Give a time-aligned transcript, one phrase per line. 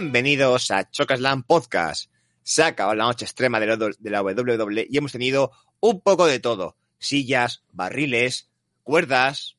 [0.00, 2.10] Bienvenidos a Chocaslam Podcast.
[2.42, 6.40] Se ha la noche extrema de la, de WWE y hemos tenido un poco de
[6.40, 6.74] todo.
[6.98, 8.48] Sillas, barriles,
[8.82, 9.58] cuerdas,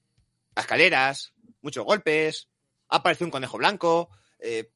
[0.56, 2.50] escaleras, muchos golpes,
[2.90, 4.10] ha aparecido un conejo blanco.
[4.40, 4.72] Eh,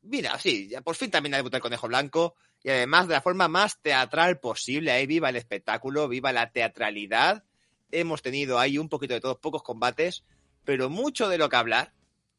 [0.00, 3.20] mira, sí, ya por fin también ha debutado el conejo blanco y además de la
[3.20, 4.90] forma más teatral posible.
[4.90, 7.44] Ahí viva el espectáculo, viva la teatralidad.
[7.90, 10.24] Hemos tenido ahí un poquito de todo, pocos combates,
[10.64, 11.92] pero mucho de lo que hablar.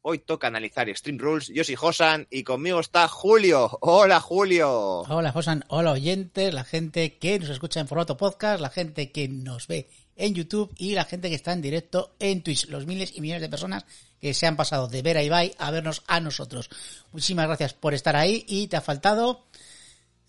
[0.08, 1.48] Hoy toca analizar Extreme Rules.
[1.48, 3.76] Yo soy Josan y conmigo está Julio.
[3.80, 5.00] Hola, Julio.
[5.00, 5.64] Hola, Josan.
[5.66, 9.90] Hola, oyentes, la gente que nos escucha en formato podcast, la gente que nos ve
[10.14, 12.68] en YouTube y la gente que está en directo en Twitch.
[12.68, 13.84] Los miles y millones de personas
[14.20, 16.70] que se han pasado de ver a Ibai a vernos a nosotros.
[17.10, 19.48] Muchísimas gracias por estar ahí y te ha faltado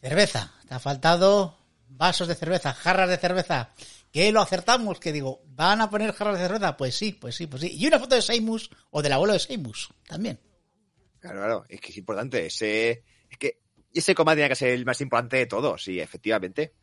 [0.02, 1.56] cerveza, te ha faltado
[1.88, 3.70] vasos de cerveza, jarras de cerveza.
[4.18, 6.76] Que lo acertamos, que digo, ¿van a poner jarras de cerveza?
[6.76, 7.78] Pues sí, pues sí, pues sí.
[7.78, 10.40] Y una foto de Seimus o del abuelo de Seimus también.
[11.20, 12.48] Claro, claro, es que es importante.
[12.48, 13.60] Ese, es que
[13.94, 16.74] ese combate tiene que ser el más importante de todos, sí, efectivamente.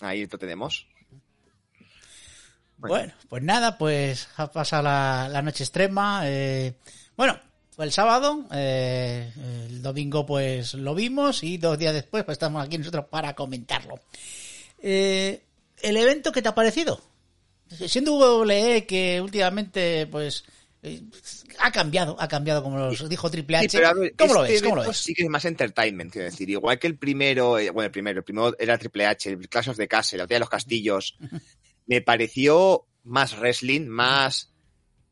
[0.00, 0.88] Ahí lo tenemos.
[2.78, 6.22] Bueno, bueno pues nada, pues ha pasado la, la noche extrema.
[6.24, 6.74] Eh,
[7.16, 7.38] bueno,
[7.70, 9.32] fue el sábado, eh,
[9.68, 14.00] el domingo pues lo vimos y dos días después pues estamos aquí nosotros para comentarlo.
[14.80, 15.44] Eh,
[15.82, 17.00] ¿El evento qué te ha parecido?
[17.68, 20.44] Siendo WWE que últimamente pues
[20.82, 21.00] eh,
[21.58, 23.68] ha cambiado, ha cambiado como nos dijo Triple H.
[23.68, 24.62] Sí, pero a ver, ¿Cómo lo ves?
[24.62, 24.96] ¿Cómo lo evento ves?
[24.96, 26.50] Sí que es más entertainment, quiero decir.
[26.50, 29.70] Igual que el primero, eh, bueno, el primero, el primero era Triple H, el Clash
[29.70, 31.16] of the Castle, la batalla de los castillos.
[31.86, 34.52] me pareció más wrestling, más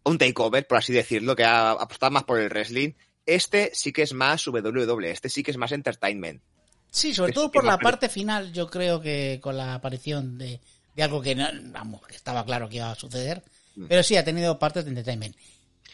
[0.04, 2.92] un takeover, por así decirlo, que ha apostado más por el wrestling.
[3.24, 6.42] Este sí que es más WWE, este sí que es más entertainment.
[6.90, 10.60] Sí, sobre todo sí por la parte final, yo creo que con la aparición de,
[10.94, 13.42] de algo que, no, vamos, que estaba claro que iba a suceder,
[13.76, 13.86] Mm.
[13.86, 15.36] pero sí ha tenido partes de entertainment.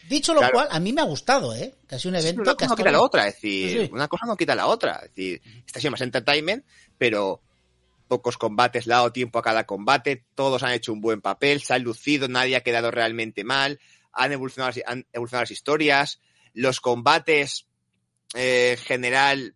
[0.09, 0.53] Dicho lo Claro.
[0.55, 1.75] cual, a mí me ha gustado, ¿eh?
[1.87, 3.33] Que ha sido un Sí, evento una que ha cosa no quita la otra, es
[3.35, 3.89] decir, Sí, sí.
[3.93, 4.93] una cosa no quita la otra.
[5.03, 5.41] Es decir,
[5.75, 6.65] ha sido más entertainment,
[6.97, 7.41] pero
[8.07, 11.61] pocos combates, le ha dado tiempo a cada combate, todos han hecho un buen papel,
[11.61, 13.79] se han lucido, nadie ha quedado realmente mal,
[14.13, 16.19] han evolucionado, las- han evolucionado las historias,
[16.53, 17.67] los combates
[18.33, 19.55] eh, en general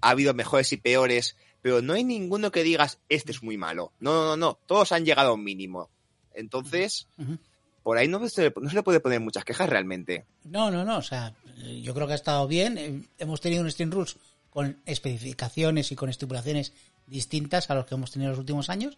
[0.00, 3.92] ha habido mejores y peores, pero no hay ninguno que digas, este es muy malo.
[4.00, 5.90] No, no, no, no, todos han llegado a un mínimo.
[6.34, 7.38] Entonces, Ujú.
[7.82, 10.24] por ahí no se, no se le puede poner muchas quejas realmente.
[10.44, 12.78] No, no, no, o sea, eh, yo creo que ha estado bien.
[12.78, 14.16] Eh, Hemos tenido un Steam Rules
[14.50, 16.72] con especificaciones y con estipulaciones
[17.06, 18.96] distintas a los que hemos tenido en los últimos años.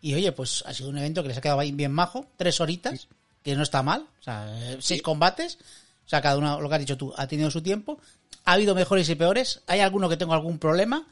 [0.00, 3.08] Y oye, pues ha sido un evento que les ha quedado bien, majo, tres horitas,
[3.42, 5.58] que no está mal, o sea, eh, seis combates,
[6.06, 8.00] o sea, cada uno, lo que has dicho tú, ha tenido su tiempo.
[8.44, 11.06] Ha habido mejores y peores, hay alguno que tengo algún problema,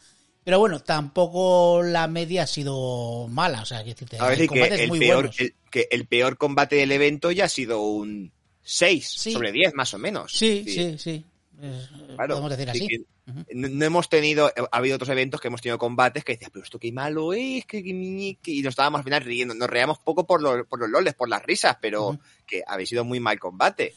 [0.44, 4.48] pero bueno, tampoco la media ha sido mala, o sea, que decirte, A ver, sí
[4.48, 8.32] que el muy peor, el, que el peor combate del evento ya ha sido un
[8.62, 9.32] 6 Sí.
[9.32, 10.32] sobre 10, más o menos.
[10.32, 11.24] Sí, sí, sí,
[11.60, 11.86] eh,
[12.16, 13.44] claro, podemos decir sí así.
[13.54, 16.64] no, no hemos tenido, ha habido otros eventos que hemos tenido combates que decías, pero
[16.64, 19.98] esto qué malo es, que, que- que-", y nos estábamos al final riendo, nos reíamos
[19.98, 23.38] poco por los, por los loles, por las risas, pero que habéis sido muy mal
[23.38, 23.94] combate.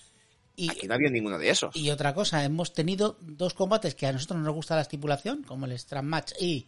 [0.56, 1.76] Y, Aquí no ha habido ninguno de esos.
[1.76, 5.44] Y otra cosa, hemos tenido dos combates que a nosotros no nos gusta la estipulación,
[5.44, 6.66] como el Strand Match y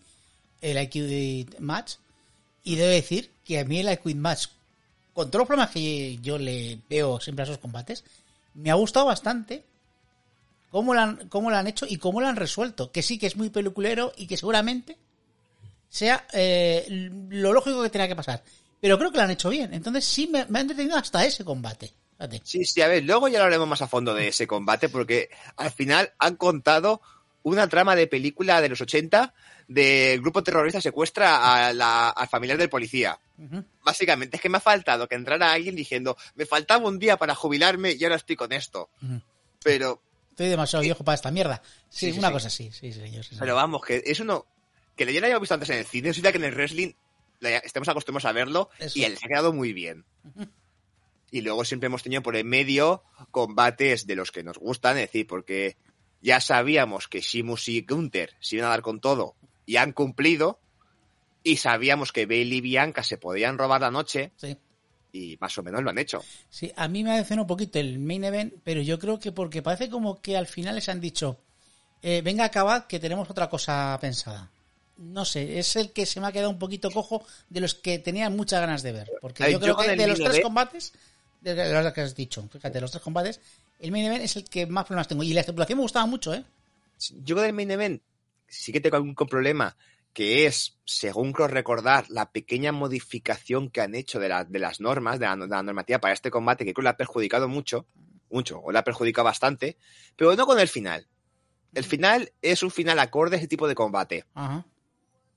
[0.62, 1.96] el IQ Match.
[2.64, 4.48] Y debo decir que a mí el IQ Match,
[5.14, 8.04] con todos los problemas que yo le veo siempre a esos combates,
[8.54, 9.64] me ha gustado bastante
[10.72, 12.92] cómo lo han, cómo lo han hecho y cómo lo han resuelto.
[12.92, 14.98] Que sí que es muy peliculero y que seguramente
[15.90, 16.86] sea eh,
[17.30, 18.44] lo lógico que tenía que pasar.
[18.80, 19.74] Pero creo que lo han hecho bien.
[19.74, 21.92] Entonces sí me, me ha entretenido hasta ese combate.
[22.28, 22.42] Fíjate.
[22.46, 25.72] Sí, sí, a ver, luego ya hablaremos más a fondo de ese combate porque al
[25.72, 27.02] final han contado
[27.44, 29.34] una trama de película de los 80
[29.68, 33.20] del grupo terrorista secuestra a la, al familiar del policía.
[33.84, 37.36] Básicamente, es que me ha faltado que entrara alguien diciendo, me faltaba un día para
[37.36, 38.90] jubilarme y ahora estoy con esto.
[39.64, 41.62] Pero Estoy demasiado viejo para esta mierda.
[41.90, 42.34] Sí, Sí, una sí.
[42.34, 43.24] cosa así, sí, señor.
[43.24, 43.36] sí.
[43.38, 44.46] Pero vamos, que eso no.
[44.96, 46.94] Que ya lo habíamos visto antes en el cine, es que en el wrestling
[47.42, 48.98] estamos acostumbrados a verlo Eso.
[48.98, 50.06] y les ha quedado muy bien.
[51.34, 53.02] Y luego siempre hemos tenido por en medio
[53.32, 55.78] combates de los que nos gustan, es decir, porque
[56.22, 59.34] ya sabíamos que Shimus y Gunther se iban a dar con todo
[59.66, 60.60] y han cumplido.
[61.44, 64.56] Y sabíamos que Bailey y Bianca se podían robar la noche Sí.
[65.12, 66.24] y más o menos lo han hecho.
[66.52, 69.32] Sí, a mí me ha decepcionado un poquito el main event, pero yo creo que
[69.32, 71.40] porque parece como que al final les han dicho,
[72.04, 74.52] eh, venga, acabad, que tenemos otra cosa pensada.
[74.98, 77.98] No sé, es el que se me ha quedado un poquito cojo de los que
[77.98, 79.12] tenía muchas ganas de ver.
[79.20, 80.94] Porque Ay, yo creo que el de los tres combates,
[81.44, 83.40] de los que has dicho, fíjate, los tres combates,
[83.80, 85.24] el main event es el que más problemas tengo.
[85.24, 86.44] Y la estipulación me gustaba mucho, ¿eh?
[87.24, 88.02] Yo con el main event
[88.48, 89.76] sí que tengo algún problema,
[90.14, 94.80] que es, según creo recordar, la pequeña modificación que han hecho de, la- de las
[94.80, 97.48] normas, de la, de la normativa para este combate, que creo que le ha perjudicado
[97.50, 97.86] mucho,
[98.30, 99.76] mucho, o le ha perjudicado bastante,
[100.16, 101.08] pero no con el final.
[101.74, 104.26] El final es un final acorde a ese tipo de combate.
[104.36, 104.66] Ajá.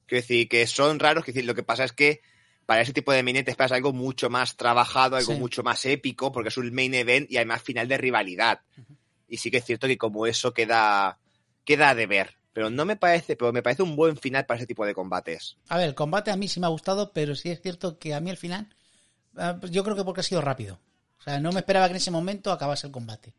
[0.07, 2.21] Quiero decir, que son raros, quiero decir, lo que pasa es que
[2.67, 5.39] para ese tipo de main event esperas algo mucho más trabajado, algo Sí.
[5.39, 8.61] mucho más épico, porque es un main event y además final de rivalidad.
[9.29, 11.19] Y sí que es cierto que como eso queda,
[11.65, 12.37] queda de ver.
[12.53, 15.57] Pero no me parece, pero me parece un buen final para ese tipo de combates.
[15.69, 18.15] A ver, el combate a mí sí me ha gustado, pero sí es cierto que
[18.15, 18.69] a mí al final,
[19.37, 20.81] ah, pues yo creo que porque ha sido rápido.
[21.19, 23.35] O sea, no me esperaba que en ese momento acabase el combate.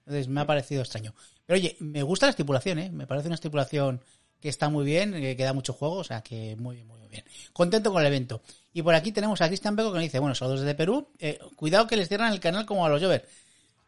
[0.00, 1.14] Entonces me ha parecido extraño.
[1.46, 2.90] Pero oye, me gusta la estipulación, ¿eh?
[2.90, 4.02] Me parece una estipulación
[4.40, 6.98] que está muy bien, que, que da mucho juego, o sea, que muy bien, muy
[7.08, 7.24] bien.
[7.52, 8.42] Contento con el evento.
[8.72, 11.38] Y por aquí tenemos a Cristian Beco que nos dice, bueno, saludos desde Perú, eh,
[11.56, 13.26] cuidado que les cierran el canal como a los Jover.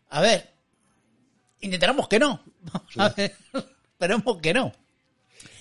[0.08, 0.50] A ver,
[1.60, 2.42] intentaremos que no.
[2.96, 3.36] A ver,
[3.92, 4.72] esperemos que no.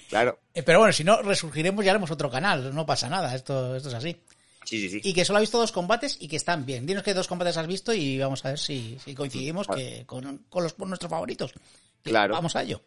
[0.09, 0.39] Claro.
[0.53, 2.73] Eh, Pero bueno, si no, resurgiremos y haremos otro canal.
[2.73, 4.17] No pasa nada, esto, esto es así.
[4.65, 5.01] Sí, sí, sí.
[5.03, 6.85] Y que solo ha visto dos combates y que están bien.
[6.85, 10.45] Dinos qué dos combates has visto y vamos a ver si, si coincidimos que, con,
[10.49, 11.53] con los, con nuestros favoritos.
[12.03, 12.33] Claro.
[12.33, 12.81] Vamos a ello.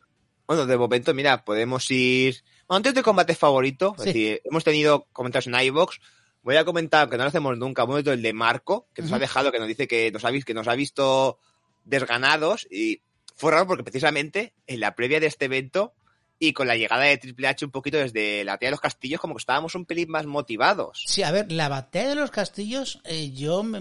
[0.53, 2.43] Bueno, de momento, mira, podemos ir.
[2.69, 4.09] Bueno, antes de combate favorito, es Sí.
[4.09, 5.99] decir, hemos tenido comentarios en iVox.
[6.43, 9.17] Voy a comentar, que no lo hacemos nunca, un el de Marco, que nos Ujú.
[9.17, 11.39] ha dejado, que nos dice que nos ha, que nos ha visto
[11.87, 12.67] desganados.
[12.71, 13.01] Y
[13.35, 15.95] fue raro porque precisamente en la previa de este evento
[16.39, 19.23] y con la llegada de Triple H un poquito desde la tía de los castillos,
[19.23, 21.03] como que estábamos un pelín más motivados.
[21.07, 23.81] Sí, a ver, la batalla de los castillos, eh, yo me,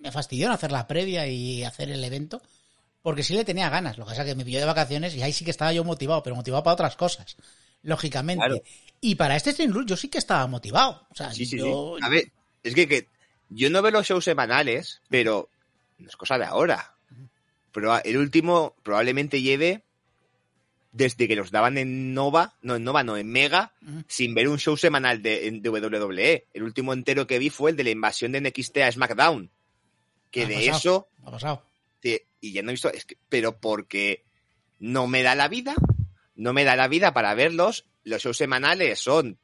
[0.00, 2.40] me fastidió en hacer la previa y hacer el evento,
[3.06, 3.98] porque sí le tenía ganas.
[3.98, 5.84] Lo que pasa es que me pilló de vacaciones y ahí sí que estaba yo
[5.84, 7.36] motivado, pero motivado para otras cosas,
[7.84, 8.44] lógicamente.
[8.44, 8.60] Claro.
[9.00, 11.06] Y para este Stream yo sí que estaba motivado.
[11.08, 12.04] O sea, Sí, sí, yo, sí.
[12.04, 12.32] A ver,
[12.64, 13.06] es que, que
[13.48, 15.48] yo no veo los shows semanales, pero
[15.98, 16.96] no es cosa de ahora.
[17.70, 19.84] Pero el último probablemente lleve
[20.90, 23.72] desde que los daban en Nova, no en Nova, no en Mega,
[24.08, 26.48] sin ver un show semanal de, de WWE.
[26.52, 29.48] El último entero que vi fue el de la invasión de NXT a SmackDown.
[30.32, 30.76] Que Ha de pasado.
[30.76, 31.62] eso, ha pasado.
[32.02, 34.24] Y ya no he visto, es que- pero porque
[34.78, 35.74] no me da la vida,
[36.34, 37.86] no me da la vida para verlos.
[38.04, 39.38] Los shows semanales son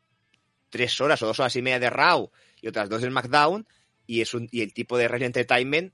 [0.71, 3.67] tres horas o dos horas y media de Raw y otras dos de SmackDown
[4.07, 5.93] y es un y el tipo de Wrestling Entertainment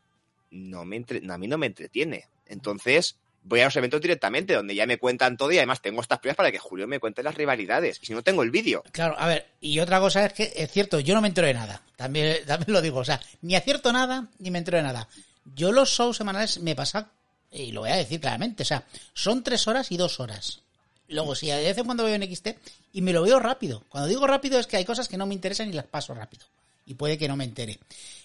[0.51, 2.27] no me entre- a mí no me entretiene.
[2.47, 6.19] Entonces voy a los eventos directamente donde ya me cuentan todo y además tengo estas
[6.19, 7.99] pruebas para que Julio me cuente las rivalidades.
[8.03, 8.83] Y si no tengo el vídeo.
[8.93, 11.55] Claro, a ver, y otra cosa es que es cierto, yo no me entero de
[11.55, 11.83] nada.
[11.97, 15.09] También, también lo digo, o sea, ni acierto nada, ni me entero de nada.
[15.55, 17.11] Yo los shows semanales me pasa,
[17.51, 18.85] y lo voy a decir claramente, o sea,
[19.15, 20.61] son tres horas y dos horas.
[21.09, 22.49] Luego, si de vez en cuando veo en XT,
[22.93, 23.83] y me lo veo rápido.
[23.89, 26.45] Cuando digo rápido es que hay cosas que no me interesan y las paso rápido.
[26.85, 27.79] Y puede que no me entere.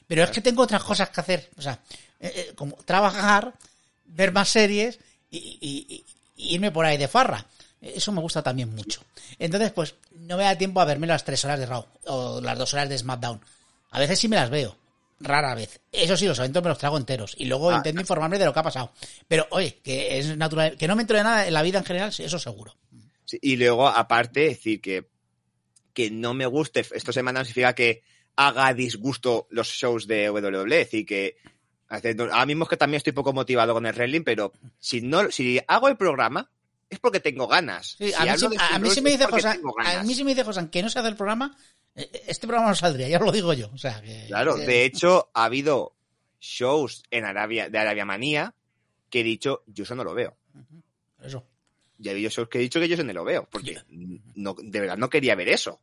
[0.07, 1.49] Pero es que tengo otras cosas que hacer.
[1.57, 1.79] O sea,
[2.19, 3.53] eh, eh, como trabajar,
[4.05, 4.99] ver más series
[5.31, 6.03] y-
[6.37, 7.45] y irme por ahí de farra.
[7.81, 9.01] Eso me gusta también mucho.
[9.39, 12.57] Entonces, pues, no me da tiempo a verme las tres horas de Raw o las
[12.57, 13.39] dos horas de SmackDown.
[13.91, 14.75] A veces sí me las veo.
[15.19, 15.79] Rara vez.
[15.91, 17.35] Eso sí, los eventos me los trago enteros.
[17.37, 17.77] Y luego Ah.
[17.77, 18.91] intento informarme de lo que ha pasado.
[19.27, 20.77] Pero, oye, que es natural.
[20.77, 22.75] Que no me entero de nada en la vida en general, eso seguro.
[23.25, 25.07] Sí, y luego, aparte, decir que,
[25.93, 28.03] que no me guste esta semana no significa que
[28.35, 30.81] haga disgusto los shows de WWE.
[30.81, 31.37] Es decir, que
[31.87, 35.59] ahora mismo es que también estoy poco motivado con el wrestling, pero si no, si
[35.67, 36.49] hago el programa,
[36.93, 37.95] es porque tengo ganas.
[37.97, 40.99] Sí, Si a, mí, a- sí me dice a mí me Josan que no se
[40.99, 41.55] hace el programa,
[41.95, 43.69] eh, este programa no saldría, ya lo digo yo.
[43.73, 45.95] O sea, que, Claro, que- de hecho, ha habido
[46.39, 48.53] shows en Arabia, de Arabia Manía
[49.09, 50.35] que he dicho, yo eso no lo veo.
[51.23, 51.45] Eso.
[51.99, 53.79] Y ha habido shows que he dicho que yo eso no lo veo, porque
[54.35, 55.79] no, de verdad no quería ver eso.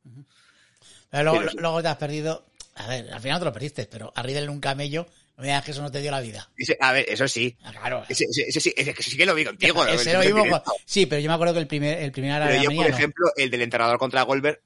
[1.10, 2.46] Pero luego, Pero luego te has perdido.
[2.74, 5.06] A ver, al final te lo perdiste, pero a Riddle en un camello
[5.40, 6.50] No que eso no te dio la vida.
[6.56, 7.56] Ese- a ver, eso sí.
[7.62, 8.04] Ah, Claro.
[8.08, 9.86] Ese, ese- ese sí, ese que sí que lo vi contigo.
[9.86, 12.62] Ese lo vimos con- Sí, pero yo me acuerdo que el primer, el primer Pero
[12.62, 12.94] yo, por no.
[12.96, 14.60] ejemplo, el del entrenador contra Goldberg,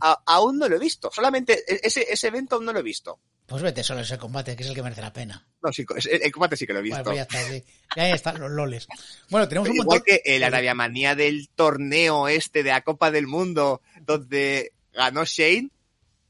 [0.00, 1.10] a- aún no lo he visto.
[1.12, 3.18] Solamente e- ese, ese evento aún no lo he visto.
[3.46, 5.46] Pues vete solo ese combate, que es el que merece la pena.
[5.62, 7.02] No, sí, el, el combate sí que lo he visto.
[7.02, 7.64] Bueno, pues ya está, sí.
[7.96, 8.86] Y ahí están los loles.
[9.30, 10.04] Bueno, tenemos un Igual montón.
[10.04, 15.70] que el Arabia Manía del torneo este de la Copa del Mundo, donde ganó Shane,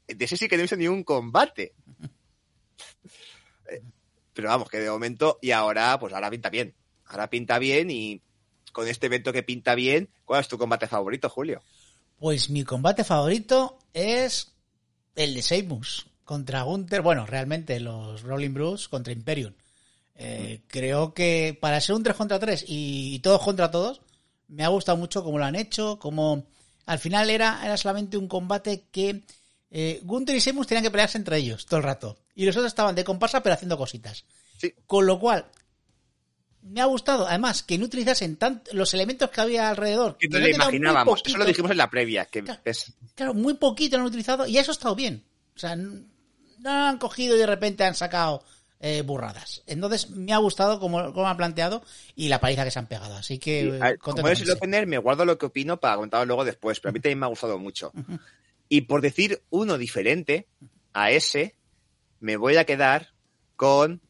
[0.07, 1.73] de ese sí que no visto ni un combate.
[4.33, 6.73] Pero vamos, que de momento, y ahora, pues ahora pinta bien.
[7.05, 8.21] Ahora pinta bien y
[8.71, 11.61] con este evento que pinta bien, ¿cuál es tu combate favorito, Julio?
[12.17, 14.53] Pues mi combate favorito es
[15.15, 15.85] el de Seymour
[16.23, 17.01] contra Gunther.
[17.01, 19.53] Bueno, realmente los Rolling Blues contra Imperium.
[20.15, 24.01] Eh, creo que para ser un 3 contra 3 y, y todos contra todos,
[24.49, 26.45] me ha gustado mucho cómo lo han hecho, como
[26.85, 29.21] al final era, era solamente un combate que
[29.71, 32.17] eh, Gunther y Seymour tenían que pelearse entre ellos todo el rato.
[32.39, 34.23] Y los otros estaban de comparsa pero haciendo cositas.
[34.57, 34.73] Sí.
[34.87, 35.45] Con lo cual,
[36.61, 40.15] me ha gustado, además, que no utilizasen tant- los elementos que había alrededor.
[40.17, 41.21] Que no lo imaginábamos.
[41.25, 42.61] Eso lo dijimos en la previa, que Claro.
[42.63, 45.23] es- Claro, muy poquito lo han utilizado y eso ha estado bien.
[45.53, 45.99] O sea, no
[46.69, 48.41] han cogido y de repente han sacado
[48.81, 49.61] eh, burradas.
[49.67, 51.83] Entonces, me ha gustado como, como han planteado
[52.15, 53.17] y la paliza que se han pegado.
[53.17, 56.45] Así que, Sí, ver, como el opener, me guardo lo que opino para comentarlo luego
[56.45, 57.91] después, pero a mí también me ha gustado mucho.
[58.69, 60.47] Y por decir uno diferente
[60.93, 61.55] a ese,
[62.19, 63.13] me voy a quedar
[63.55, 64.01] con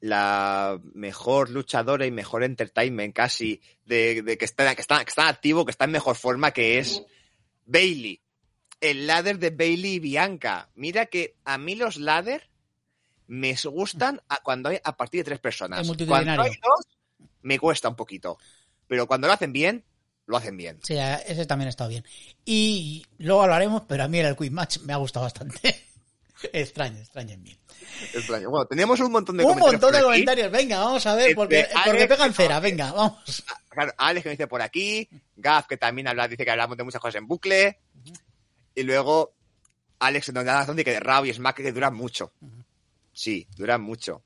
[0.00, 5.28] la mejor luchadora y mejor entertainment casi de, de que, está, que, está, que está
[5.28, 7.02] activo, que está en mejor forma, que es
[7.64, 8.20] Bailey.
[8.80, 10.68] El ladder de Bailey y Bianca.
[10.74, 12.50] Mira que a mí los ladder
[13.26, 15.90] me gustan a cuando hay a partir de tres personas.
[16.06, 18.38] Cuando hay dos, me cuesta un poquito.
[18.86, 19.84] Pero cuando lo hacen bien,
[20.26, 20.80] lo hacen bien.
[20.82, 22.04] Sí, ese también ha estado bien.
[22.44, 25.86] Y luego hablaremos, pero a mí el Quick Match me ha gustado bastante.
[26.52, 27.56] Extraño, extraño en mí.
[28.12, 28.50] Extraño.
[28.50, 29.72] Bueno, tenemos un montón de Un comentarios.
[29.80, 30.04] montón de aquí.
[30.06, 30.50] comentarios.
[30.52, 32.60] Venga, vamos a ver, Este, porque, porque Alex- pegan cera.
[32.60, 33.44] Venga, vamos.
[33.68, 36.84] Claro, Alex que me dice por aquí, Gaf que también habla, dice que hablamos de
[36.84, 37.78] muchas cosas en bucle,
[38.74, 39.34] y luego
[39.98, 42.32] Alex nos da razón de que Raw y Smack que duran mucho.
[43.12, 44.22] Sí, duran mucho.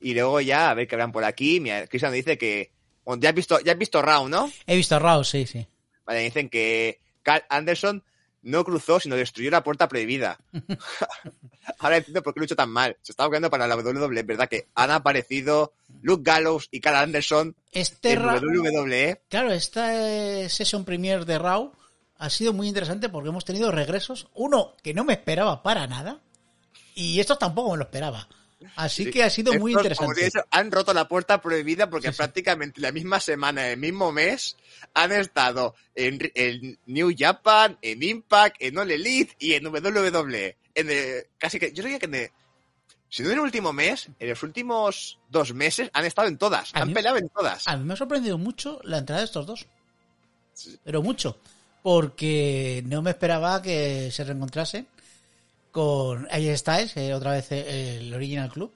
[0.00, 2.70] Y luego ya, a ver qué hablan por aquí, mira, Cristian dice que,
[3.04, 4.50] bueno, ya has visto, ya has visto Raw, ¿no?
[4.66, 5.66] He visto a Raw, sí, sí.
[6.04, 8.02] Vale, dicen que Carl Anderson
[8.48, 10.38] no cruzó, sino destruyó la puerta prohibida.
[11.78, 12.96] Ahora entiendo por qué lucho tan mal.
[13.02, 14.48] Se estaba quedando para la WWE, ¿verdad?
[14.48, 19.22] Que han aparecido Luke Gallows y Carl Anderson Este en WWE.
[19.28, 21.72] Claro, esta session premier de Raw
[22.16, 24.28] ha sido muy interesante porque hemos tenido regresos.
[24.34, 26.20] Uno que no me esperaba para nada
[26.94, 28.28] y estos tampoco me lo esperaba.
[28.74, 29.10] Así Sí.
[29.12, 30.24] que ha sido muy Estos, interesante.
[30.24, 34.56] dicho, han roto la puerta prohibida porque prácticamente la misma semana, el mismo mes,
[34.94, 40.56] han estado en, en New Japan, en Impact, en All Elite y en WWE.
[40.74, 42.30] En el- casi que, yo diría que en el-
[43.08, 46.74] si no en el último mes, en los últimos dos meses han estado en todas,
[46.74, 47.66] A han mí- peleado en todas.
[47.68, 49.66] A mí me ha sorprendido mucho la entrada de estos dos.
[50.84, 51.38] Pero mucho.
[51.82, 54.86] Porque no me esperaba que se reencontrasen
[55.70, 58.72] con AJ Styles, eh, otra vez eh, el Original Club.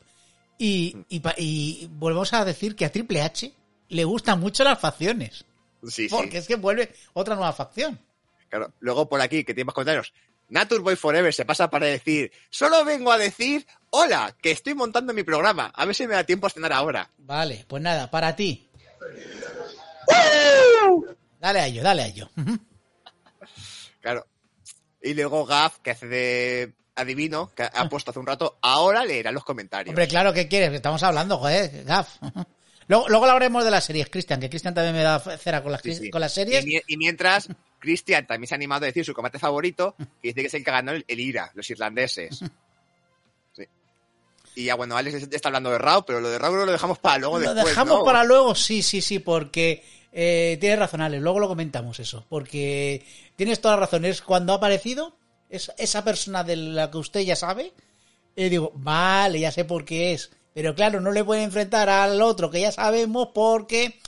[0.58, 3.52] Y, y, y volvemos a decir que a Triple H
[3.88, 5.44] le gustan mucho las facciones.
[5.82, 6.08] Sí, sí.
[6.08, 7.98] Porque es que vuelve otra nueva facción.
[8.48, 8.72] Claro.
[8.80, 10.12] Luego por aquí, que tiene más comentarios.
[10.48, 15.22] Naturboy Forever se pasa para decir, solo vengo a decir, hola, que estoy montando mi
[15.22, 17.10] programa, a ver si me da tiempo a cenar ahora.
[17.18, 18.68] Vale, pues nada, para ti.
[21.40, 22.30] Dale a ello, dale a ello.
[24.00, 24.26] Claro.
[25.00, 29.32] Y luego Gaf, que hace de adivino, que ha puesto hace un rato, ahora leerá
[29.32, 29.90] los comentarios.
[29.90, 30.72] Hombre, claro, ¿qué quieres?
[30.72, 32.16] Estamos hablando, joder, Gaf.
[32.88, 35.80] Luego, luego hablaremos de las series, Cristian, que Cristian también me da cera con las,
[35.82, 36.10] Sí, sí.
[36.10, 36.64] con las series.
[36.64, 40.28] Y, mi- y mientras, Cristian también se ha animado a decir su combate favorito, que
[40.28, 42.40] dice que es el que ganó el, el IRA, los irlandeses.
[43.56, 43.64] Sí.
[44.56, 47.18] Y ya bueno, Alex está hablando de Raw, pero lo de Raw lo dejamos para
[47.18, 48.04] luego Lo después, dejamos ¿no?
[48.04, 53.06] para luego, sí, sí, sí, porque eh, tienes razón, Alex, luego lo comentamos eso, porque
[53.36, 55.16] tienes toda la razón, es cuando ha aparecido
[55.52, 57.72] es, esa persona de la que usted ya sabe,
[58.34, 62.20] y digo, vale, ya sé por qué es, pero claro, no le puede enfrentar al
[62.22, 64.00] otro que ya sabemos porque...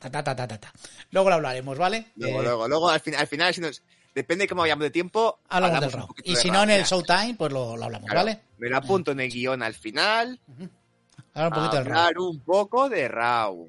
[0.00, 0.72] Ta, ta, ta, ta, ta, ta.
[1.12, 2.06] Luego lo hablaremos, ¿vale?
[2.16, 3.82] Luego, Eh, luego, luego, al final, al final si nos-
[4.14, 6.06] depende de cómo vayamos de tiempo, hablamos del un Raw.
[6.08, 6.84] poquito Y si no, en el.
[6.84, 8.40] Showtime, pues lo, lo hablamos, Claro, ¿vale?
[8.58, 10.40] Me lo apunto en el guion al final.
[11.34, 11.98] Hablar un poquito del Raw.
[11.98, 13.68] hablar un poco de Raw.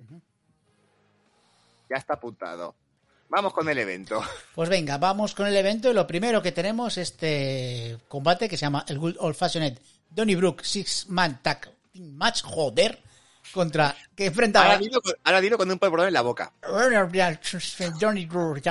[1.90, 2.76] Ya está apuntado.
[3.34, 4.22] Vamos con el evento.
[4.54, 8.62] Pues venga, vamos con el evento y lo primero que tenemos este combate que se
[8.68, 13.02] llama el Good Old Fashioned Donnybrook Six Man Tag Match, joder,
[13.52, 16.54] contra que enfrentaba Ahora dilo, ahora dilo con un polvorón en la boca.
[18.00, 18.62] Donnybrook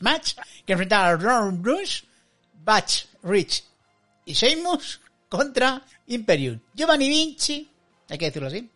[0.00, 0.34] Match
[0.66, 2.02] que enfrentaba a Ron Bruce,
[2.64, 3.62] Batch, Rich
[4.24, 6.58] y Sheamus contra Imperium.
[6.74, 7.70] Giovanni Vinci,
[8.08, 8.68] hay que decirlo así.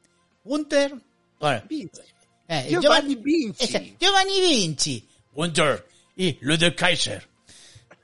[0.45, 0.95] Gunter,
[1.41, 2.03] bueno, Vinci.
[2.47, 3.97] eh, Giovanni Vinci.
[3.99, 5.87] Giovanni Vinci, Gunter
[6.17, 7.29] y Ludwig Kaiser.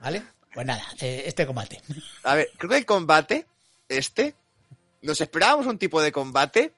[0.01, 0.23] ¿Vale?
[0.53, 1.81] Pues nada, eh, este combate.
[2.25, 3.47] A ver, creo que el combate,
[3.89, 4.35] este,
[5.03, 6.75] nos esperábamos un tipo de combate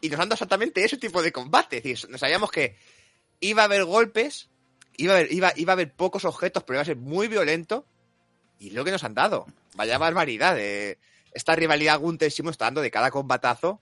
[0.00, 1.78] y nos han dado exactamente ese tipo de combate.
[1.78, 2.76] Es decir, nos sabíamos que
[3.40, 4.48] iba a haber golpes,
[4.96, 7.86] iba a haber, iba, iba a haber pocos objetos, pero iba a ser muy violento.
[8.58, 9.46] Y lo que nos han dado.
[9.74, 10.54] Vaya barbaridad.
[10.54, 10.98] de
[11.32, 13.80] esta rivalidad Gunter Simo está dando de cada combatazo.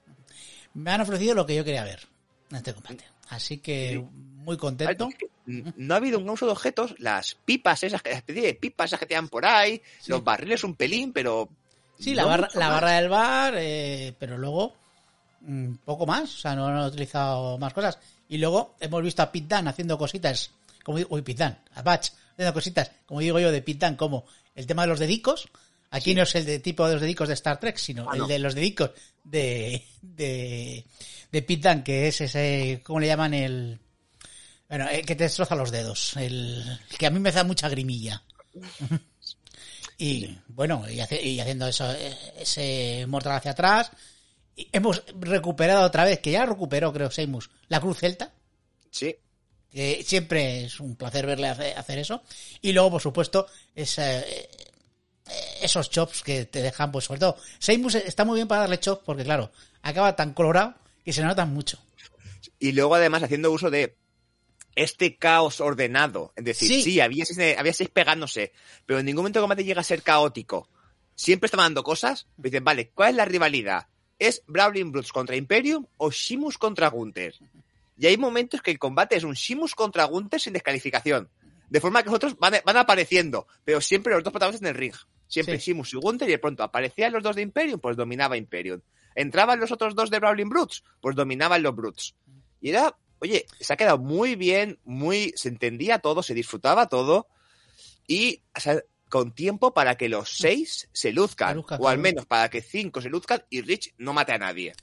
[0.74, 2.08] Me han ofrecido lo que yo quería ver
[2.50, 3.04] en este combate.
[3.28, 4.02] Así que
[4.42, 5.08] muy contento.
[5.46, 9.00] No ha habido un uso de objetos, las pipas esas, la especie de pipas esas
[9.00, 10.10] que te dan por ahí, Sí.
[10.10, 11.48] los barriles un pelín, pero
[11.98, 14.74] Sí, la barra, la barra del bar, eh, pero luego
[15.40, 16.34] mm, poco más.
[16.34, 17.98] O sea, no, no he utilizado más cosas.
[18.28, 20.50] Y luego hemos visto a Pete Dunne haciendo cositas,
[20.84, 23.96] como digo, uy, Pete Dunne, a Batch, haciendo cositas, como digo yo, de Pete Dunne,
[23.96, 25.48] como el tema de los dedicos.
[25.90, 28.18] Aquí no es el de tipo de los dedicos de Star Trek, sino Ah, el
[28.20, 28.26] no.
[28.26, 28.90] de los dedicos
[29.22, 30.84] de, de,
[31.30, 33.34] de Pete Dunne, que es ese, ¿cómo le llaman?
[33.34, 33.78] El,
[34.72, 36.16] bueno, el que te destroza los dedos.
[36.16, 36.64] El,
[36.98, 38.22] que a mí me da mucha grimilla.
[39.98, 43.90] Y bueno, y, hace- y haciendo eso, eh, ese mortal hacia atrás.
[44.56, 48.32] Y hemos recuperado otra vez, que ya recuperó, creo, Seimus, la cruz celta.
[48.90, 49.14] sí.
[49.70, 52.22] Que siempre es un placer verle hace- hacer eso.
[52.60, 54.48] Y luego, por supuesto, es, eh, eh,
[55.62, 57.36] esos chops que te dejan, pues sobre todo.
[57.58, 59.52] Seimus está muy bien para darle chops porque, claro,
[59.82, 60.74] acaba tan colorado
[61.04, 61.78] que se notan mucho.
[62.58, 63.96] Y luego además haciendo uso de
[64.74, 66.32] este caos ordenado.
[66.36, 66.82] Es decir, Sí.
[66.82, 68.52] sí, había, seis, había seis pegándose,
[68.86, 70.68] pero en ningún momento el combate llega a ser caótico.
[71.14, 72.26] Siempre estaban dando cosas.
[72.38, 73.86] Me dicen, vale, ¿cuál es la rivalidad?
[74.18, 77.34] ¿Es Brawling Brutes contra Imperium o Shimus contra Gunther?
[77.98, 81.28] Y hay momentos que el combate es un Shimus contra Gunther sin descalificación.
[81.68, 84.80] De forma que los otros van, van apareciendo, pero siempre los dos protagonistas en el
[84.80, 84.94] ring.
[85.28, 85.70] Siempre Sí.
[85.70, 88.80] Shimus y Gunther y de pronto aparecían los dos de Imperium, pues dominaba Imperium.
[89.14, 92.14] Entraban los otros dos de Brawling Brutes, pues dominaban los Brutes.
[92.60, 97.28] Y era, oye, se ha quedado muy bien, muy, se entendía todo, se disfrutaba todo.
[98.06, 101.64] Y o sea, con tiempo para que los seis se luzcan.
[101.68, 104.74] Se o al menos para que cinco se luzcan y Rich no mate a nadie.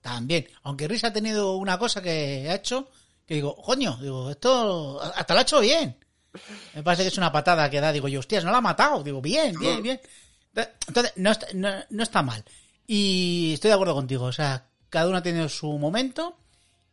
[0.00, 0.48] También.
[0.64, 2.88] Aunque Riz ha tenido una cosa que ha hecho
[3.26, 5.96] que digo, coño, digo, esto hasta lo ha hecho bien.
[6.74, 9.02] Me parece que es una patada que da, digo yo, hostias, no la ha matado.
[9.02, 10.00] Digo, bien, bien, bien.
[10.86, 12.44] Entonces, no está, no, no está mal.
[12.86, 14.24] Y estoy de acuerdo contigo.
[14.24, 16.36] O sea, cada uno ha tenido su momento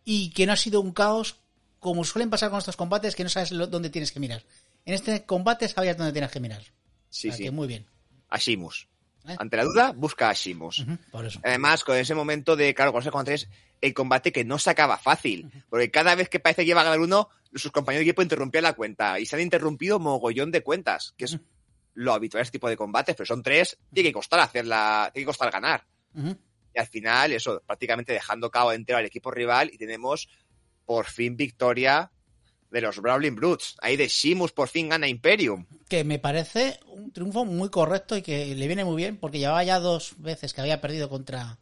[0.05, 1.37] y que no ha sido un caos
[1.79, 4.43] como suelen pasar con estos combates que no sabes lo- dónde tienes que mirar.
[4.85, 6.61] En este combate sabías dónde tienes que mirar.
[7.09, 7.43] Sí, O sea, sí.
[7.43, 7.85] que muy bien.
[8.29, 8.87] A Shimus.
[9.27, 9.35] ¿Eh?
[9.37, 10.79] Ante la duda, busca a Shimus.
[10.79, 11.39] Ujú, Por eso.
[11.43, 13.47] Además, con ese momento de, claro, con ese contra tres,
[13.81, 15.51] el combate que no se acaba fácil.
[15.69, 18.63] Porque cada vez que parece que iba a ganar uno, sus compañeros de equipo interrumpían
[18.63, 19.19] la cuenta.
[19.19, 21.37] Y se han interrumpido mogollón de cuentas, que es
[21.93, 25.23] lo habitual en este tipo de combates, pero son tres, tiene que costar hacerla, tiene
[25.23, 25.85] que costar ganar.
[26.73, 30.29] Y al final, eso, prácticamente dejando cao entero al equipo rival y tenemos
[30.85, 32.11] por fin victoria
[32.69, 33.75] de los Brawling Brutes.
[33.81, 35.65] Ahí de Shimus por fin gana Imperium.
[35.89, 39.63] que me parece un triunfo muy correcto y que le viene muy bien porque llevaba
[39.63, 41.57] ya dos veces que había perdido contra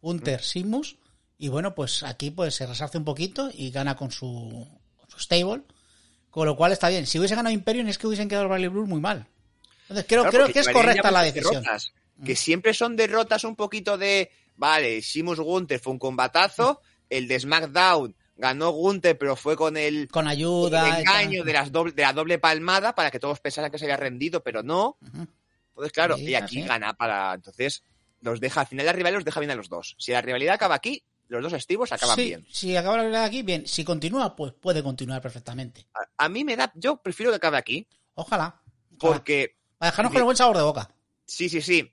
[0.00, 0.96] Hunter Simus
[1.36, 4.66] y bueno pues aquí pues se resarce un poquito y gana con su,
[4.96, 5.62] con su stable
[6.30, 7.06] con lo cual está bien.
[7.06, 9.26] Si hubiese ganado Imperium es que hubiesen quedado los Bradley Blues muy mal.
[9.82, 11.62] Entonces creo, Claro, creo que es correcta la decisión.
[11.62, 11.92] derrotas,
[12.24, 17.38] que siempre son derrotas un poquito de, vale, Shimus Gunther fue un combatazo, el de
[17.40, 21.92] SmackDown ganó Gunther, pero fue con el, con el ayuda y engaño de, las doble,
[21.92, 24.98] de la doble palmada para que todos pensaran que se había rendido, pero no.
[25.70, 26.68] Entonces, claro, Sí, y aquí así.
[26.68, 27.34] gana para.
[27.34, 27.82] Entonces,
[28.20, 29.94] los deja, al final la rivalidad los deja bien a los dos.
[29.98, 32.46] Si la rivalidad acaba aquí, los dos estivos acaban Sí, bien.
[32.50, 36.44] si acaba la verdad aquí bien si continúa pues puede continuar perfectamente A, a mí
[36.44, 38.62] me da, yo prefiero que acabe aquí, ojalá,
[38.96, 39.16] ojalá.
[39.16, 40.94] porque para dejarnos con el buen sabor de boca
[41.26, 41.92] Sí, sí, sí.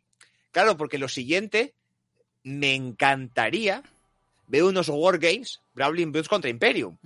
[0.53, 1.73] Claro, porque lo siguiente,
[2.43, 3.83] me encantaría
[4.47, 6.97] ver unos Wargames, Brawling Brutes contra Imperium.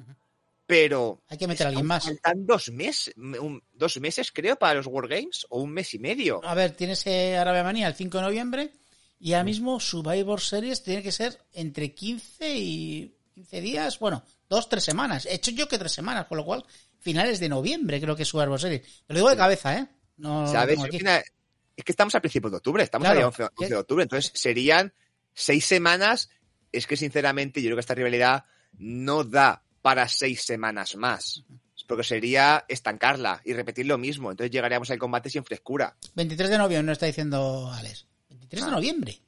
[0.66, 4.74] Pero hay que meter a alguien más faltan dos meses, un- dos meses creo para
[4.76, 6.42] los Wargames, o un mes y medio.
[6.44, 8.72] A ver, tienes eh, Arabia Manía el 5 de noviembre
[9.20, 14.68] y ahora mismo Survivor Series tiene que ser entre 15 y 15 días, bueno, dos,
[14.68, 15.26] tres semanas.
[15.26, 16.66] He hecho yo que tres semanas, con lo cual
[17.00, 18.82] finales de noviembre creo que es Survivor Series.
[19.08, 19.88] Te lo digo de cabeza, ¿eh?
[20.18, 20.78] No, ¿Sabes?
[21.78, 23.22] Es que estamos a principios de octubre, estamos Claro.
[23.22, 24.94] a 11, 11 de octubre, entonces serían
[25.34, 26.30] seis semanas.
[26.72, 28.44] Es que sinceramente yo creo que esta rivalidad
[28.80, 31.44] no da para seis semanas más.
[31.88, 34.30] Porque sería estancarla y repetir lo mismo.
[34.30, 35.96] Entonces llegaríamos al combate sin frescura.
[36.16, 38.06] 23 de noviembre, no está diciendo Alex.
[38.28, 39.22] 23 de noviembre.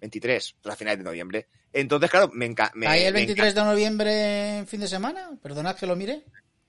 [0.00, 1.48] 23, a finales de noviembre.
[1.72, 2.90] Entonces, claro, me encanta.
[2.90, 5.30] ¿Ahí el 23 de noviembre en fin de semana?
[5.42, 6.24] Perdonad que lo mire.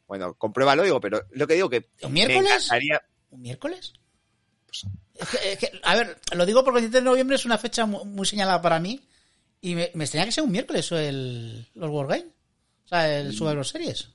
[0.08, 2.52] Bueno, compruébalo, digo, pero lo que digo que ¿Un miércoles?
[2.52, 3.02] encantaría.
[3.30, 3.94] ¿Un miércoles?
[4.70, 7.46] Pues, Es que- es que, a ver, lo digo porque el 17 de noviembre es
[7.46, 9.02] una fecha mu- muy, señalada para mí.
[9.62, 12.26] Y me, me extraña que sea un miércoles o el, los Wargames.
[12.86, 14.10] O sea, el Survivor Series.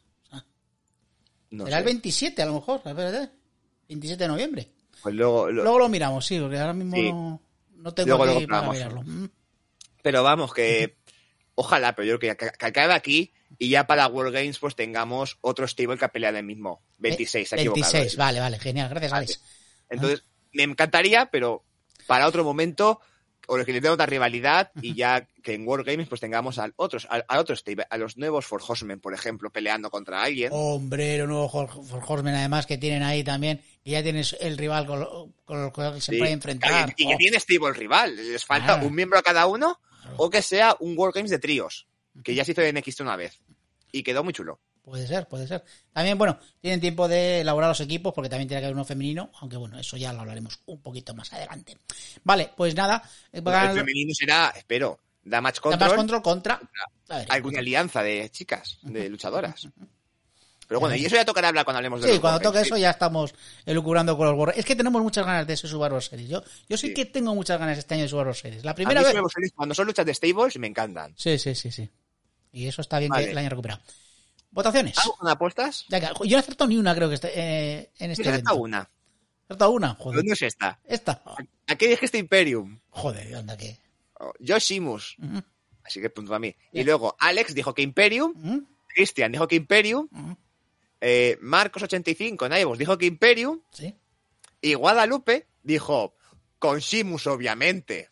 [1.51, 1.81] no Será sé.
[1.81, 3.31] el 27 a lo mejor, espérate.
[3.89, 4.69] 27 de noviembre.
[5.03, 7.13] Pues luego, lo- Luego lo miramos, sí, porque ahora mismo Sí.
[7.13, 7.43] no,
[7.77, 9.03] no tengo Luego- luego para mirarlo.
[9.03, 9.29] Mm.
[10.03, 10.97] Pero vamos, que
[11.55, 15.37] ojalá, pero yo creo que, que acabe aquí y ya para World Games pues tengamos
[15.43, 16.83] otro stable que pelea en el mismo.
[16.99, 17.93] 26, se ha equivocado.
[17.93, 19.41] 26, vale, vale, genial, gracias Alex.
[19.91, 21.63] Entonces, me encantaría, pero
[22.07, 23.01] para otro momento,
[23.47, 26.73] o que le dé otra rivalidad y ya que en World Games pues tengamos al
[26.77, 27.07] otros,
[27.59, 30.49] stable, a los nuevos For Horsemen, por ejemplo, peleando contra alguien.
[30.53, 31.69] Hombre, los nuevos For
[32.07, 36.01] Horsemen además que tienen ahí también, y ya tienes el rival con, con el que
[36.01, 36.19] se Sí.
[36.19, 36.95] puede enfrentar.
[36.97, 38.17] Y que Oh, tiene stable rival.
[38.17, 38.87] Les falta Claro.
[38.87, 39.79] un miembro a cada uno
[40.17, 41.87] o que sea un World Games de tríos,
[42.23, 43.41] que ya se hizo en NXT una vez.
[43.93, 44.59] Y quedó muy chulo.
[44.85, 45.65] Puede ser, puede ser.
[45.93, 49.31] También, bueno, tienen tiempo de elaborar los equipos porque también tiene que haber uno femenino,
[49.41, 51.79] aunque bueno, eso ya lo hablaremos un poquito más adelante.
[52.23, 56.61] Vale, pues nada, eh, El femenino será, espero, Damage Damage Control, Control contra...
[57.09, 59.69] a ver, alguna alianza de chicas, de luchadoras.
[60.69, 62.77] Pero bueno, y eso ya tocará hablar cuando hablemos de Sí, los cuando toque eso
[62.77, 63.35] ya estamos
[63.67, 64.57] elucubrando con los borros.
[64.57, 66.29] Es que tenemos muchas ganas de ese Subaru Series.
[66.29, 66.95] Yo, yo sí, Sí.
[66.95, 68.65] que tengo muchas ganas este año de Subaru Series.
[68.65, 69.19] La A primera mí vez...
[69.21, 71.15] gusta, cuando son luchas de stables me encantan.
[71.17, 71.89] Sí, sí, sí, sí.
[72.53, 73.27] Y eso está bien Vale.
[73.29, 73.83] que la hayan recuperado.
[74.55, 74.97] Votaciones.
[74.99, 75.85] ¿Algo con apuestas?
[75.91, 78.89] Yo no he acertado ni una, creo que este, eh, en este Yo he una.
[79.43, 80.19] He acertado una, joder.
[80.19, 80.81] ¿Dónde es esta?
[80.85, 81.23] Esta.
[81.67, 82.79] ¿A qué dijiste Imperium?
[82.91, 83.79] Joder, anda que.
[84.21, 85.17] Oh, Yo Shimus.
[85.19, 85.43] Ujú,
[85.85, 86.55] Así que punto a mí.
[86.73, 88.33] Y luego Alex dijo que Imperium.
[88.37, 90.09] ujú, Cristian dijo que Imperium.
[90.11, 90.37] ujú.
[91.01, 93.61] eh, Marcos85, Naivos dijo que Imperium.
[93.73, 93.93] Sí.
[94.63, 96.15] Y Guadalupe dijo
[96.61, 98.09] con Shimus, obviamente.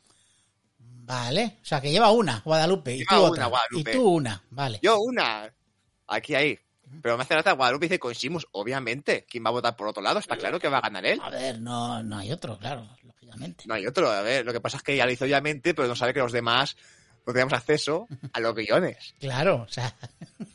[0.78, 1.58] Vale.
[1.62, 2.94] O sea, que lleva una, Guadalupe.
[2.94, 3.46] Y Lleva tú una, otra.
[3.46, 3.90] Guadalupe.
[3.90, 4.44] Y tú una.
[4.50, 4.80] Vale.
[4.82, 5.52] Yo una.
[6.06, 6.58] Aquí, ahí.
[7.00, 9.24] Pero me hace gracia Guadalupe dice con Shimus, obviamente.
[9.28, 10.18] ¿Quién va a votar por otro lado?
[10.18, 11.20] Está claro que va a ganar él.
[11.22, 13.64] A ver, no, no hay otro, claro, lógicamente.
[13.66, 14.10] No hay otro.
[14.10, 16.20] A ver, lo que pasa es que ella lo hizo obviamente, pero no sabe que
[16.20, 16.76] los demás
[17.26, 19.14] no tenemos acceso a los guiones.
[19.20, 19.94] Claro, o sea.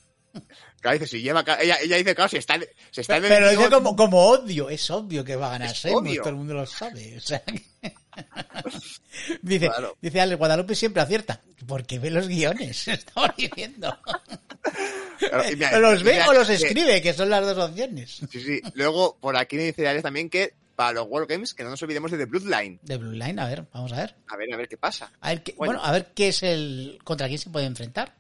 [0.82, 1.44] Claro, dice, si lleva.
[1.60, 2.60] Ella, ella dice, claro, si está,
[2.92, 4.70] si está en el Pero dice como, como odio.
[4.70, 6.22] Es obvio que va a ganar obvio.
[6.22, 7.18] todo el mundo lo sabe.
[7.18, 7.42] O sea.
[7.44, 7.64] que-
[9.42, 9.98] dice, Claro.
[10.02, 11.42] dice Ale, Guadalupe siempre acierta.
[11.68, 13.98] Porque ve los guiones, estaba diciendo.
[15.20, 17.02] Claro, mira, ¿Los ve mira o los escribe?
[17.02, 18.22] Que son las dos opciones.
[18.32, 18.62] Sí, sí.
[18.74, 21.82] Luego, por aquí me dice Alex también que para los World Games, que no nos
[21.82, 22.80] olvidemos de The Bloodline.
[22.84, 24.16] De Blue Line, a ver, vamos a ver.
[24.28, 25.12] A ver, a ver qué pasa.
[25.22, 25.74] A ver qué- bueno.
[25.74, 25.84] Bueno.
[25.88, 27.00] a ver qué es el.
[27.04, 28.14] contra quién se puede enfrentar.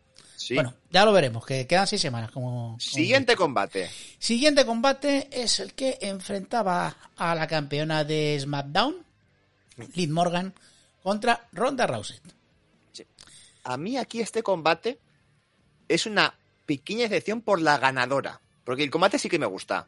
[0.48, 0.54] Sí.
[0.56, 2.32] Bueno, ya lo veremos, que quedan seis semanas.
[2.32, 3.90] Como, como- Siguiente combate.
[4.18, 8.96] Siguiente combate es el que enfrentaba a la campeona de SmackDown,
[9.96, 10.54] Liv Morgan,
[11.04, 12.18] contra Ronda Rousey.
[13.66, 15.00] A mí aquí este combate
[15.90, 16.34] es una
[16.66, 18.40] pequeña excepción por la ganadora.
[18.64, 19.88] Porque el combate sí que me gusta.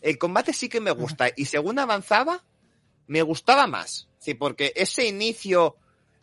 [0.00, 1.28] El combate sí que me gusta.
[1.36, 2.42] Y según avanzaba,
[3.06, 4.08] me gustaba más.
[4.18, 5.76] Sí, porque ese inicio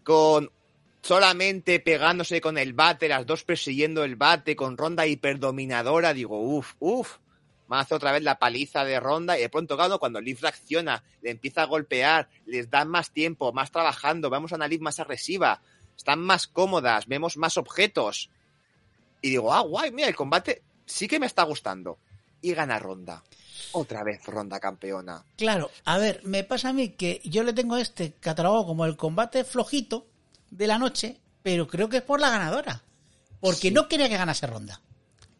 [0.03, 0.51] con
[1.01, 6.75] solamente pegándose con el bate, las dos persiguiendo el bate, con ronda hiperdominadora, digo, uff,
[6.79, 7.17] uff.
[7.69, 11.31] Hace otra vez la paliza de ronda y de pronto, claro, cuando Liv reacciona, le
[11.31, 15.61] empieza a golpear, les dan más tiempo, más trabajando, vemos a una Liv más agresiva,
[15.95, 18.29] están más cómodas, vemos más objetos.
[19.21, 21.97] Y digo, ah, guay, mira, el combate sí que me está gustando.
[22.41, 23.23] Y gana ronda.
[23.71, 25.23] Otra vez ronda campeona.
[25.37, 28.97] Claro, a ver, me pasa a mí que yo le tengo este catalogado como el
[28.97, 30.10] combate flojito
[30.51, 32.83] de la noche, pero creo que es por la ganadora.
[33.39, 34.79] Porque no quería que ganase Ronda.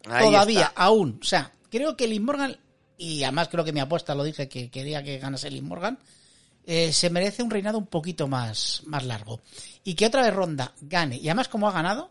[0.10, 0.82] Ahí Todavía, está.
[0.82, 1.20] aún.
[1.22, 2.58] O sea, creo que Liv Morgan,
[2.98, 6.00] y además creo que mi apuesta lo dije que quería que ganase Liv Morgan,
[6.66, 9.42] eh, se merece un reinado un poquito más, más largo.
[9.84, 12.10] Y que otra vez Ronda gane, y además como ha ganado,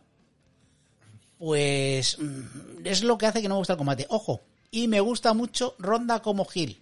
[1.39, 4.07] pues mm, es lo que hace que no me gusta el combate.
[4.11, 6.81] Ojo, y me gusta mucho Ronda como Gil.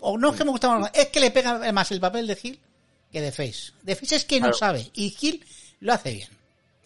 [0.00, 2.36] O no es que me gusta más, es que le pega más el papel de
[2.36, 2.60] Gil
[3.12, 3.72] que de Face.
[3.82, 5.44] De Face es que no sabe, y Gil
[5.80, 6.28] lo hace bien.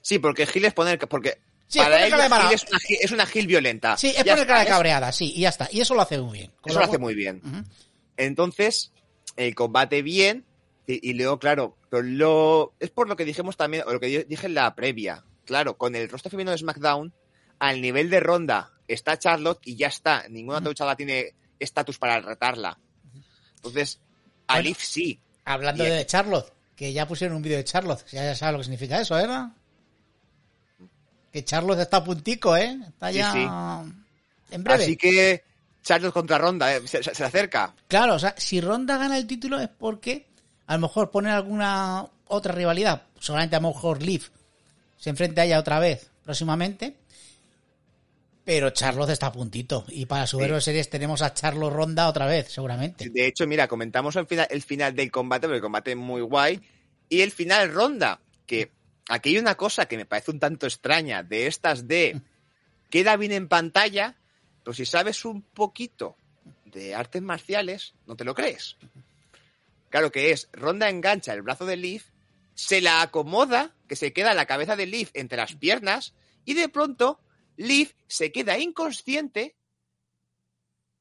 [0.00, 0.98] Sí, porque Gil es poner.
[1.08, 3.96] Porque Sí, para cara de mala- es una, Gil- es una Gil violenta.
[3.96, 5.68] Sí, es Ya poner está, cara de es- cabreada, sí, y ya está.
[5.72, 6.52] Y eso lo hace muy bien.
[6.64, 7.40] Eso lo hace muy bien.
[8.16, 8.92] Entonces,
[9.37, 10.44] el combate bien.
[10.87, 14.24] Y, y luego, claro, pero lo, es por lo que dijimos también, o lo que
[14.24, 15.24] dije en la previa.
[15.46, 17.12] Claro, con el rostro femenino de SmackDown,
[17.61, 20.26] al nivel de ronda está Charlotte y ya está.
[20.28, 22.78] Ninguna otra luchadora tiene estatus para retarla.
[23.56, 24.00] Entonces,
[24.48, 24.68] a Bueno.
[24.68, 25.20] Liv sí.
[25.44, 28.64] Hablando de Charlotte, que ya pusieron un vídeo de Charlotte, ya, ya sabes lo que
[28.64, 29.48] significa eso, ¿verdad?
[31.33, 32.78] Que Charlotte está a puntico, ¿eh?
[32.88, 33.46] Está ya sí.
[34.55, 34.85] en breve.
[34.85, 35.42] Así que
[35.83, 37.74] Charlotte contra Ronda, eh, se, se- se acerca.
[37.88, 40.26] Claro, o sea, si Ronda gana el título es porque
[40.66, 43.02] a lo mejor ponen alguna otra rivalidad.
[43.18, 44.31] Seguramente a lo mejor Liv
[44.98, 46.96] se enfrenta a ella otra vez próximamente.
[48.44, 49.85] Pero Charlotte está a puntito.
[49.88, 53.09] Y para su héroe series tenemos a Charlotte Ronda otra vez, seguramente.
[53.09, 56.22] De hecho, mira, comentamos el final, el final del combate, porque el combate es muy
[56.22, 56.61] guay.
[57.09, 58.72] Y el final Ronda, que
[59.09, 62.20] aquí hay una cosa que me parece un tanto extraña, de estas de
[62.90, 64.16] queda bien en pantalla,
[64.64, 66.16] pero si sabes un poquito
[66.64, 68.76] de artes marciales, no te lo crees.
[69.90, 72.07] Claro que es, Ronda engancha el brazo de Leaf,
[72.55, 76.68] se la acomoda, que se queda la cabeza de Leaf entre las piernas, y de
[76.68, 77.20] pronto
[77.56, 79.54] Leaf se queda inconsciente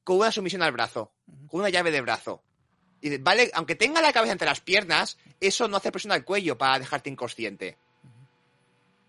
[0.04, 1.12] con una sumisión al brazo,
[1.48, 2.42] con una llave de brazo.
[3.00, 6.24] Y dice, vale, aunque tenga la cabeza entre las piernas, eso no hace presión al
[6.24, 7.76] cuello para dejarte inconsciente.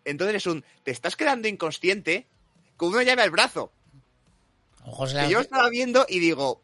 [0.06, 2.28] Entonces es un, te estás quedando inconsciente
[2.76, 3.72] con una llave al brazo.
[4.86, 6.62] Ojo, se Que la- yo estaba viendo y digo,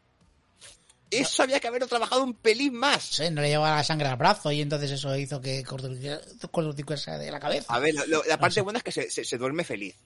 [1.10, 3.02] eso había que haberlo trabajado un pelín más.
[3.04, 7.30] Sí, no le llevaba la sangre al brazo y entonces eso hizo que cortocircuitase de
[7.30, 7.72] la cabeza.
[7.74, 8.60] A ver, lo- lo- la parte sé.
[8.60, 9.96] buena es que se, se- se duerme feliz,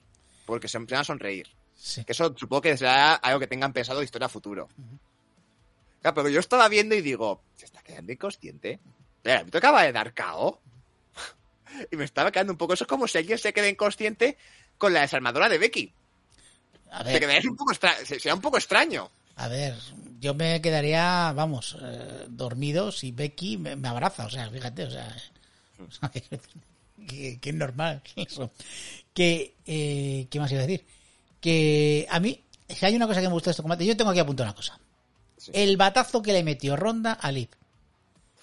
[0.45, 1.47] porque se empieza a sonreír.
[1.75, 2.03] Sí.
[2.05, 4.67] Que eso supongo que será algo que tengan pensado de historia futuro.
[6.01, 8.79] Claro, pero yo estaba viendo y digo, ¿se está quedando inconsciente?
[9.17, 10.59] Espera, ¿me acaba de dar KO?
[11.91, 12.73] y me estaba quedando un poco.
[12.73, 14.37] Eso es como si alguien se queda inconsciente
[14.77, 15.91] con la desarmadora de Becky.
[16.91, 19.09] A Se ver, quedaría un poco extra- se- sería un poco extraño.
[19.37, 19.75] a ver,
[20.19, 24.91] yo me quedaría, vamos, eh, dormido si Becky me, me abraza, o sea, fíjate, o
[24.91, 25.15] sea,
[25.79, 26.11] o sea,
[27.07, 28.51] que, que es normal eso.
[29.13, 30.85] Que, eh, ¿qué más iba a decir?
[31.39, 34.11] Que a mí, si hay una cosa que me gusta de este combate, yo tengo
[34.11, 34.79] aquí apuntado una cosa.
[35.37, 35.51] Sí.
[35.53, 37.49] El batazo que le metió Ronda a Liv.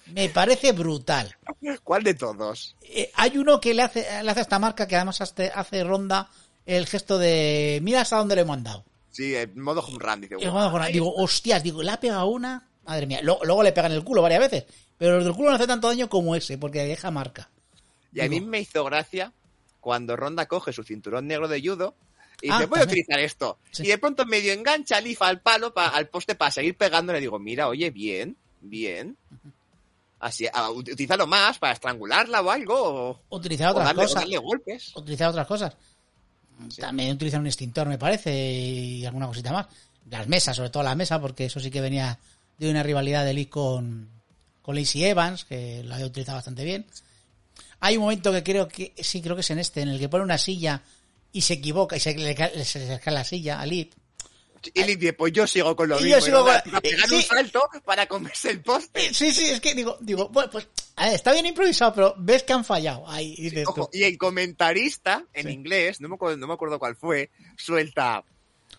[0.07, 1.35] Me parece brutal.
[1.85, 2.77] ¿Cuál de todos?
[2.83, 6.29] Eh, hay uno que le hace, le hace esta marca que además hace, hace Ronda
[6.67, 8.85] el gesto de mira hasta dónde le hemos dado.
[9.11, 10.37] Sí, en modo home run, dice.
[10.37, 10.51] "Guau".
[10.53, 13.21] cuando con- digo, hostias, digo, le ha pegado una, madre mía.
[13.23, 14.65] Luego, luego le pegan el culo varias veces,
[14.97, 17.51] pero el del culo no hace tanto daño como ese, porque deja marca.
[18.13, 19.33] Y a mí me hizo gracia
[19.81, 21.95] cuando Ronda coge su cinturón negro de judo
[22.41, 23.59] y Ah, dice, voy a utilizar esto.
[23.71, 23.85] Sí.
[23.85, 27.13] Y de pronto medio engancha a Lifa al palo, pa- al poste para seguir pegando.
[27.13, 29.17] Le digo, mira, oye, bien, bien.
[30.21, 32.75] Así, a- utilízalo más para estrangularla o algo.
[33.29, 34.23] O, Utilizar o otras darle, o cosas.
[34.23, 34.97] darle golpes.
[34.97, 35.77] Utilizar otras cosas.
[36.79, 39.67] También utilizar un extintor, me parece, y alguna cosita más.
[40.11, 42.19] Las mesas, sobre todo la mesa, porque eso sí que venía
[42.59, 44.09] de una rivalidad de Lee con,
[44.63, 46.87] con Lacey Evans, que la había utilizado bastante bien.
[47.85, 50.09] Hay un momento que creo que, sí, creo que es en este, en el que
[50.09, 50.83] pone una silla
[51.33, 53.91] y se equivoca y se le cae, se le cae la silla a Liv.
[54.75, 56.19] Y dice, pues yo sigo con lo Y mismo.
[56.21, 57.27] yo sigo con- a pegar un sí.
[57.27, 59.13] salto para comerse el poste.
[59.13, 62.45] Sí, sí, es que digo, digo, bueno, pues, a ver, está bien improvisado, pero ves
[62.45, 63.09] que han fallado.
[63.11, 63.53] Ahí.
[63.67, 65.53] Ojo, y el comentarista, en Sí.
[65.53, 68.23] inglés, no me, acuerdo, no me acuerdo cuál fue, suelta.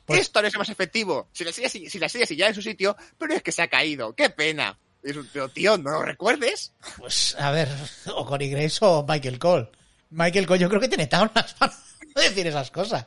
[0.06, 1.28] Pues- Esto no es más efectivo.
[1.34, 3.62] Si la silla, si, si la silla sigue en su sitio, pero es que se
[3.62, 4.16] ha caído.
[4.16, 4.78] ¡Qué pena!
[5.04, 6.74] Y es un, pero tío, ¿no lo recuerdes?
[6.98, 7.68] Pues, a ver,
[8.16, 9.70] o Cory Grace o Michael Cole.
[10.12, 11.74] Michael Cole yo creo que tiene tablas para
[12.16, 13.06] decir esas cosas.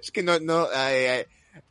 [0.00, 1.26] Es que no, no, eh,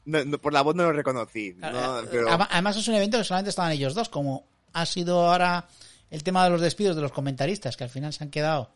[0.05, 1.53] no- no, por la voz no lo reconocí.
[1.57, 5.67] no, pero- Además- es un evento que solamente estaban ellos dos, como ha sido ahora
[6.09, 8.71] el tema de los despidos de los comentaristas, que al final se han quedado,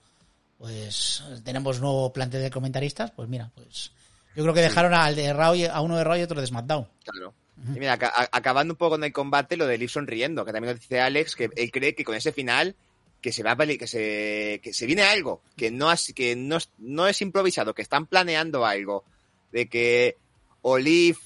[0.58, 3.92] pues tenemos nuevo plantel de comentaristas, pues mira, pues
[4.36, 6.88] yo creo que dejaron al de Raw a uno de Raw y otro de SmackDown.
[7.04, 7.34] Claro.
[7.76, 10.74] Y mira, a- acabando un poco con el combate, lo de Liv sonriendo, que también
[10.74, 12.76] lo dice Alex, que él cree que con ese final
[13.22, 16.60] que se va a que se, que se viene algo, que no es, que no
[16.78, 19.04] no es improvisado, que están planeando algo,
[19.52, 20.18] de que
[20.62, 21.18] Olive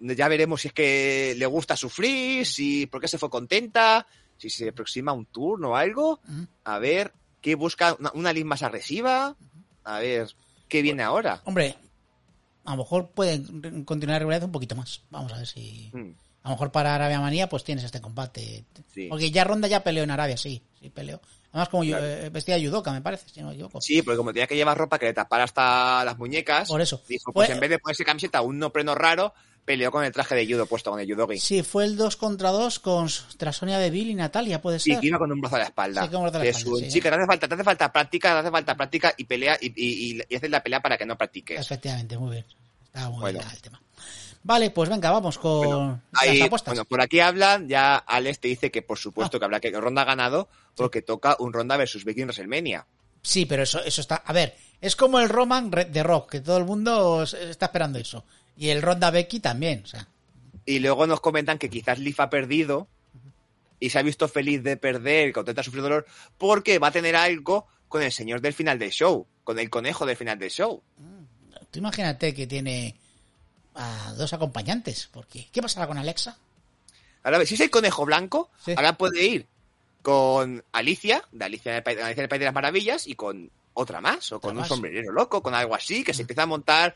[0.00, 4.50] ya veremos si es que le gusta sufrir, si por qué se fue contenta, si
[4.50, 6.20] se aproxima un turno o algo,
[6.64, 9.36] a ver qué busca una, una más agresiva,
[9.84, 10.28] a ver
[10.68, 11.40] qué viene ahora.
[11.44, 11.76] Hombre,
[12.66, 15.02] a lo mejor pueden continuar la rivalidad un poquito más.
[15.10, 15.90] Vamos a ver si...
[15.92, 18.64] Hmm, A lo mejor para Arabia Manía pues tienes este combate.
[18.94, 19.06] Sí.
[19.08, 21.20] Porque ya Ronda ya peleó en Arabia, sí, sí peleó.
[21.52, 22.06] Además como yo, Claro.
[22.12, 23.80] eh, vestida de judoka, me parece, si no me equivoco.
[23.80, 27.02] Sí, porque como tenía que llevar ropa que le tapara hasta las muñecas, Por eso.
[27.08, 29.32] dijo, pues en vez de ponerse camiseta un nopreno raro,
[29.66, 31.38] peleó con el traje de judo puesto, con el judogi.
[31.38, 34.98] Sí, fue el 2 contra 2 con tras Sonia Deville y Natalia, puede ser.
[35.00, 36.02] que iba con un brazo a la espalda.
[36.04, 36.88] Sí, con un brazo a la Que espalda, sí.
[36.88, 39.66] chica, te hace falta, te hace falta práctica, te hace falta práctica y pelea y,
[39.66, 41.60] y, y, y haces la pelea para que no practiques.
[41.60, 42.46] Efectivamente, muy bien.
[42.86, 43.40] Está muy Bueno.
[43.40, 43.82] bien el tema.
[44.44, 46.72] Vale, pues venga, vamos con Bueno, las Ahí, apuestas.
[46.72, 49.40] bueno, por aquí hablan, ya Alex te dice que por supuesto Ah.
[49.40, 52.86] que habrá que Ronda ha ganado porque toca un Ronda versus Becky en WrestleMania.
[53.22, 54.22] Sí, pero eso, eso está.
[54.24, 58.24] A ver, es como el Roman de Rock, que todo el mundo está esperando eso.
[58.56, 60.08] Y el Ronda Becky también, o sea.
[60.64, 62.88] Y luego nos comentan que quizás Leaf ha perdido
[63.78, 66.06] y se ha visto feliz de perder, contenta, ha sufrido dolor,
[66.38, 70.06] porque va a tener algo con el señor del final del show, con el conejo
[70.06, 70.82] del final del show.
[71.70, 72.96] Tú imagínate que tiene
[73.74, 76.38] a dos acompañantes, porque ¿qué pasará con Alexa?
[77.22, 78.72] Ahora, si es el conejo blanco, Sí.
[78.76, 79.46] ahora puede ir
[80.02, 84.00] con Alicia, de Alicia en el, País- el País de las Maravillas, y con otra
[84.00, 84.68] más, o con un más.
[84.68, 86.94] sombrerero loco, con algo así, que se empieza a montar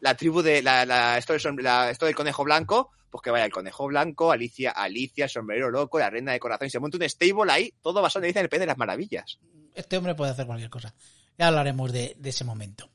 [0.00, 3.44] la tribu de la, la- esto, del la- esto del conejo blanco, pues que vaya
[3.44, 6.96] el conejo blanco, Alicia, Alicia, el sombrero loco, la reina de corazón, y se monta
[6.96, 9.38] un stable ahí, todo basado en el País de las Maravillas.
[9.74, 10.94] Este hombre puede hacer cualquier cosa.
[11.38, 12.88] Ya hablaremos de, de ese momento.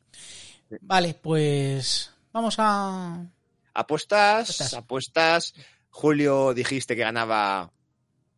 [0.82, 3.26] Vale, pues vamos a...
[3.74, 4.74] Apuestas, Apuestas.
[4.74, 5.54] apuestas.
[5.90, 7.72] Julio dijiste que ganaba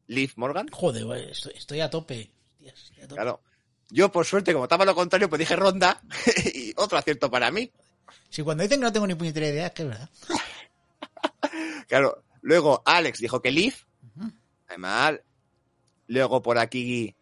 [0.08, 0.68] Liv Morgan.
[0.72, 2.32] Joder, estoy, estoy a tope.
[2.60, 3.16] Estoy a tope.
[3.16, 3.42] Claro.
[3.90, 6.02] Yo, por suerte, como estaba lo contrario, pues dije ronda
[6.54, 7.72] y otro acierto para mí.
[8.30, 10.10] Si cuando dicen que no tengo ni puñetera idea, es que es verdad.
[11.88, 12.24] Claro.
[12.42, 13.74] Luego Alex dijo que Liv.
[14.16, 14.32] Ujú.
[14.78, 15.24] Mal.
[16.08, 17.16] Luego por aquí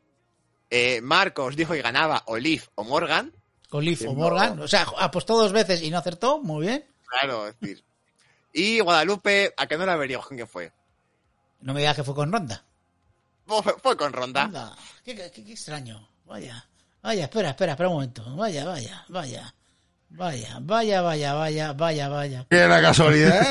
[0.70, 3.32] eh, Marcos dijo que ganaba o Liv o Morgan.
[3.70, 4.60] Con Leaf o Morgan.
[4.60, 6.39] O sea, apostó dos veces y no acertó.
[6.41, 6.86] Muy bien.
[7.08, 7.84] Claro, es decir.
[8.54, 10.72] Y Guadalupe, a que no la averiguo con quién fue.
[11.62, 12.63] No me digas que fue con Ronda.
[13.46, 14.44] Fue, fue con ronda.
[14.46, 14.76] Ronda.
[15.04, 16.08] Qué, qué- qué extraño.
[16.26, 16.68] Vaya.
[17.04, 18.36] Vaya, espera, espera, espera un momento.
[18.36, 19.55] Vaya, vaya, vaya.
[20.17, 22.45] Vaya, vaya, vaya, vaya, vaya, vaya.
[22.49, 23.45] Qué la casualidad.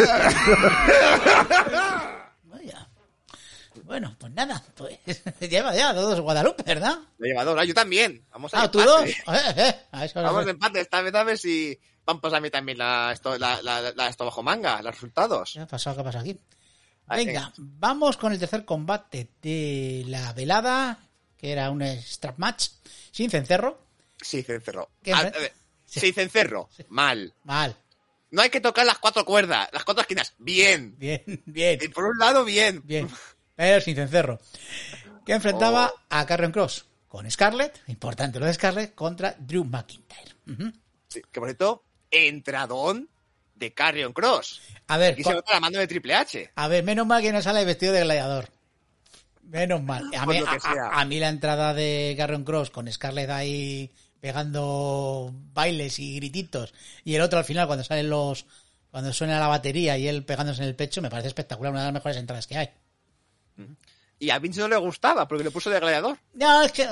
[2.45, 2.89] Vaya.
[3.85, 4.99] Bueno, pues nada, pues
[5.41, 6.99] lleva ya todos Guadalupe, ¿verdad?
[7.19, 7.67] Lo lleva dos.
[7.67, 8.25] Yo también.
[8.33, 9.05] Vamos a Ah, tú dos.
[9.05, 9.15] Eh,
[9.57, 10.81] eh, a eso Vamos de empate.
[10.81, 13.93] Esta vez a ver si van a pasar a mí también la, esto, la, la,
[13.95, 15.51] la- esto bajo manga, los resultados.
[15.55, 15.97] ¿Qué ha pasado?
[15.97, 16.39] ¿Qué ha pasado aquí?
[17.09, 20.99] Venga, vamos con el tercer combate de la velada,
[21.37, 22.69] que era un strap match
[23.11, 23.79] sin cencerro.
[24.19, 24.89] Sí, cencerro.
[25.03, 25.29] ¿Qué Ah, fue?
[25.29, 25.53] a ver,
[26.01, 26.69] sí, cencerro.
[26.89, 27.33] Mal.
[27.45, 27.77] Mal.
[28.31, 30.35] No hay que tocar las cuatro cuerdas, las cuatro esquinas.
[30.39, 30.95] Bien.
[30.99, 32.83] Bien, bien, Y por un lado, bien.
[32.85, 33.09] bien.
[33.57, 34.41] Pero sin cencerro.
[35.25, 36.01] Que enfrentaba Oh.
[36.11, 40.35] a Carrion Cross con Scarlett, importante lo de Scarlett, contra Drew McIntyre.
[40.51, 40.73] Ujú.
[41.09, 43.09] Sí, que por cierto, entradón
[43.55, 44.61] de Carrion Cross.
[44.89, 46.51] A ver, cu- se nota la mano de Triple H.
[46.57, 48.49] A ver, menos mal que no sale vestido de gladiador.
[49.43, 50.11] Menos mal.
[50.19, 53.93] A mí, a- a mí la entrada de Garron Cross con Scarlett ahí
[54.25, 56.73] pegando bailes y grititos
[57.05, 58.47] y el otro al final cuando salen los
[58.91, 61.87] cuando suena la batería y él pegándose en el pecho me parece espectacular, una de
[61.89, 62.71] las mejores entradas que hay.
[64.19, 66.17] Y a Vince no le gustaba porque le puso de gladiador.
[66.33, 66.89] No, es que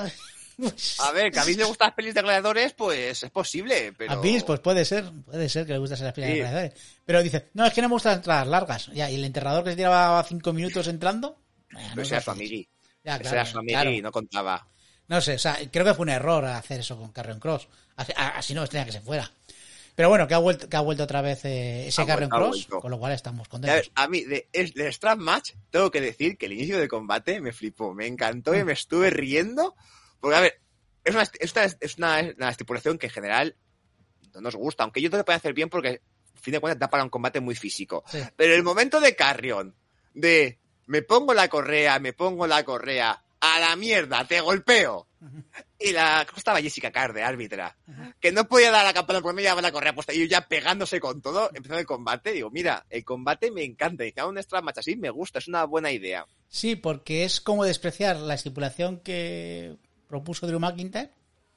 [0.57, 3.91] pues, A ver, que a Vince le gustan las pelis de gladiadores, pues es posible,
[3.97, 4.11] pero...
[4.11, 6.73] a Vince pues puede ser, puede ser que le guste las pilas de gladiadores.
[7.03, 8.91] Pero dice, no, es que no me gustan las entradas largas.
[8.93, 11.35] Ya, y el enterrador que se tiraba cinco minutos entrando.
[11.71, 12.69] eh, no Pero era lo su amigui.
[13.03, 13.91] Ya, claro, era su amigui claro.
[13.91, 14.67] y no contaba.
[15.07, 17.67] No sé, o sea, creo que fue un error hacer eso con Carrion Cross.
[17.95, 19.29] Así, no tenía que se fuera.
[19.95, 22.89] Pero bueno, que ha vuelto, que ha vuelto otra vez eh, ese Carrion Cross, con
[22.89, 23.91] lo cual estamos contentos.
[23.93, 27.39] a mí, de, es- del Strap Match, tengo que decir que el inicio del combate
[27.41, 29.75] me flipó, me encantó y me estuve riendo.
[30.19, 30.59] Porque, a ver,
[31.03, 33.55] es una, es una, es una, una estipulación que en general
[34.33, 36.01] no nos gusta, aunque yo te lo puedo hacer bien porque,
[36.35, 38.03] a fin de cuentas, da para un combate muy físico.
[38.07, 38.17] Sí.
[38.35, 39.75] Pero el momento de Carrion,
[40.15, 43.21] de me pongo la correa, me pongo la correa,
[43.55, 45.07] a la mierda, te golpeo.
[45.79, 47.77] Y la ¿cómo estaba Jessica Carr de árbitra,
[48.19, 50.47] que no podía dar la campana porque me llevaba la correa puesta y yo ya
[50.47, 54.61] pegándose con todo, empezando el combate, digo, mira, el combate me encanta, y un extra
[54.61, 56.25] match así me gusta, es una buena idea.
[56.49, 61.11] Sí, porque es como despreciar la estipulación que propuso Drew McIntyre,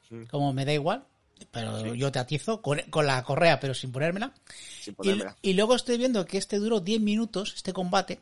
[0.09, 0.15] Sí.
[0.31, 1.05] como me da igual,
[1.51, 4.33] pero yo te atizo con, con la correa, pero sin ponérmela.
[4.81, 5.37] Sin Y, ponérmela.
[5.43, 8.21] y luego estoy viendo que este duró 10 minutos, este combate,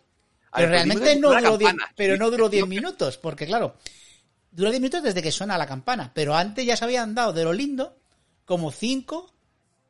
[0.55, 1.93] pero realmente diez no duró, la 10, campana.
[1.97, 2.21] pero Sí.
[2.21, 3.77] no duró 10 minutos, porque claro,
[4.51, 7.45] duró 10 minutos desde que suena la campana, pero antes ya se habían dado de
[7.45, 7.97] lo lindo
[8.45, 9.33] como 5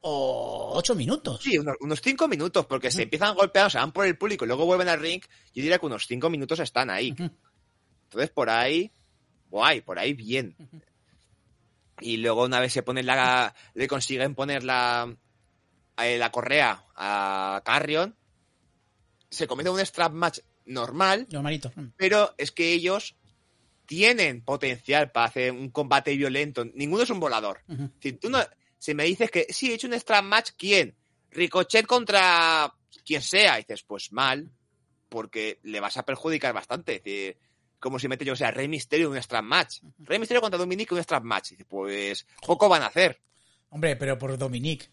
[0.06, 1.40] o 8 minutos.
[1.42, 4.44] Sí, unos, unos cinco minutos, porque se empiezan a golpear, se van por el público
[4.44, 7.14] y luego vuelven al ring, yo diría que unos cinco minutos están ahí.
[7.18, 8.92] Entonces, por ahí,
[9.50, 10.54] guay, por ahí bien.
[12.00, 15.14] Y luego una vez se ponen la, le consiguen poner la,
[16.02, 18.14] eh, la correa a Carrion,
[19.30, 21.72] se comete un strap match normal, Normalito.
[21.76, 21.92] Mm.
[21.96, 23.16] pero es que ellos
[23.86, 26.64] tienen potencial para hacer un combate violento.
[26.74, 27.60] Ninguno es un volador.
[28.00, 28.38] Si tú no,
[28.78, 30.94] si me dices que sí, he hecho un strap match, ¿quién?
[31.30, 32.72] Ricochet contra
[33.04, 33.58] quien sea.
[33.58, 34.50] Y dices, pues mal,
[35.10, 36.96] porque le vas a perjudicar bastante.
[36.96, 37.36] Es decir,
[37.78, 39.80] como si metes, yo o sea, Rey Misterio en un strap match.
[39.98, 41.48] Rey Misterio contra Dominic en un strap match.
[41.52, 43.20] Y dices, pues poco van a hacer.
[43.68, 44.88] Hombre, pero por Dominique.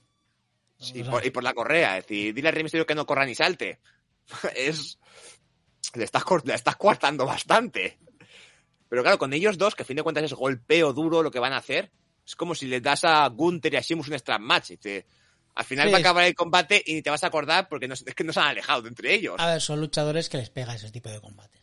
[0.78, 1.98] Sí, por- y por la correa.
[2.00, 3.80] Es decir, dile a Rey Misterio que no corra ni salte.
[4.56, 5.00] es.
[5.96, 8.00] Le estás, le estás coartando bastante.
[8.90, 11.40] Pero claro, con ellos dos, que a fin de cuentas es golpeo duro lo que
[11.40, 11.92] van a hacer,
[12.26, 14.72] es como si les das a Gunther y a Sheamus un strap match.
[14.72, 15.06] Y te-
[15.56, 17.88] al final Sí, va a acabar el combate y ni te vas a acordar porque
[17.88, 19.36] no, es que no se han alejado de entre ellos.
[19.38, 21.62] A ver, son luchadores que les pega ese tipo de combates.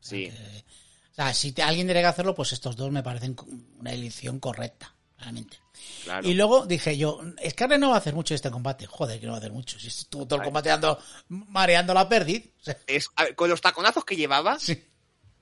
[0.00, 0.30] Sí.
[0.30, 0.64] Que-
[1.12, 3.34] o sea, si te- alguien tiene que hacerlo, pues estos dos me parecen
[3.78, 5.58] una elección correcta, realmente.
[6.04, 6.26] Claro.
[6.28, 8.86] Y luego dije yo, Scarlett no va a hacer mucho este combate.
[8.86, 9.78] Joder, que no va a hacer mucho.
[9.78, 10.98] Si estuvo todo el combate dando,
[11.28, 12.50] mareando la perdiz.
[12.86, 14.82] Es- ver, con los taconazos que llevaba, sí.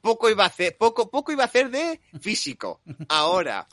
[0.01, 2.81] poco iba a hacer, poco, poco iba a hacer de físico.
[3.09, 3.67] Ahora,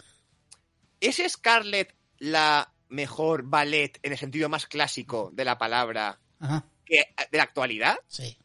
[0.99, 7.06] ¿es Scarlett la mejor ballet en el sentido más clásico de la palabra Ajá, que
[7.32, 7.97] de la actualidad?
[8.08, 8.38] sí.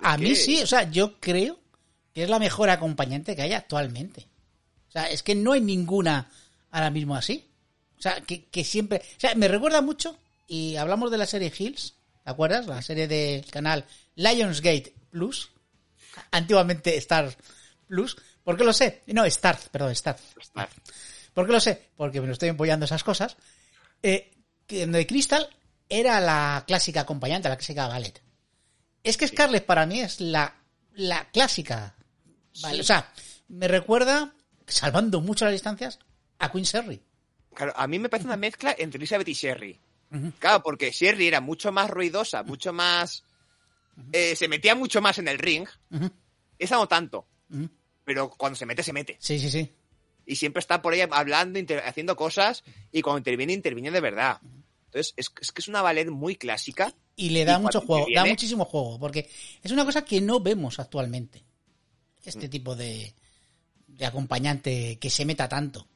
[0.00, 1.58] A mí sí, o sea, yo creo
[2.14, 4.27] que es la mejor acompañante que hay actualmente.
[5.02, 6.30] Sea, es que no hay ninguna
[6.70, 7.44] ahora mismo así.
[7.98, 9.02] O sea, que, que siempre...
[9.16, 11.94] O sea, me recuerda mucho, y hablamos de la serie Hills,
[12.24, 12.66] ¿te acuerdas?
[12.66, 13.84] La serie del canal
[14.14, 15.50] Lionsgate Plus,
[16.30, 17.34] antiguamente Star
[17.86, 18.16] Plus.
[18.44, 19.02] ¿Por qué lo sé?
[19.08, 20.16] No, Star, perdón, Star.
[20.40, 20.68] Está-
[21.34, 21.90] ¿Por qué lo sé?
[21.96, 23.36] Porque me lo estoy empollando esas cosas.
[24.02, 24.30] Eh,
[24.66, 25.48] que de Crystal
[25.88, 28.20] era la clásica acompañante, la clásica ballet.
[29.02, 30.54] Es que Scarlett para mí es la,
[30.94, 31.94] la clásica.
[32.62, 33.10] Vale, O sea,
[33.48, 34.32] me recuerda,
[34.68, 35.98] salvando mucho las distancias,
[36.38, 37.00] a Queen Sherry.
[37.54, 39.78] Claro, a mí me parece una mezcla entre Elizabeth y Sherry.
[40.38, 43.24] Claro, porque Sherry era mucho más ruidosa, mucho más...
[44.12, 45.66] eh, se metía mucho más en el ring.
[46.58, 47.26] Esa no tanto.
[48.04, 49.16] Pero cuando se mete, se mete.
[49.20, 49.72] Sí, sí, sí.
[50.24, 52.62] Y siempre está por ahí hablando, haciendo cosas.
[52.92, 54.40] Y cuando interviene, interviene de verdad.
[54.86, 56.94] Entonces, es, es que es una ballet muy clásica.
[57.16, 59.28] Y le da Y mucho juego, da muchísimo juego, porque
[59.62, 61.44] es una cosa que no vemos actualmente.
[62.24, 63.14] Este tipo de,
[63.98, 65.86] de acompañante que se meta tanto.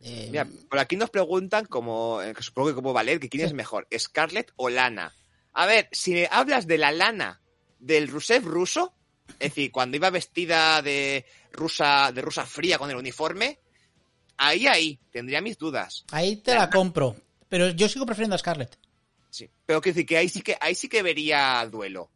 [0.00, 3.52] Eh, Mira, por aquí nos preguntan, como eh, supongo que como ballet, que quién es
[3.52, 5.12] mejor, Scarlett o Lana.
[5.54, 7.40] A ver, si hablas de la lana
[7.80, 8.94] del Rusev ruso,
[9.40, 13.58] es decir, cuando iba vestida de rusa, de rusa fría con el uniforme,
[14.36, 16.04] ahí, ahí, tendría mis dudas.
[16.12, 17.16] ahí te la compro.
[17.48, 18.78] Pero yo sigo prefiriendo a Scarlett.
[19.30, 19.48] Sí.
[19.66, 22.10] Pero quiero decir que ahí sí que, ahí sí que vería duelo.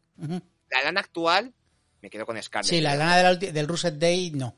[0.71, 1.53] La lana actual,
[2.01, 2.71] me quedo con Scarlett.
[2.71, 4.55] Sí, la lana de la ulti- del Ruset Day, no.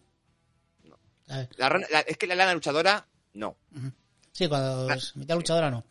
[1.56, 3.56] La rana- la- es que la lana luchadora, no.
[4.32, 5.84] Sí, cuando Ah, es mitad luchadora, no.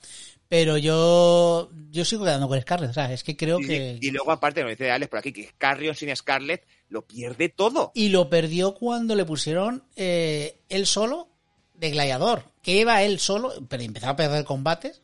[0.50, 2.92] Pero yo yo sigo quedando con Scarlett.
[2.92, 3.98] O sea, es que creo Y, que...
[4.02, 7.92] y luego, aparte, lo dice Alex por aquí, que Carrion sin Scarlett lo pierde todo.
[7.96, 11.30] Y lo perdió cuando le pusieron eh, él solo
[11.74, 12.44] de gladiador.
[12.62, 15.02] Que iba él solo, pero empezaba a perder combates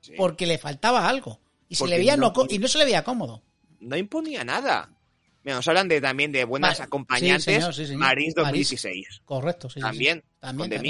[0.00, 0.14] Sí.
[0.16, 1.38] porque le faltaba algo.
[1.68, 3.42] Y, se le veía no- y no se le veía cómodo.
[3.80, 4.90] no imponía nada.
[5.44, 7.44] Mira, nos hablan de, también de buenas acompañantes.
[7.44, 8.00] sí, señor, sí, señor.
[8.00, 8.70] Marines Marines.
[8.70, 9.22] 2016.
[9.24, 9.74] Correcto, sí.
[9.74, 9.82] sí, sí.
[9.82, 10.80] también, También, con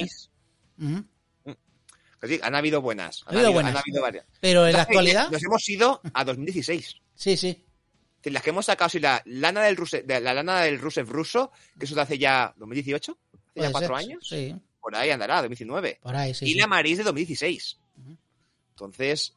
[2.20, 3.24] The sí, han habido buenas.
[3.26, 3.72] Ha habido buenas.
[3.74, 4.26] han habido varias.
[4.40, 6.96] Pero en la actualidad, Nos hemos ido a 2016.
[7.14, 7.64] sí, sí.
[8.24, 11.50] Las que hemos sacado, si la lana del Rusev, de la lana del Rusev ruso,
[11.76, 13.18] que eso de hace ya 2018,
[13.56, 15.98] hace ya cuatro ser, años, Sí, por ahí andará, 2019.
[16.00, 16.44] por ahí, sí.
[16.44, 16.58] y sí.
[16.58, 17.78] la Marines de 2016.
[18.70, 19.34] Entonces,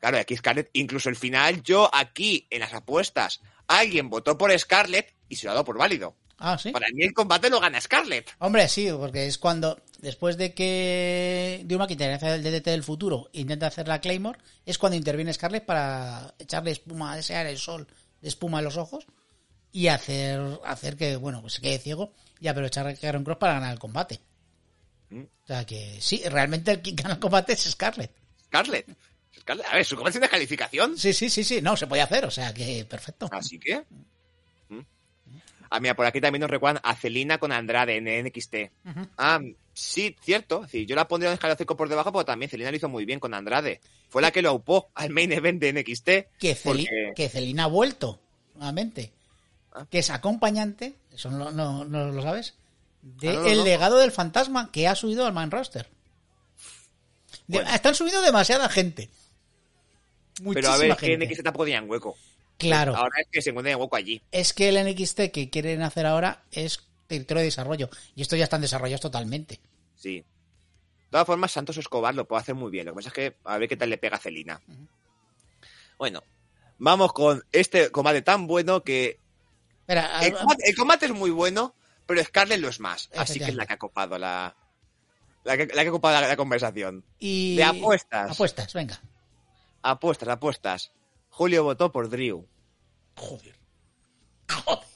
[0.00, 5.14] claro, aquí Scarlett, incluso el final, yo aquí en las apuestas, alguien votó por Scarlett
[5.28, 6.16] y se lo ha dado por válido.
[6.38, 6.70] Ah, sí.
[6.70, 8.30] Para mí el combate lo gana Scarlett.
[8.38, 13.30] Hombre, sí, porque es cuando, después de que Drew McIntyre hace el DDT del futuro
[13.32, 17.86] e intenta hacer la Claymore, es cuando interviene Scarlett para echarle espuma, desear el sol
[18.20, 19.06] de espuma en los ojos
[19.72, 23.54] y hacer, hacer que, bueno, pues se quede ciego y aprovechar a Karen Cross para
[23.54, 24.20] ganar el combate.
[25.10, 25.22] Mm.
[25.22, 28.10] O sea que sí, realmente el que gana el combate es Scarlett.
[28.44, 28.86] Scarlett.
[29.48, 30.96] A ver, su es una calificación.
[30.98, 33.28] Sí, sí, sí, sí, no, se puede hacer, o sea que perfecto.
[33.32, 33.84] Así que.
[34.68, 34.80] ¿Mm?
[35.70, 38.54] Ah, mira, por aquí también nos recuerdan a Celina con Andrade en NXT.
[39.18, 39.40] Ah,
[39.74, 40.60] sí, cierto.
[40.62, 43.04] Decir, yo la pondría en escalón cinco por debajo, pero también Celina lo hizo muy
[43.04, 43.80] bien con Andrade.
[44.08, 46.04] Fue la que lo upó al main event de NXT.
[46.38, 48.20] que, Celi- porque- que Celina ha vuelto
[48.54, 49.12] nuevamente.
[49.72, 49.86] Ah.
[49.90, 52.54] Que es acompañante, eso no, no- no lo sabes,
[53.02, 55.88] de Ah, no, el legado del fantasma que ha subido al man roster.
[57.46, 57.70] De- Bueno.
[57.74, 59.10] Están subiendo demasiada gente.
[60.54, 61.26] Pero a ver, es que gente.
[61.26, 62.16] NXT tampoco tenían hueco.
[62.58, 64.22] Claro, Ahora es que se encuentran en hueco allí.
[64.32, 67.90] es que el NXT que quieren hacer ahora es territorio de desarrollo.
[68.14, 69.60] Y esto ya están desarrollados totalmente.
[69.94, 70.18] Sí.
[70.20, 72.86] De todas formas, Santos Escobar lo puede hacer muy bien.
[72.86, 74.60] Lo que pasa es que a ver qué tal le pega a Celina.
[75.98, 76.22] Bueno,
[76.78, 79.18] vamos con este combate tan bueno que.
[79.80, 81.74] Espera, El combate, el combate es muy bueno,
[82.06, 83.08] pero Scarlett lo es más.
[83.16, 84.54] Así que es la que ha copado la.
[85.44, 87.04] La que, la que ha copado la, la conversación.
[87.20, 87.56] y...
[87.56, 88.32] de apuestas.
[88.32, 89.00] Apuestas, venga.
[89.90, 90.92] Apuestas, apuestas.
[91.28, 92.46] Julio votó por Drew.
[93.16, 93.56] Joder.
[94.50, 94.86] Joder.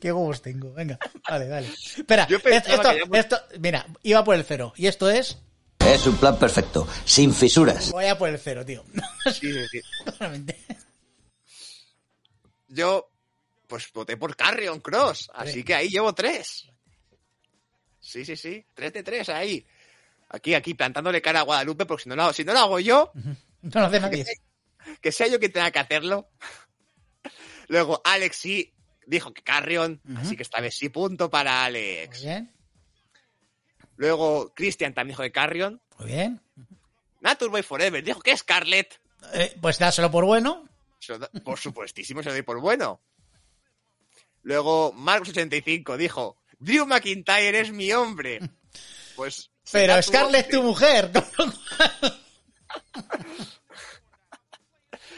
[0.00, 0.72] Qué huevos tengo.
[0.72, 0.98] Venga,
[1.28, 1.68] vale, dale.
[1.68, 4.72] Espera, Yo esto, que esto- mira, iba por el cero.
[4.76, 5.38] Y esto es.
[5.80, 7.92] Es un plan perfecto, sin fisuras.
[7.92, 8.84] Voy a por el cero, tío.
[9.26, 9.80] Sí, sí, sí.
[10.04, 10.58] Totalmente.
[12.68, 13.10] Yo,
[13.66, 15.30] pues voté por Carrion Cross.
[15.34, 16.66] Así que ahí llevo tres.
[18.00, 18.64] Sí, sí, sí.
[18.74, 19.66] Tres de tres ahí.
[20.28, 23.12] Aquí, aquí, plantándole cara a Guadalupe, porque si no lo, si no lo hago yo,
[23.74, 24.24] No lo hace nadie.
[25.00, 26.28] que sea yo quien tenga que hacerlo.
[27.68, 28.74] Luego, Alex sí
[29.06, 32.22] dijo que Carrion, así que esta vez sí punto para Muy Alex.
[32.22, 32.52] bien,
[33.96, 35.80] Luego, Christian también dijo que Carrion.
[35.98, 36.40] muy bien.
[37.20, 39.00] Naturboy Forever dijo que Scarlett.
[39.32, 40.68] Eh, pues dáselo por bueno.
[41.44, 43.00] Por supuestísimo, se lo doy por bueno.
[44.42, 48.40] Luego, Marcos85 dijo, Drew McIntyre es mi hombre.
[49.16, 49.50] Pues.
[49.72, 51.10] Pero Scarlett, tu mujer.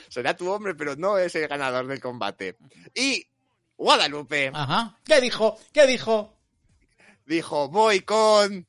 [0.09, 2.56] Será tu hombre, pero no es el ganador del combate.
[2.94, 3.26] Y
[3.76, 4.96] Guadalupe Ajá.
[5.04, 5.59] ¿Qué dijo?
[5.72, 6.34] ¿Qué dijo?
[7.26, 8.66] dijo, voy con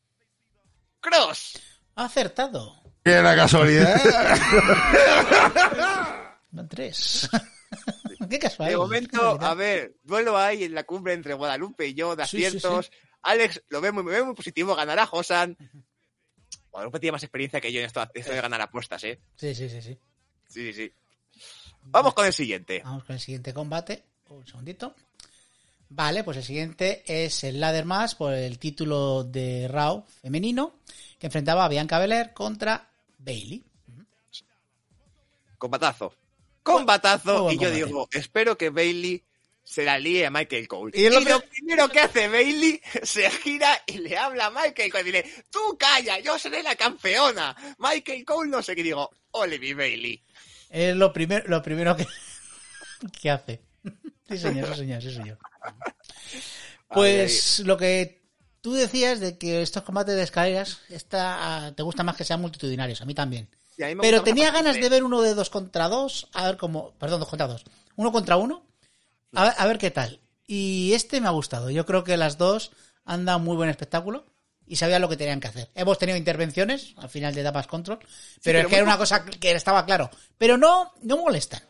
[1.00, 1.60] Cross.
[1.96, 2.76] Ha acertado.
[3.04, 4.02] Qué la casualidad.
[6.52, 7.30] Van tres.
[8.30, 8.70] Qué casual.
[8.70, 9.52] De momento, casualidad.
[9.52, 12.92] a ver, duelo hay en la cumbre entre Guadalupe y yo de Sí, sí, aciertos.
[13.22, 15.58] Alex lo ve muy, me ve muy positivo, ganará Josan.
[16.72, 19.20] Guadalupe tiene más experiencia que yo en esto, esto de ganar apuestas, ¿eh?
[19.36, 19.98] Sí, sí, sí, sí.
[20.48, 20.94] Sí, sí, sí.
[21.84, 22.82] Vamos con el siguiente.
[22.84, 24.04] Vamos con el siguiente combate.
[24.30, 24.94] Un segundito.
[25.90, 30.76] Vale, pues el siguiente es el ladder match por el título de Raw femenino
[31.18, 33.64] que enfrentaba a Bianca Belair contra Bailey.
[35.58, 36.14] Combatazo.
[36.64, 37.46] Combatazo.
[37.46, 37.86] Muy y yo combate.
[37.86, 39.24] digo, espero que Bailey
[39.64, 40.92] se la líe a Michael Cole.
[41.00, 45.06] Y lo primero que hace Bailey se gira y le habla a Michael Cole y
[45.06, 47.56] dile, tú calla, yo seré la campeona.
[47.78, 50.24] Michael Cole no sé qué digo, ole mi Bailey.
[50.70, 52.08] Es lo primero, lo primero que,
[53.22, 53.62] que hace.
[54.28, 55.38] Sí, señor, sí, señor, sí, señor.
[56.90, 58.22] Pues lo que
[58.62, 63.02] tú decías de que estos combates de escaleras está, te gusta más que sean multitudinarios,
[63.02, 63.50] a mí también.
[63.76, 66.46] Sí, a mí me Pero tenía ganas de ver uno de dos contra dos, a
[66.46, 67.64] ver cómo, perdón, dos contra dos,
[67.96, 68.64] uno contra uno,
[69.34, 70.20] a ver, a ver qué tal.
[70.46, 71.70] Y este me ha gustado.
[71.70, 72.72] Yo creo que las dos
[73.06, 74.26] han dado muy buen espectáculo
[74.70, 75.70] y sabían lo que tenían que hacer.
[75.74, 78.10] Hemos tenido intervenciones al final de Damas Control, pero,
[78.44, 80.12] pero es que muy era una cosa que estaba claro.
[80.38, 81.62] Pero no, no molestan.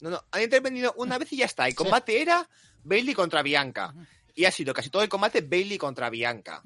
[0.00, 1.66] No, no, han intervenido una vez y ya está.
[1.66, 2.46] El combate era
[2.84, 3.94] Bailey contra Bianca.
[4.34, 6.62] Y ha sido casi todo el combate Bailey contra Bianca.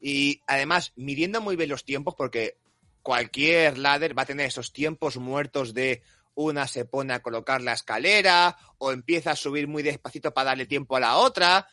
[0.00, 2.56] Y además, midiendo muy bien los tiempos, porque
[3.02, 6.02] cualquier ladder va a tener esos tiempos muertos de
[6.34, 10.66] una se pone a colocar la escalera o empieza a subir muy despacito para darle
[10.66, 11.66] tiempo a la otra.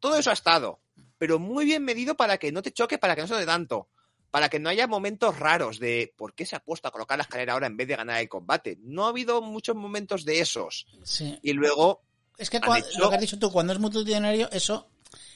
[0.00, 0.80] Todo eso ha estado,
[1.20, 3.88] pero muy bien medido para que no te choque, para que no se dé tanto,
[4.30, 7.24] para que no haya momentos raros de por qué se ha puesto a colocar la
[7.24, 8.78] escalera ahora en vez de ganar el combate.
[8.80, 10.86] No ha habido muchos momentos de esos.
[11.02, 11.38] Sí.
[11.42, 12.00] Y luego,
[12.38, 14.88] Es que hecho- lo que has dicho tú, cuando es multitudinario, eso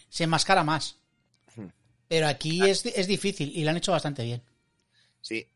[0.08, 0.96] se enmascara más.
[2.08, 4.42] Pero aquí es, es difícil y lo han hecho bastante bien.
[5.20, 5.48] sí.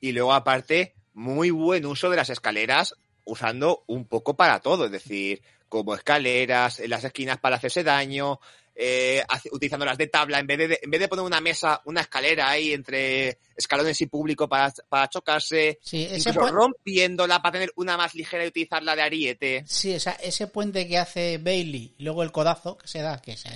[0.00, 4.90] Y luego aparte, muy buen uso de las escaleras usando un poco para todo, es
[4.90, 8.40] decir, como escaleras, en las esquinas para hacerse daño,
[8.78, 12.50] eh, utilizándolas de tabla, en vez de, en vez de poner una mesa, una escalera
[12.50, 18.14] ahí entre escalones y público para, para chocarse, Sí, ese, rompiéndola para tener una más
[18.14, 19.64] ligera y utilizarla de ariete.
[19.66, 23.36] sí, o sea, ese puente que hace Bailey luego el codazo que se da, que
[23.36, 23.48] se,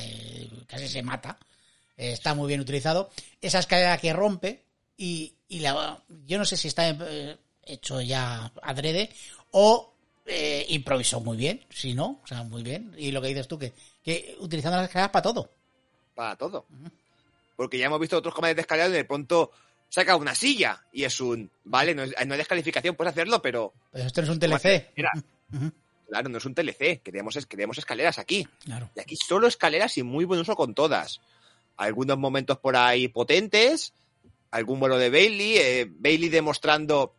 [0.67, 1.39] casi se mata,
[1.99, 3.11] eh, está muy bien utilizado.
[3.43, 4.65] Esa escalera que rompe
[4.97, 9.11] y, y la, yo no sé si está eh, hecho ya adrede
[9.51, 9.90] o
[10.31, 12.95] eh, improvisó muy bien, si no, o sea, muy bien.
[12.97, 13.73] Y lo que dices tú, que,
[14.03, 15.51] que utilizando las escaleras para todo.
[16.15, 16.67] para todo.
[17.57, 19.51] Porque ya hemos visto otros combates de escalera donde de pronto
[19.89, 23.75] saca una silla y es un, vale, no es, no hay descalificación, puedes hacerlo, pero
[23.93, 24.91] Pero esto no es un TLC.
[25.53, 25.73] Ujú.
[26.09, 28.47] claro, no es un TLC, queremos, queremos escaleras aquí.
[28.65, 28.89] Claro.
[28.95, 31.21] Y aquí solo escaleras y muy buen uso con todas.
[31.77, 33.93] Algunos momentos por ahí potentes,
[34.51, 37.15] algún vuelo de Bailey, eh, Bailey demostrando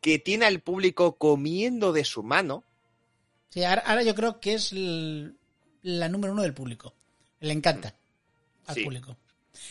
[0.00, 2.64] que tiene al público comiendo de su mano.
[3.50, 6.94] Sí, ahora, ahora yo creo que es la número uno del público.
[7.40, 7.94] Le encanta
[8.66, 8.84] al Sí.
[8.84, 9.16] público.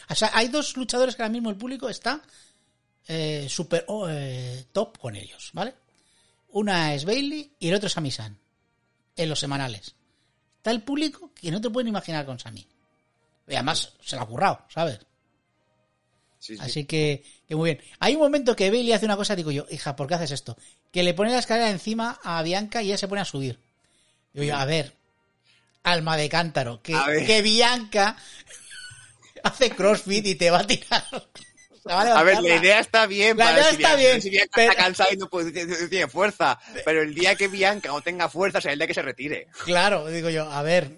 [0.10, 2.22] O sea, hay dos luchadores que ahora mismo el público está
[3.08, 5.74] eh, super oh, eh, top con ellos, ¿vale?
[6.50, 8.38] Una es Bailey y el otro es Sami San.
[9.16, 9.96] En los semanales.
[10.58, 12.68] Está el público que no te pueden imaginar con Sami.
[13.48, 15.00] Y además se lo ha currado, ¿sabes?
[16.48, 16.62] Sí, sí.
[16.64, 17.84] Así que, que muy bien.
[18.00, 20.56] Hay un momento que Bailey hace una cosa, digo yo, hija, ¿por qué haces esto?
[20.93, 23.60] Que le pone la escalera encima a Bianca y ella se pone a subir.
[24.32, 24.93] Digo yo, a ver,
[25.84, 26.95] alma de cántaro, que,
[27.26, 28.16] que Bianca
[29.43, 31.04] hace crossfit y te va a tirar.
[31.89, 33.38] A ver, la idea está bien.
[33.38, 35.66] La para idea si está Bianca- bien, Si Bianca pero- está cansada y no, puede-
[35.66, 36.60] no tiene fuerza.
[36.84, 39.48] Pero el día que Bianca no tenga fuerza será el día que se retire.
[39.64, 40.91] Claro, digo yo, a ver,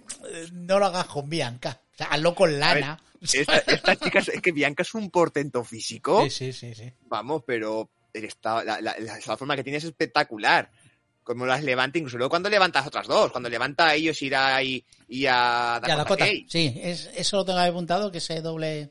[0.51, 1.79] no lo hagas con Bianca.
[1.99, 2.99] Sea, hazlo con A lana.
[3.21, 6.23] esta, esta chica, es que Bianca es un portento físico.
[6.23, 6.93] Sí, sí, sí, sí.
[7.07, 10.71] Vamos, pero el estado- la, la- la- la forma que tiene es espectacular.
[11.23, 14.83] Como las levanta, incluso luego cuando levantas otras dos, cuando levanta a ellos irá y,
[15.07, 16.25] y a Dakota Dakota.
[16.25, 16.45] Kai.
[16.49, 18.89] Sí, es, eso lo tengo apuntado, que ese doble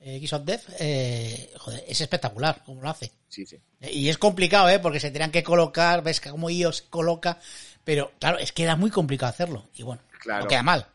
[0.00, 3.12] eh, Kiss of Death, eh, joder, es espectacular como lo hace.
[3.28, 3.58] Sí, sí.
[3.82, 4.78] Y es complicado, ¿eh?
[4.78, 7.38] Porque se tenían que colocar, ves que como IOS se coloca,
[7.82, 9.68] pero claro, es que era muy complicado hacerlo.
[9.74, 10.44] Y bueno, Claro.
[10.44, 10.86] no queda mal.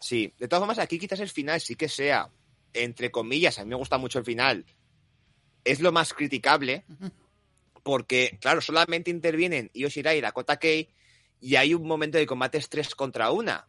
[0.00, 2.30] Sí, de todas formas, aquí quizás el final sí que sea,
[2.72, 4.64] entre comillas, a mí me gusta mucho el final,
[5.64, 6.84] es lo más criticable,
[7.82, 10.88] porque, claro, solamente intervienen Io Shirai y Dakota Kai,
[11.40, 13.64] y hay un momento de combate es 3 contra 1.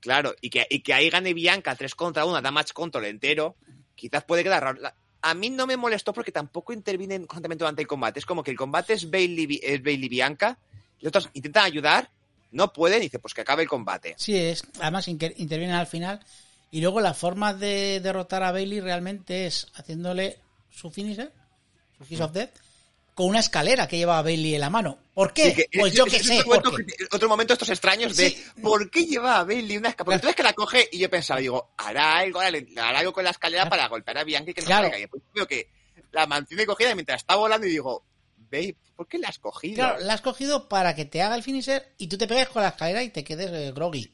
[0.00, 3.56] Claro, y que, y que ahí gane Bianca 3 contra 1, da match control entero,
[3.94, 4.80] quizás puede quedar raro.
[5.20, 8.20] A mí no me molestó porque tampoco intervienen constantemente durante el combate.
[8.20, 10.58] Es como que el combate es Bailey, es Bailey Bianca,
[11.00, 12.10] los otros intentan ayudar,
[12.50, 14.14] no pueden, y dice, pues que acabe el combate.
[14.18, 14.62] Sí, es.
[14.80, 16.20] Además, inter- intervienen al final.
[16.70, 20.38] Y luego la forma de derrotar a Bailey realmente es haciéndole
[20.70, 21.32] su finisher,
[21.96, 22.50] su Kiss of Death,
[23.14, 24.98] con una escalera que lleva a Bailey en la mano.
[25.14, 25.50] ¿Por qué?
[25.50, 26.40] Sí, que- pues es- yo es- qué sé.
[27.10, 28.44] Otro momento, otro estos extraños de Sí.
[28.62, 30.04] ¿por qué lleva a Bailey una escalera?
[30.04, 33.24] Porque tú ves que la coge y yo pensaba, digo, hará algo, hará algo con
[33.24, 34.82] la escalera para golpear a Bianca y que no Claro.
[34.84, 34.98] caiga.
[34.98, 35.68] Y después veo que
[36.12, 38.04] la mantiene cogida mientras está volando y digo,
[38.50, 39.74] Babe, ¿por qué la has cogido?
[39.76, 42.62] Claro, la has cogido para que te haga el finisher y tú te pegues con
[42.62, 44.12] la escalera y te quedes eh, groggy.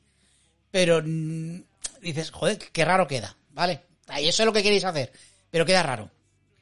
[0.71, 1.61] Pero mm,
[2.03, 3.83] dices, joder, qué raro queda, ¿vale?
[4.09, 5.13] Ahí eso es lo que queréis hacer,
[5.51, 6.11] pero queda raro.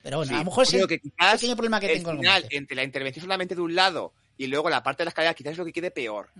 [0.02, 2.10] Pero bueno, Sí, a lo mejor es el que quizás pequeño problema que el tengo
[2.16, 2.56] final, combate.
[2.56, 5.52] entre la intervención solamente de un lado y luego la parte de la escalera, quizás
[5.52, 6.30] es lo que quede peor.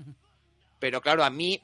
[0.79, 1.63] Pero claro, a mí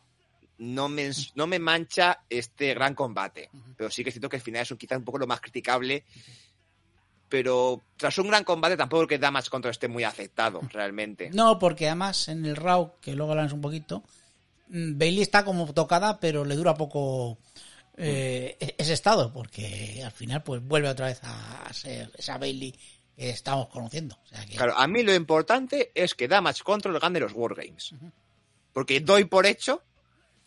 [0.58, 3.50] no me, no me mancha este gran combate.
[3.76, 6.04] Pero sí que siento que el final es un- quizás un poco lo más criticable.
[7.28, 11.30] Pero tras un gran combate tampoco que Damage Control esté muy afectado, realmente.
[11.30, 14.02] No, porque además en el Raw, que luego hablamos un poquito,
[14.68, 17.38] mm, Bailey está como tocada, pero le dura poco
[18.00, 22.72] eh, ese estado, porque al final pues vuelve otra vez a ser esa Bailey
[23.16, 24.16] que estamos conociendo.
[24.24, 27.92] O sea que- Claro, a mí lo importante es que Damage Control gane los Wargames.
[28.72, 29.82] Porque doy por hecho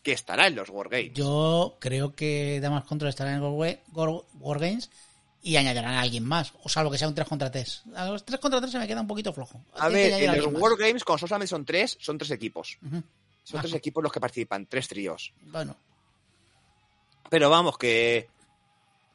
[0.02, 1.12] que estará en los Wargames.
[1.12, 4.90] Yo creo que Damas Control estará en el War- War- Wargames
[5.42, 7.82] y añadirán a alguien más, o salvo que sea un 3 contra 3.
[7.96, 9.60] A los 3 contra 3 se me queda un poquito flojo.
[9.74, 10.62] A Tiene que ver, en los alguien más.
[10.62, 12.78] Wargames, como solamente son tres, son tres equipos.
[12.86, 13.02] Ujú.
[13.44, 13.62] Son Ajá.
[13.62, 15.32] tres equipos los que participan, tres tríos.
[15.46, 15.76] Bueno,
[17.28, 18.28] Pero vamos, que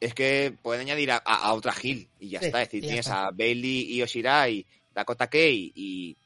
[0.00, 2.62] es que pueden añadir a, a- a otra Hill y ya Sí, está.
[2.62, 3.26] Es decir, tienes está.
[3.26, 6.16] a Bailey y Oshirai, Dakota Kei y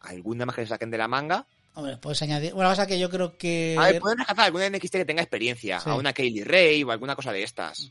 [0.00, 1.46] alguna más que se saquen de la manga.
[1.74, 2.52] hombre, puedes añadir.
[2.54, 3.74] Bueno, pasa que yo creo que.
[3.78, 5.88] A ver, pueden rescatar alguna NXT que tenga experiencia, Sí.
[5.90, 7.90] a una Kaylee Ray o alguna cosa de estas.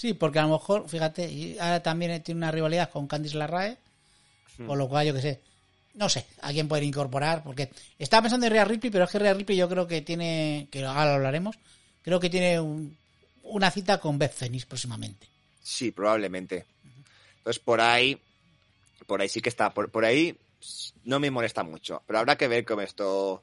[0.00, 3.76] Sí, porque a lo mejor, fíjate, y ahora también tiene una rivalidad con Candice Larrae,
[4.56, 4.66] Hmm.
[4.66, 5.40] con lo cual yo que sé.
[5.92, 9.18] No sé, a quién pueden incorporar, porque estaba pensando en Rhea Ripley, pero es que
[9.18, 11.56] Rhea Ripley yo creo que tiene, que ahora lo hablaremos,
[12.02, 12.96] creo que tiene un-
[13.42, 15.26] una cita con Beth Phoenix próximamente.
[15.62, 16.64] Sí, probablemente.
[17.36, 18.18] Entonces, por ahí,
[19.06, 19.74] por ahí sí que está.
[19.74, 20.34] Por, por ahí
[21.04, 22.02] no me molesta mucho.
[22.06, 23.42] Pero habrá que ver cómo esto.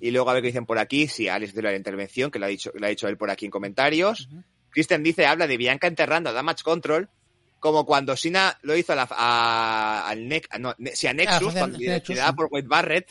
[0.00, 1.06] Y luego a ver qué dicen por aquí.
[1.08, 3.44] Si Alex de la intervención, que lo ha dicho, lo ha dicho él por aquí
[3.46, 4.28] en comentarios.
[4.70, 7.08] Christian dice, habla de Bianca enterrando a Damage Control.
[7.58, 11.12] Como cuando Sina lo hizo a la, a, al Ne- a- no, Ne- sí, a
[11.12, 12.22] Nexus, de- cuando Nexus, sí.
[12.34, 13.10] por Wade Barrett.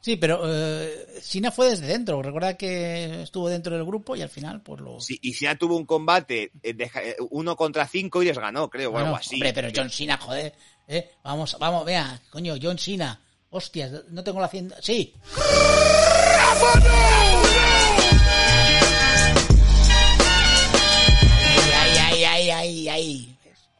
[0.00, 2.22] Sí, pero eh, Sina fue desde dentro.
[2.22, 5.00] Recuerda que estuvo dentro del grupo y al final, pues lo.
[5.00, 8.70] Sí, y Sina tuvo un combate eh, de, eh, uno contra cinco y les ganó,
[8.70, 9.34] creo, o algo así.
[9.34, 10.54] Hombre, pero John Cena, joder.
[10.86, 11.10] ¿eh?
[11.22, 13.20] Vamos, vamos, vea, coño, John Cena.
[13.50, 14.76] Hostias, no tengo la hacienda.
[14.80, 15.14] Sí.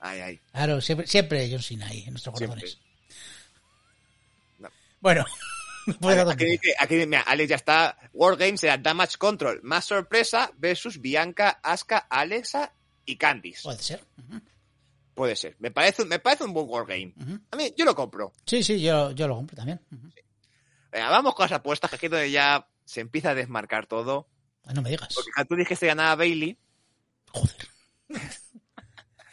[0.01, 0.41] Ay, ay.
[0.53, 2.78] Claro, siempre, siempre John Cena ahí en nuestros corazones.
[4.59, 4.68] No.
[5.01, 5.24] Bueno,
[6.30, 7.97] Aquí, dice- aquí, mira, Alex ya está.
[8.12, 9.61] World Games era Damage Control.
[9.62, 12.74] Más sorpresa versus Bianca, Asuka, Alexa
[13.07, 13.62] y Candice.
[13.62, 14.05] puede ser.
[15.14, 15.57] Puede ser.
[15.59, 17.14] Me parece, me parece un buen World Game.
[17.20, 17.41] ujú.
[17.51, 18.32] A mí, yo lo compro.
[18.47, 19.80] Sí, sí, yo, yo lo compro también.
[20.93, 24.28] Venga, vamos con las apuestas, que aquí donde ya se empieza a desmarcar todo.
[24.64, 25.09] Ay, No me digas.
[25.14, 26.59] Porque tú dijiste que ganaba Bailey.
[27.32, 27.68] Joder.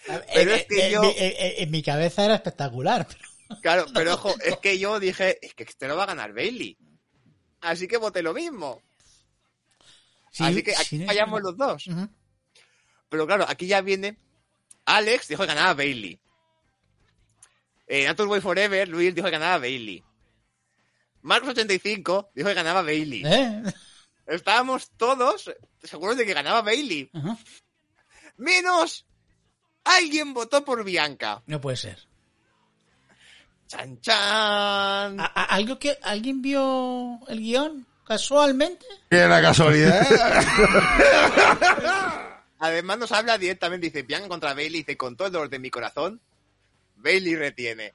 [0.05, 3.07] Pero Eh, es que eh, yo- eh, eh, en mi cabeza era espectacular.
[3.49, 6.33] pero- Claro, pero ojo, es que yo dije, es que este lo va a ganar
[6.33, 6.77] Bailey.
[7.61, 8.81] Así que voté lo mismo.
[10.31, 11.85] Sí, Así que aquí sí, no- fallamos los dos.
[13.09, 14.17] Pero claro, aquí ya viene.
[14.85, 16.19] Alex dijo que ganaba Bailey.
[17.87, 20.03] Eh, Nature Boy Forever, Luis dijo que ganaba Bailey.
[21.23, 23.23] Marcos85 dijo que ganaba Bailey.
[23.25, 23.63] ¿Eh?
[24.27, 25.51] Estábamos todos
[25.83, 27.09] seguros de que ganaba Bailey.
[28.37, 29.05] Menos
[29.85, 31.41] alguien votó por Bianca.
[31.47, 31.99] No puede ser.
[33.67, 35.19] Chan chan.
[35.19, 38.85] ¿A- a- ¿Algo que, ¿Alguien vio el guion casualmente?
[39.09, 40.05] La casualidad.
[42.59, 45.69] Además nos habla directamente, dice Bianca contra Bailey, dice con todo el dolor de mi
[45.69, 46.21] corazón,
[46.95, 47.93] Bailey retiene.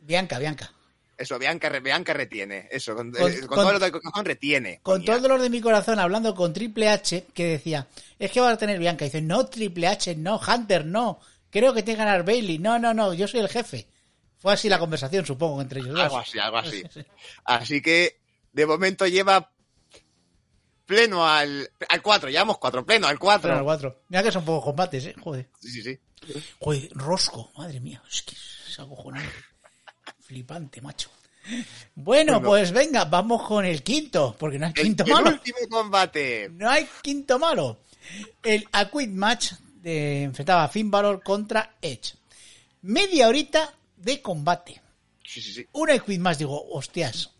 [0.00, 0.72] Bianca, Bianca.
[1.16, 2.68] Eso, Bianca, Bianca retiene.
[2.70, 4.80] Eso, con, Con- eh, con con- todo el dolor de corazón retiene.
[4.82, 5.06] Con Coña.
[5.06, 7.86] todo el dolor de mi corazón, hablando con Triple H, que decía,
[8.18, 9.04] es que va a tener Bianca.
[9.04, 11.20] Y dice, no, Triple H, no, Hunter, no.
[11.50, 12.58] Creo que tiene que ganar Bailey.
[12.58, 13.86] No, no, no, yo soy el jefe.
[14.38, 16.26] Fue así la conversación, supongo, entre ellos Algo dos.
[16.28, 16.82] así, algo así.
[17.44, 18.18] Así que,
[18.52, 19.50] de momento lleva
[20.86, 23.42] pleno al, al 4, llevamos 4, pleno al 4.
[23.42, 24.02] Pero al cuatro.
[24.08, 25.14] Mira que son pocos combates, eh.
[25.20, 25.48] Joder.
[25.60, 25.98] Sí, sí, sí.
[26.58, 29.30] Joder, Rosco, madre mía, es que es acojonante.
[30.34, 31.10] Flipante, macho.
[31.94, 32.42] Bueno, Bueno.
[32.42, 35.30] pues venga, vamos con el quinto, porque no hay El, quinto el malo.
[35.30, 36.48] último combate.
[36.52, 37.78] No hay quinto malo.
[38.42, 42.14] El Aquid Match de, enfrentaba a Finn Balor contra Edge.
[42.82, 44.80] Media horita de combate.
[45.24, 45.66] Sí, sí, sí.
[45.72, 47.30] Una Queen más, digo, hostias.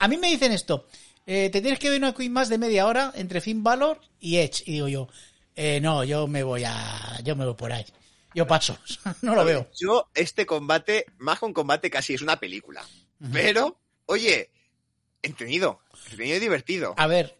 [0.00, 0.86] A mí me dicen esto,
[1.24, 4.38] eh, te tienes que ver una Queen más de media hora entre Finn Balor y
[4.38, 4.64] Edge.
[4.66, 5.08] Y digo yo,
[5.54, 7.84] eh, no, yo me voy a, yo me voy por ahí.
[8.34, 8.78] Yo paso,
[9.22, 9.68] no lo veo.
[9.78, 12.84] Yo, este combate, más que un combate, casi es una película.
[13.32, 14.50] Pero, oye,
[15.22, 16.94] entretenido, entretenido y divertido.
[16.96, 17.38] A ver,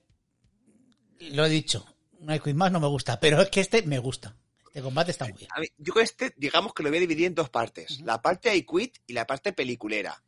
[1.19, 1.85] lo he dicho,
[2.21, 4.37] una Queen más no me gusta, pero es que este me gusta.
[4.67, 5.51] Este combate está muy bien.
[5.55, 8.01] A mí, yo este, digamos que lo voy a dividir en dos partes.
[8.01, 10.23] La parte I Quit y la parte peliculera.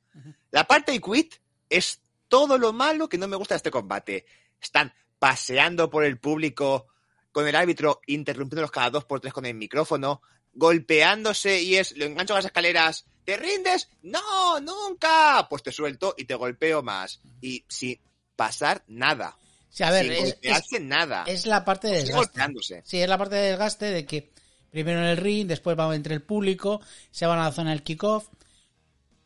[0.51, 1.37] La parte I Quit
[1.71, 4.27] es todo lo malo que no me gusta de este combate.
[4.61, 6.89] Están paseando por el público
[7.33, 10.21] con el árbitro interrumpiéndolos cada dos por tres con el micrófono,
[10.55, 13.89] golpeándose y es, lo engancho a las escaleras, ¿te rindes?
[14.03, 15.47] No, nunca.
[15.49, 17.21] Pues te suelto y te golpeo más.
[17.41, 17.99] Y sin
[18.37, 19.37] pasar nada.
[19.71, 21.25] Sí, a ver, sin es, golpearse es- nada.
[21.27, 22.17] es la parte de desgaste.
[22.17, 22.83] golpeándose.
[22.85, 24.31] Sí, es la parte de desgaste de que
[24.71, 26.81] primero en el ring, después va entre el público,
[27.11, 28.29] se van a la zona del kickoff.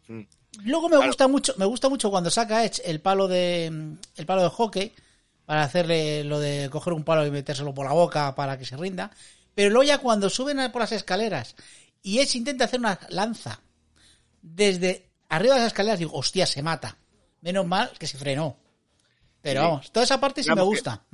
[0.06, 0.22] Mm.
[0.64, 1.06] Luego me Claro.
[1.08, 3.66] gusta mucho, me gusta mucho cuando saca Edge el palo de
[4.16, 4.92] el palo de hockey
[5.44, 8.76] para hacerle lo de coger un palo y metérselo por la boca para que se
[8.76, 9.10] rinda.
[9.58, 11.56] Pero luego ya cuando suben por las escaleras
[12.00, 13.60] y Edge intenta hacer una lanza
[14.40, 16.96] desde arriba de las escaleras, digo, hostia, se mata.
[17.40, 18.56] Menos mal que se frenó.
[19.42, 19.66] Pero Sí.
[19.66, 21.04] vamos, toda esa parte sí Digamos me gusta.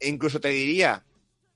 [0.00, 1.04] E incluso te diría,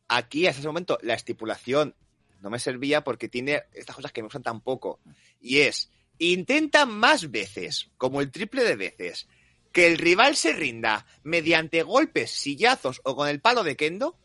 [0.06, 1.96] aquí hasta ese momento la estipulación
[2.40, 5.00] no me servía porque tiene estas cosas que me gustan tan poco.
[5.40, 5.90] Y es,
[6.20, 9.26] intenta más veces, como el triple de veces,
[9.72, 14.16] que el rival se rinda mediante golpes, sillazos o con el palo de kendo,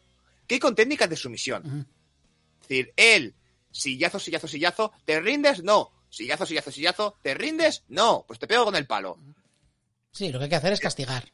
[0.45, 1.88] que con técnicas de sumisión.
[2.76, 3.36] Decir, él,
[3.72, 5.63] sillazo, sillazo, sillazo, ¿te rindes?
[5.63, 5.91] No.
[6.09, 7.84] Sillazo, sillazo, sillazo, ¿te rindes?
[7.88, 8.26] No.
[8.28, 9.17] Pues te pego con el palo.
[10.11, 11.32] Sí, lo que hay que hacer es castigar.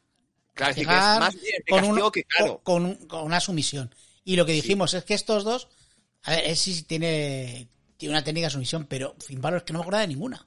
[0.54, 2.62] Claro, es decir, que es Castigar más bien de con, un- que claro.
[2.64, 3.94] con, un- con una sumisión.
[4.24, 5.68] Y lo que dijimos es que estos dos,
[6.24, 7.68] a ver, él sí tiene,
[7.98, 10.46] tiene una técnica de sumisión, pero Finn Balor es que no me acuerdo de ninguna.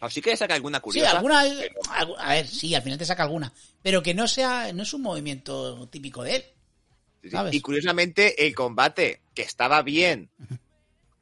[0.00, 1.10] Así que saca alguna Sí, curiosa.
[1.16, 3.52] alguna, pero- algu- a ver, sí, al final te saca alguna,
[3.82, 6.44] pero que no sea, no es un movimiento típico de él.
[7.22, 10.30] Y curiosamente, el combate, que estaba bien,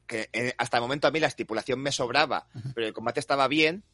[0.07, 3.49] que eh, hasta el momento a mí la estipulación me sobraba, pero el combate estaba
[3.49, 3.84] bien,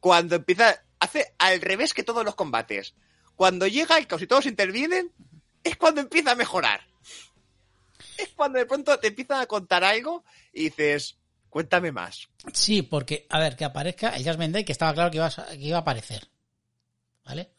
[0.00, 2.94] cuando empieza, hace al revés que todos los combates.
[3.36, 5.12] Cuando llega el caos y todos intervienen,
[5.62, 6.80] es cuando empieza a mejorar.
[8.18, 12.28] Es cuando de pronto te empiezan a contar algo y dices, cuéntame más.
[12.52, 15.46] Sí, porque, a ver, que aparezca el Jasmine Day, que estaba claro que iba, a,
[15.50, 16.28] que iba a aparecer.
[17.24, 17.50] ¿Vale?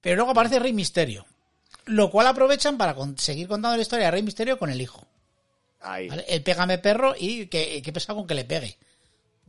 [0.00, 1.26] Pero luego aparece Rey Misterio.
[1.86, 5.06] Lo cual aprovechan para con- seguir contando la historia de Rey Misterio con el hijo.
[5.80, 6.08] Ahí.
[6.08, 6.24] ¿vale?
[6.28, 8.76] El pégame perro y que, que pesa con que le pegue.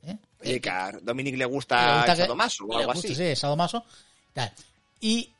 [0.04, 0.18] ¿Eh?
[0.42, 3.16] Oye, que a Dominic le Le gusta el sadomaso o algo gusta, así.
[3.16, 3.84] Sí, sadomaso.
[4.34, 4.52] Tal.
[5.02, 5.32] Y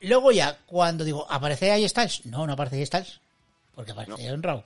[0.00, 2.26] luego ya, cuando digo, ¿aparece ahí Styles?
[2.26, 3.20] No, no aparece ahí Styles.
[3.74, 4.62] Porque aparece en Raw.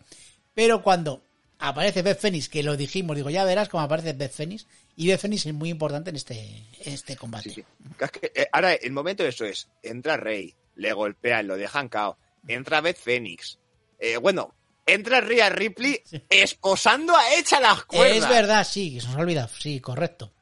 [0.54, 1.22] Pero cuando
[1.60, 4.66] aparece Beth Phoenix, que lo dijimos, digo, ya verás cómo aparece Beth Phoenix.
[4.96, 7.50] Y Beth Phoenix es muy importante en este, este combate.
[7.50, 7.64] Sí, sí.
[8.00, 11.88] Es que, eh, ahora, el momento de eso es, entra Rey, le golpean, lo dejan
[11.90, 12.16] cao,
[12.46, 13.58] entra Beth Phoenix.
[13.98, 14.54] Eh, bueno,
[14.86, 18.16] entra Rhea Ripley esposando a Edge a las cuerdas.
[18.16, 19.48] Es verdad, sí, que se nos ha olvidado.
[19.58, 20.32] Sí, correcto.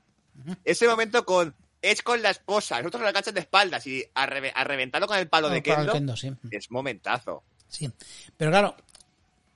[0.65, 4.53] Ese momento con Edge con la esposa, nosotros la cachan de espaldas y a, reve-
[4.55, 6.33] a reventarlo con el palo de Kendo, kendo, sí.
[6.51, 7.43] es momentazo.
[7.69, 7.91] Sí.
[8.37, 8.77] Pero claro,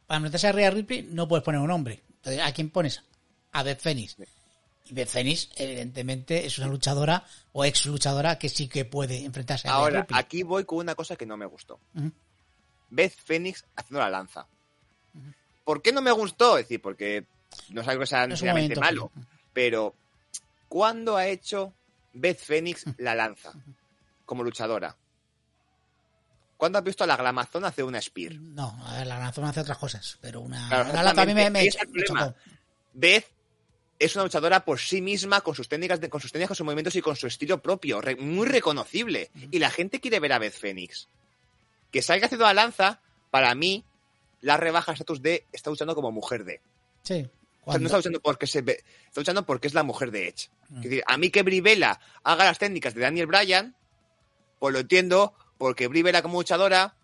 [0.06, 2.02] para meterse a Rhea Ripley no puedes poner un hombre.
[2.16, 3.02] Entonces, ¿a quién pones?
[3.52, 4.16] A Beth Phoenix.
[4.90, 9.72] Beth Phoenix, evidentemente, es una luchadora o ex luchadora que sí que puede enfrentarse a
[9.72, 11.80] Ahora, aquí voy con una cosa que no me gustó.
[12.90, 14.46] Beth Phoenix haciendo la lanza.
[15.64, 16.58] ¿Por qué no me gustó?
[16.58, 17.24] Es decir, porque
[17.70, 19.10] no es algo que sea necesariamente malo.
[19.52, 19.94] Pero,
[20.68, 21.72] ¿cuándo ha hecho
[22.12, 23.52] Beth Phoenix la lanza
[24.24, 24.96] como luchadora?
[26.56, 28.34] ¿Cuándo has visto a la Glamazón hacer una spear?
[28.34, 31.32] No, a ver, la Granazón hace otras cosas, pero una, Claro, una lata a mí
[31.32, 32.34] me, chocó.
[32.92, 33.24] Beth
[34.00, 36.64] es una luchadora por sí misma, con sus técnicas, de- con sus técnicas, con sus
[36.64, 39.30] movimientos y con su estilo propio, re- muy reconocible.
[39.52, 41.06] Y la gente quiere ver a Beth Phoenix.
[41.92, 43.84] Que salga haciendo la lanza, para mí,
[44.40, 46.60] la rebaja estatus de está luchando como mujer de.
[47.02, 47.28] Sí.
[47.64, 50.28] O sea, no está luchando porque se ve, está luchando porque es la mujer de
[50.28, 50.48] Edge.
[50.70, 50.76] Mm.
[50.78, 53.76] Es decir, a mí que Brie Bella haga las técnicas de Daniel Bryan,
[54.58, 56.94] pues lo entiendo, porque Brie Bella como luchadora,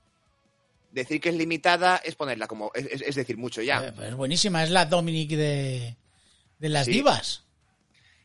[0.93, 3.87] decir que es limitada es ponerla como, es, es- es decir mucho ya.
[3.87, 5.95] Eh, pues es buenísima, es la Dominic de,
[6.59, 6.93] de las Sí.
[6.93, 7.45] divas.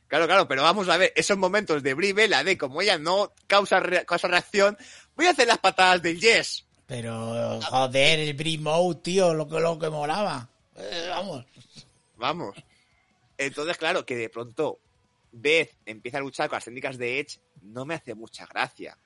[0.07, 3.31] Claro, claro, pero vamos a ver, esos momentos de Brie Bella, de como ella no
[3.47, 4.77] causa, re- causa reacción,
[5.15, 6.65] voy a hacer las patadas del Yes.
[6.85, 10.49] Pero, joder, el Brimo, tío, lo que, lo que molaba.
[10.75, 11.45] Eh, vamos.
[12.17, 12.57] Vamos.
[13.37, 14.79] Entonces, claro, que de pronto
[15.31, 18.97] Beth empieza a luchar con las técnicas de Edge, no me hace mucha gracia.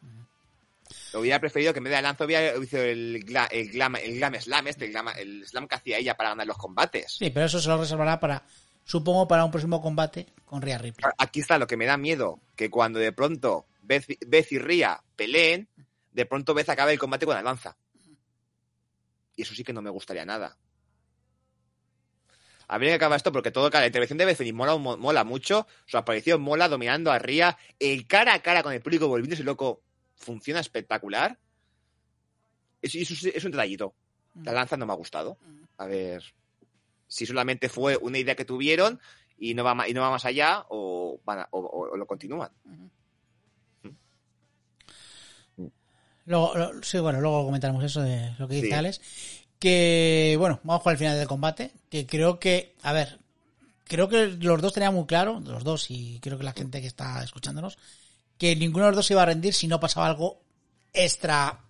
[1.13, 4.17] Lo hubiera preferido que en vez de Lanza hubiera hizo el, gla- el, glam, el
[4.17, 7.13] glam slam, este, el, glam, el slam que hacía ella para ganar los combates.
[7.19, 8.43] Sí, pero eso se lo reservará para,
[8.85, 11.11] supongo, para un próximo combate con Rhea Ripley.
[11.17, 15.03] Aquí está lo que me da miedo, que cuando de pronto Beth, Beth y Ria
[15.17, 15.67] peleen,
[16.13, 17.75] de pronto Beth acabe el combate con la lanza.
[19.35, 20.57] Y eso sí que no me gustaría nada.
[22.67, 25.23] A ver que acaba esto porque todo, la intervención de Beth Phoenix mola, mo- mola
[25.23, 29.43] mucho, su aparición mola dominando a Ria, el cara a cara con el público volviéndose
[29.43, 29.81] loco
[30.15, 31.37] funciona espectacular.
[32.81, 33.93] Es, es, es un detallito.
[34.43, 35.37] La lanza no me ha gustado.
[35.77, 36.23] A ver
[37.07, 38.99] si solamente fue una idea que tuvieron
[39.37, 42.05] y no va, y no va más allá o, van a- o- o- o lo
[42.07, 42.49] continúan.
[46.25, 48.73] Luego, lo- sí, bueno, luego comentaremos eso de lo que dice Sí.
[48.73, 49.01] Alex.
[49.59, 51.71] Que, bueno, vamos con el final del combate.
[51.89, 53.19] Que creo que, a ver,
[53.83, 56.87] creo que los dos tenían muy claro, los dos y creo que la gente que
[56.87, 57.77] está escuchándonos,
[58.37, 60.41] que ninguno de los dos se iba a rendir si no pasaba algo
[60.93, 61.63] extra,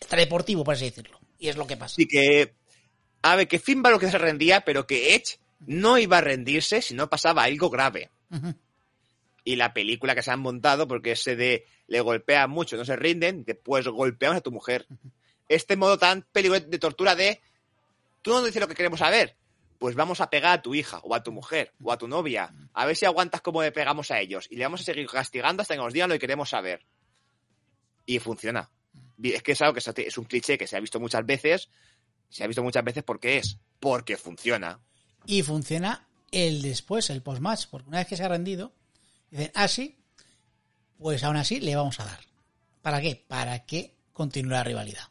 [0.00, 1.18] extra deportivo, por así decirlo.
[1.38, 1.94] Y es lo que pasa.
[1.94, 2.54] Así que,
[3.22, 6.82] a ver, que Finn Balor que se rendía, pero que Edge no iba a rendirse
[6.82, 8.10] si no pasaba algo grave.
[9.44, 12.96] Y la película que se han montado, porque ese de le golpean mucho, no se
[12.96, 14.86] rinden, después golpeamos a tu mujer.
[15.48, 17.40] Este modo tan peligroso de tortura de
[18.22, 19.36] tú no nos dices lo que queremos saber,
[19.78, 22.52] pues vamos a pegar a tu hija, o a tu mujer, o a tu novia,
[22.72, 24.46] a ver si aguantas como le pegamos a ellos.
[24.48, 26.84] Y le vamos a seguir castigando hasta que nos digan lo que queremos saber.
[28.06, 28.70] Y funciona.
[29.22, 31.68] Es que es algo que es un cliché que se ha visto muchas veces.
[32.32, 33.58] Se ha visto muchas veces porque es.
[33.78, 34.80] Porque funciona.
[35.26, 38.72] Y funciona el después, el post-match, porque una vez que se ha rendido,
[39.30, 39.98] dicen, ah, sí,
[40.98, 42.20] pues aún así le vamos a dar.
[42.80, 43.22] ¿Para qué?
[43.28, 45.04] Para que continúe la rivalidad.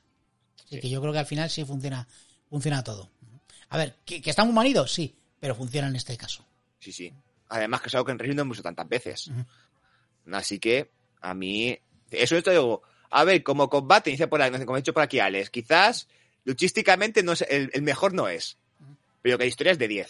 [0.66, 2.08] Así que yo creo que al final sí funciona,
[2.50, 3.12] funciona todo.
[3.70, 4.88] A ver, ¿que, que muy manido?
[4.88, 6.44] Sí, pero funciona en este caso.
[6.80, 7.14] Sí, sí.
[7.50, 9.30] Además que es algo que en Wrestling no hemos visto tantas veces.
[10.32, 10.90] Así que,
[11.22, 11.78] a mí...
[12.10, 15.20] Eso esto digo, a ver, como combate, dice por ahí, como ha dicho por aquí
[15.20, 16.08] Alex, quizás
[16.44, 18.58] luchísticamente no es, el, mejor no es.
[19.22, 20.10] Pero que la historia es de 10.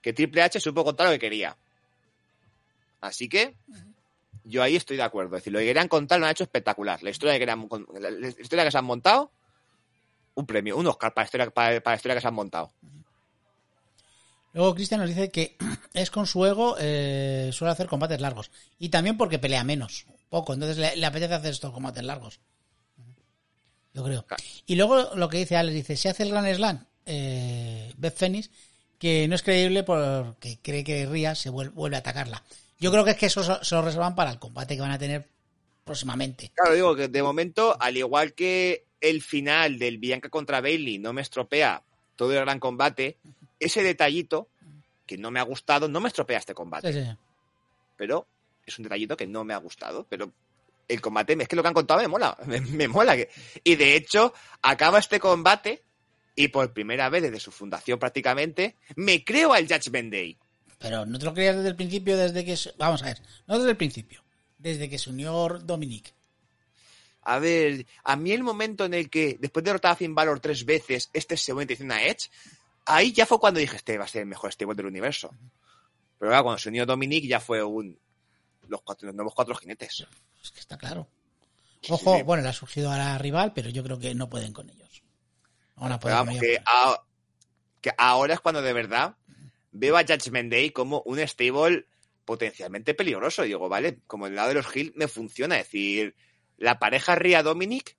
[0.00, 1.56] Que Triple H supo contar lo que quería.
[3.00, 3.54] Así que,
[4.44, 5.36] yo ahí estoy de acuerdo.
[5.36, 7.02] Es decir, lo que querían contar lo han hecho espectacular.
[7.02, 9.30] La historia que, la, historia que se han montado,
[10.34, 12.72] un premio, un Oscar para la historia, para, historia que se han montado.
[14.52, 15.56] Luego Cristian nos dice que
[15.94, 18.50] es con su ego, eh, suele hacer combates largos.
[18.78, 20.52] Y también porque pelea menos, poco.
[20.52, 22.40] Entonces le, le apetece hacer estos combates largos.
[23.94, 24.24] Yo creo.
[24.26, 24.42] Claro.
[24.66, 28.50] Y luego lo que dice Alex, dice, si hace el Gran Slam, eh, Beth Phoenix,
[28.98, 32.42] que no es creíble porque cree que Ria se vuel- vuelve a atacarla.
[32.78, 34.98] Yo creo que es que eso se lo reservan para el combate que van a
[34.98, 35.28] tener
[35.84, 36.50] próximamente.
[36.54, 41.12] Claro, digo que de momento, al igual que el final del Bianca contra Bailey no
[41.12, 41.82] me estropea
[42.16, 43.18] todo el gran combate,
[43.58, 44.48] ese detallito
[45.06, 46.92] que no me ha gustado no me estropea este combate.
[46.92, 47.16] Sí, sí, sí.
[47.96, 48.26] Pero
[48.64, 50.06] es un detallito que no me ha gustado.
[50.08, 50.32] Pero
[50.88, 52.36] el combate, es que lo que han contado me mola.
[52.46, 53.16] Me, me mola.
[53.16, 53.30] que-
[53.64, 55.82] Y de hecho, acaba este combate
[56.34, 60.38] y por primera vez desde su fundación prácticamente, me creo al Judgment Day.
[60.78, 62.56] Pero no te lo creías desde el principio, desde que...
[62.78, 64.24] Vamos a ver, no desde el principio.
[64.58, 66.12] Desde que se unió Dominic.
[67.22, 70.40] A ver, a mí el momento en el que, después de derrotar a Finn Balor
[70.40, 72.30] tres veces, este se vuelve a a Edge,
[72.86, 75.30] ahí ya fue cuando dije, este va a ser el mejor stable del universo.
[76.18, 77.96] Pero claro, cuando se unió Dominic ya fue un...
[78.68, 80.06] Los, cuatro, los nuevos cuatro jinetes.
[80.42, 81.08] Es que está claro.
[81.88, 82.22] Ojo, sí.
[82.22, 85.02] bueno, le ha surgido a la rival, pero yo creo que no pueden con ellos.
[85.76, 86.40] A con vamos, ellos.
[86.42, 87.02] que, a-
[87.80, 89.16] que ahora es cuando de verdad
[89.72, 91.86] veo a Judgment Day como un stable
[92.24, 93.42] potencialmente peligroso.
[93.42, 95.56] Digo, vale, como el lado de los Hill me funciona.
[95.58, 96.14] Es decir,
[96.56, 97.96] la pareja Ria Dominic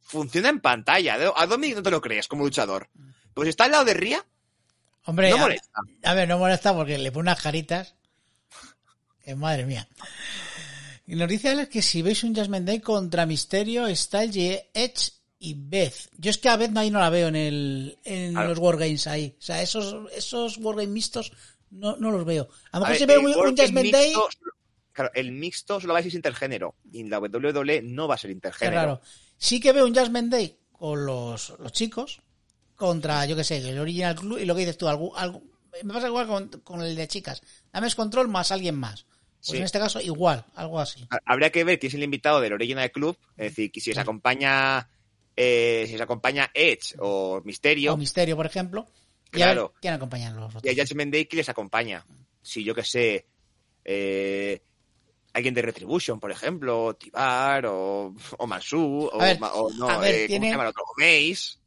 [0.00, 1.14] funciona en pantalla.
[1.36, 2.88] A Dominic no te lo crees como luchador.
[3.34, 4.24] Pues está al lado de Ria,
[5.04, 5.80] Hombre, no a- molesta.
[6.02, 7.94] A, ver, no molesta porque le pone unas caritas.
[9.26, 9.88] Que madre mía.
[11.04, 15.12] Y nos dice Alex que si veis un Jasmine Day contra Misterio, Styles, y Edge
[15.40, 16.10] y Beth.
[16.16, 18.50] Yo es que a Beth no, ahí no la veo en, el, en Claro.
[18.50, 19.34] los Wargames ahí.
[19.36, 21.32] O sea, esos, esos Wargames mixtos
[21.70, 22.48] no, no los veo.
[22.70, 24.12] A lo A mejor ver, si veo un, Jasmine Day,
[24.92, 26.76] Claro, el mixto solo va a ser intergénero.
[26.92, 28.76] Y en la WWE no va a ser intergénero.
[28.76, 29.00] raro.
[29.36, 32.22] Sí que veo un Jasmine Day con los, los chicos
[32.76, 35.42] contra, yo qué sé, el Original Club y lo que dices tú, algo, algo,
[35.82, 37.42] me pasa igual con, con el de chicas.
[37.72, 39.04] Dame control más alguien más.
[39.46, 39.56] Pues Sí.
[39.58, 41.06] en este caso igual, algo así.
[41.24, 43.16] Habría que ver quién es el invitado del Original Club.
[43.36, 44.88] Es decir, que si se acompaña
[45.36, 48.86] eh, si se acompaña Edge o Misterio, O Misterio, por ejemplo.
[49.32, 49.74] Y a Claro.
[49.80, 50.72] quién acompañan los y otros.
[50.78, 52.04] a Judgment Day, ¿quién les acompaña?
[52.42, 53.26] Si yo que sé,
[53.84, 54.62] eh,
[55.34, 60.14] alguien de Retribution, por ejemplo, Tibar o, o Mansu, o, ver, o no, a ver,
[60.14, 60.84] eh, ¿cómo tiene- se llama el otro?
[60.96, 61.58] Mace.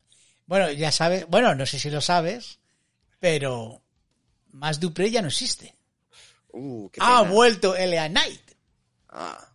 [0.47, 2.57] Bueno, ya sabes, bueno, no sé si lo sabes,
[3.19, 3.83] pero
[4.51, 5.75] más Dupré ya no existe.
[6.51, 8.09] Uh, qué Ha vuelto L.A.
[8.09, 8.51] Knight.
[9.09, 9.49] Ah.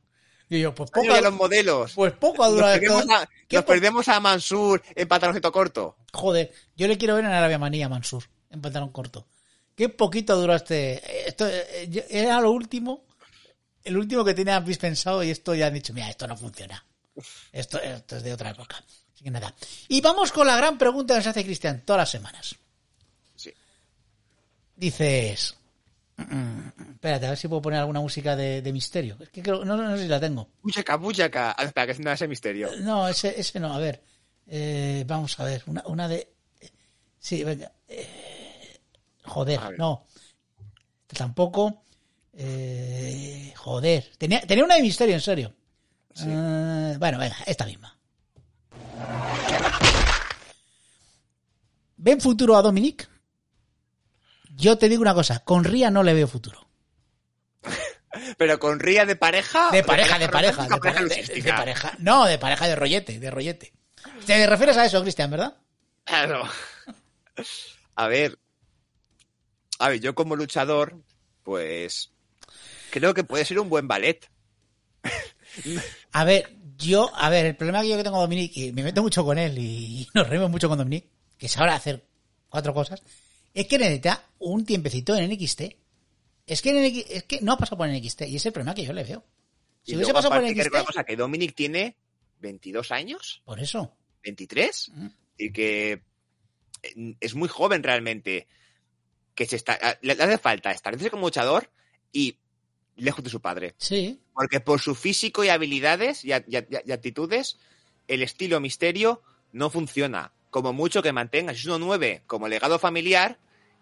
[0.48, 1.92] Y yo, pues poco, de los modelos.
[1.94, 3.14] pues poco ha nos durado perdemos, esto.
[3.14, 5.96] a, ¿Qué nos perdemos a Mansur en pantaloncito corto.
[6.12, 9.26] Joder, yo le quiero ver en Arabia Manía, Mansur, en pantalón corto.
[9.74, 11.28] Qué poquito duró este.
[11.28, 13.04] Esto eh, era lo último,
[13.82, 16.84] el último que tenía pensado y esto ya han dicho, mira, esto no funciona.
[17.52, 18.76] Esto, esto es de otra época.
[19.14, 19.54] Así que nada.
[19.88, 22.54] Y vamos con la gran pregunta que nos hace Cristian todas las semanas.
[23.34, 23.52] Sí.
[24.76, 25.56] Dices.
[26.16, 29.16] Espérate, a ver si puedo poner alguna música de, de misterio.
[29.20, 30.48] Es que creo- no, no sé si la tengo.
[30.62, 31.54] Muchaca.
[31.58, 32.70] Ah, espera, que no ese misterio.
[32.80, 33.72] No, ese, ese no.
[33.74, 34.02] A ver.
[34.46, 35.62] Eh, vamos a ver.
[35.66, 36.32] Una, una de.
[37.18, 37.72] Sí, venga.
[37.88, 38.78] Eh,
[39.24, 40.06] joder, no.
[41.02, 41.82] Este tampoco.
[42.32, 44.10] Eh, joder.
[44.16, 45.54] Tenía, tenía una de misterio, en serio.
[46.14, 46.26] Sí.
[46.28, 47.98] Eh, bueno, venga, esta misma.
[51.96, 53.08] ¿Ven futuro a Dominic?
[54.56, 56.66] Yo te digo una cosa, con Ria no le veo futuro.
[58.38, 59.70] Pero con Ría de pareja.
[59.70, 61.92] De pareja, de pareja, de pareja, de, pareja.
[61.98, 63.72] No, de pareja de rollete, de rollete.
[64.26, 65.56] Te refieres a eso, Cristian, ¿verdad?
[66.04, 66.44] Claro.
[67.96, 68.38] A ver.
[69.78, 71.02] A ver, yo como luchador,
[71.42, 72.10] pues.
[72.90, 74.30] Creo que puede ser un buen ballet.
[76.12, 78.82] A ver, yo, a ver, el problema que yo que tengo con Dominic, y me
[78.82, 81.06] meto mucho con él y nos reímos mucho con Dominic,
[81.38, 82.06] que sabe hacer
[82.48, 83.02] cuatro cosas,
[83.54, 85.62] es que necesita un tiempecito en NXT.
[86.46, 88.84] Es que, en es que no ha pasado por NXT y es el problema que
[88.84, 89.24] yo le veo.
[89.82, 91.96] Si y hubiese luego, pasado por que NXT, cosa, que Dominic tiene
[92.40, 93.96] 22 años, por eso.
[94.22, 95.06] 23, Mm.
[95.38, 95.92] y que
[96.82, 98.46] eh, es muy joven realmente.
[99.34, 101.70] Que se está, le, le hace falta establecerse como luchador
[102.12, 102.36] y
[102.96, 103.74] lejos de su padre.
[103.78, 107.56] Sí, Porque por su físico y habilidades y, a- y a- y actitudes,
[108.06, 110.32] el estilo misterio no funciona.
[110.54, 113.38] Como mucho que mantenga Season 9 como legado familiar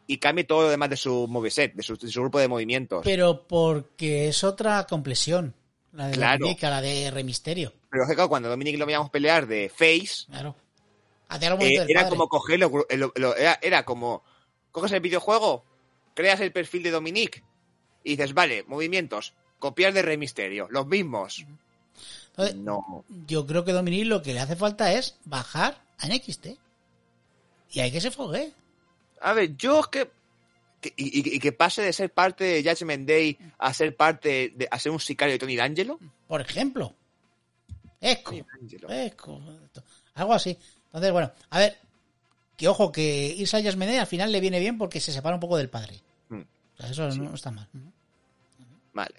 [0.07, 3.03] y cambie todo lo demás de su moveset, de su, de su grupo de movimientos.
[3.05, 5.55] pero porque es otra complexión.
[5.93, 6.47] La de Claro.
[6.63, 7.75] La de Rey Misterio.
[7.91, 10.57] Pero es que, claro, cuando Dominic lo veíamos pelear de face, Claro.
[11.29, 14.23] Los eh, era como coger lo- lo- lo- era, era como
[14.71, 15.67] coges el videojuego,
[16.15, 17.45] creas el perfil de Dominic
[18.03, 21.45] y dices, vale, movimientos, copiar de Rey Misterio, los mismos.
[22.31, 23.05] Entonces, No.
[23.27, 26.47] yo creo que Dominic lo que le hace falta es bajar a NXT.
[27.71, 28.53] Y hay que se fogue.
[29.21, 30.11] A ver, yo es que.
[30.81, 34.69] que- y, y- que pase de ser parte de Judgment Day a ser parte de.
[34.71, 35.99] a ser un sicario de Tony D'Angelo.
[36.29, 36.95] Por ejemplo.
[38.01, 38.35] Esco.
[38.89, 39.41] Esco.
[40.15, 40.59] Algo así.
[40.87, 41.79] Entonces, bueno, a ver.
[42.57, 45.41] Que ojo, que irse a Yasmene al final le viene bien porque se separa un
[45.41, 45.99] poco del padre.
[46.29, 47.69] Mm, O sea, eso no está mal.
[48.93, 49.15] Vale.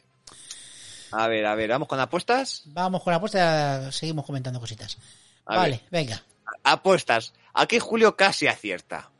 [1.11, 2.61] A ver, a ver, vamos con apuestas.
[2.65, 4.97] Vamos con la apuesta, seguimos comentando cositas.
[5.45, 6.05] A vale, ver.
[6.05, 6.23] venga.
[6.63, 7.33] Apuestas.
[7.53, 9.11] Aquí Julio casi acierta.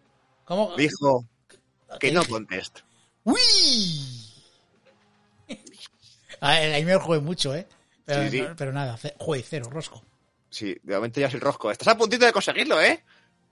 [0.45, 0.75] ¿Cómo?
[0.75, 1.25] Dijo
[1.99, 2.31] que ¿Qué no dije?
[2.31, 2.79] contest.
[3.23, 3.37] ¡Uy!
[6.41, 7.67] Ahí me jugué mucho, ¿eh?
[8.05, 8.45] Pero, Sí, sí.
[8.57, 10.03] pero nada, juegue cero, rosco.
[10.49, 11.71] Sí, de momento ya es el rosco.
[11.71, 13.03] Estás a puntito de conseguirlo, ¿eh?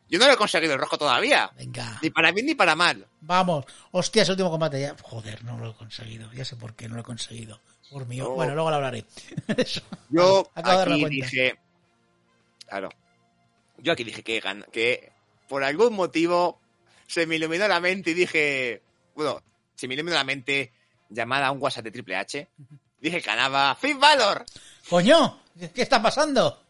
[0.09, 1.49] Yo no lo he conseguido el rosco todavía.
[1.55, 1.97] Venga.
[2.01, 3.07] Ni para bien ni para mal.
[3.21, 3.65] Vamos.
[3.91, 4.93] Hostia, ese último combate ya.
[5.01, 6.29] Joder, no lo he conseguido.
[6.33, 7.61] Ya sé por qué no lo he conseguido.
[7.89, 8.17] Por mí.
[8.17, 8.31] No.
[8.31, 9.05] Bueno, luego lo hablaré.
[9.57, 9.81] Eso.
[10.09, 11.57] Yo Acabo aquí dije.
[12.67, 12.89] Claro.
[13.82, 15.11] Yo aquí dije que, que
[15.47, 16.59] por algún motivo
[17.07, 18.82] se me iluminó la mente y dije.
[19.15, 19.41] Bueno,
[19.75, 20.71] se me iluminó la mente
[21.09, 22.47] llamada a un WhatsApp de Triple H.
[22.99, 24.45] Dije que ganaba Finn Balor.
[24.89, 25.41] ¡Coño!
[25.59, 26.61] ¿Qué qué está pasando?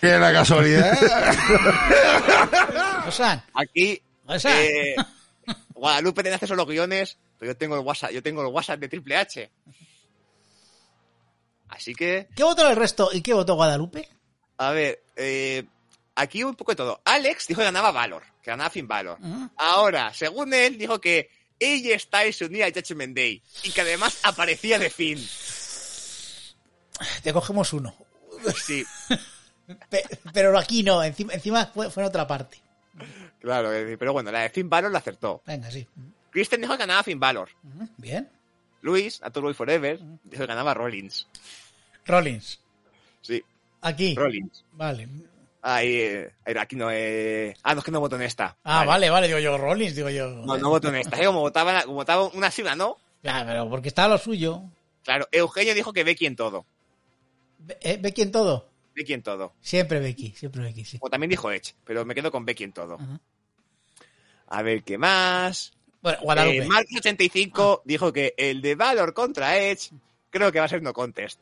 [0.00, 0.92] Qué la casualidad.
[3.54, 4.00] Aquí.
[4.44, 4.94] Eh,
[5.74, 8.78] Guadalupe tiene acceso a los guiones, pero yo tengo el WhatsApp, yo tengo el WhatsApp
[8.78, 9.50] de Triple H.
[11.68, 12.28] Así que.
[12.36, 14.08] ¿Qué votó el resto y qué votó Guadalupe?
[14.58, 15.64] A ver, eh,
[16.14, 17.00] aquí un poco de todo.
[17.04, 19.18] Alex dijo que ganaba Valor, que ganaba Finn Valor.
[19.20, 19.50] Ujú.
[19.56, 24.18] Ahora, según él, dijo que ella Styles se unía a Judgment Day y que además
[24.24, 25.18] aparecía de Finn.
[27.22, 27.94] Te cogemos uno.
[28.64, 28.84] Sí,
[29.88, 32.58] Pe- Pero aquí no, encima, encima fue, fue en otra parte.
[33.40, 35.42] claro, pero bueno, la de Finn Valor la acertó.
[35.46, 35.86] Venga, sí.
[36.30, 37.48] Kristen dijo que ganaba Finn Valor.
[37.96, 38.28] Bien.
[38.80, 41.28] Luis, a Boy Forever, dijo que ganaba Rollins.
[42.04, 42.58] Rollins.
[43.20, 43.42] Sí,
[43.82, 44.14] Aquí.
[44.16, 44.64] Rollins.
[44.72, 45.08] Vale.
[45.64, 47.54] Ahí, eh, aquí no, eh...
[47.62, 48.56] Ah, no, es que no voto en esta.
[48.64, 50.28] Ah, vale, vale, digo yo, Rollins, digo yo.
[50.28, 51.16] No, no voto en esta.
[51.16, 52.98] Es como votaba, como votaba una sigla, ¿no?
[53.22, 54.64] Claro, pero porque está lo suyo.
[55.04, 56.66] Claro, Eugenio dijo que Becky en todo.
[57.80, 58.68] Eh, Becky en todo.
[58.92, 59.54] Becky en todo.
[59.60, 60.98] Siempre Becky, siempre Becky, sí.
[61.00, 62.96] O también dijo Edge, pero me quedo con Becky en todo.
[62.96, 63.20] Ajá.
[64.48, 65.72] A ver, ¿qué más?
[66.02, 66.58] Bueno, Guadalupe.
[66.58, 69.90] Eh, Marcos85 dijo que el de Valor contra Edge
[70.28, 71.40] creo que va a ser no contest.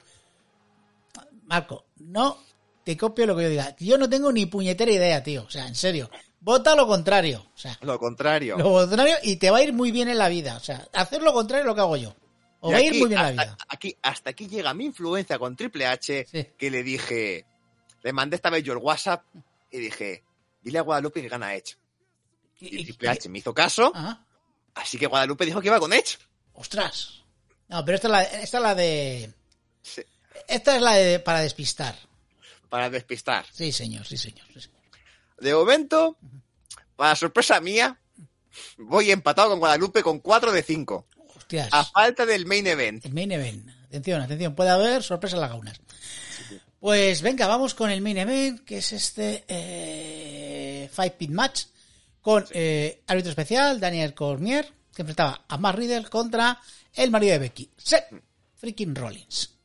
[1.46, 2.38] Marco, no
[2.84, 3.76] te copio lo que yo diga.
[3.78, 5.44] Yo no tengo ni puñetera idea, tío.
[5.44, 6.10] O sea, en serio.
[6.40, 7.46] Vota lo contrario.
[7.54, 8.56] O sea, Lo contrario.
[8.56, 10.56] lo contrario y te va a ir muy bien en la vida.
[10.56, 12.16] O sea, hacer lo contrario es lo que hago yo.
[12.60, 13.56] O va a ir muy bien la hasta, vida.
[13.68, 16.46] Aquí, hasta aquí llega mi influencia con Triple H, Sí.
[16.58, 17.44] que le dije,
[18.02, 19.22] le mandé esta vez yo el WhatsApp
[19.70, 20.24] y dije,
[20.62, 21.76] dile a Guadalupe que gana Edge.
[22.60, 24.24] Y Y- Triple H me hizo caso, Ajá.
[24.74, 26.18] así que Guadalupe dijo que iba con Edge.
[26.54, 27.22] Ostras.
[27.68, 29.32] No, pero esta es la, esta es la de.
[29.82, 30.02] Sí,
[30.48, 31.96] Esta es la de para despistar.
[32.70, 33.44] Para despistar.
[33.52, 34.46] Sí, señor, sí, señor.
[34.54, 34.80] sí, señor.
[35.38, 36.16] De momento,
[36.96, 38.00] para sorpresa mía,
[38.78, 41.06] voy empatado con Guadalupe con 4 de 5.
[41.36, 41.68] Hostias.
[41.72, 43.04] A falta del main event.
[43.04, 43.68] El main event.
[43.86, 44.54] Atención, atención.
[44.54, 45.80] Puede haber sorpresas en las gaunas.
[46.78, 51.64] Pues venga, vamos con el main event, que es este eh, Five Pit Match
[52.20, 56.60] con eh, árbitro especial, Daniel Cormier, que enfrentaba a Matt Riddle contra
[56.94, 58.12] el marido de Becky, Seth
[58.56, 59.59] freaking Rollins.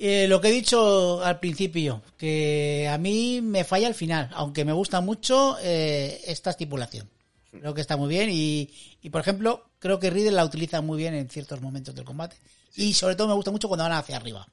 [0.00, 4.64] Eh, lo que he dicho al principio, que a mí me falla al final, aunque
[4.64, 7.08] me gusta mucho eh, esta estipulación.
[7.50, 8.70] Creo que está muy bien y,
[9.02, 12.36] y, por ejemplo, creo que Riddle la utiliza muy bien en ciertos momentos del combate.
[12.76, 14.46] Y sobre todo me gusta mucho cuando van hacia arriba.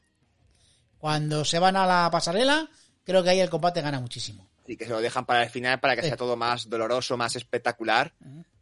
[0.97, 2.67] Cuando se van a la pasarela,
[3.03, 4.47] creo que ahí el combate gana muchísimo.
[4.65, 6.07] Y que se lo dejan para el final para que Sí.
[6.07, 8.13] sea todo más doloroso, más espectacular.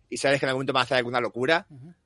[0.09, 1.65] Y sabes que en algún momento van a hacer alguna locura,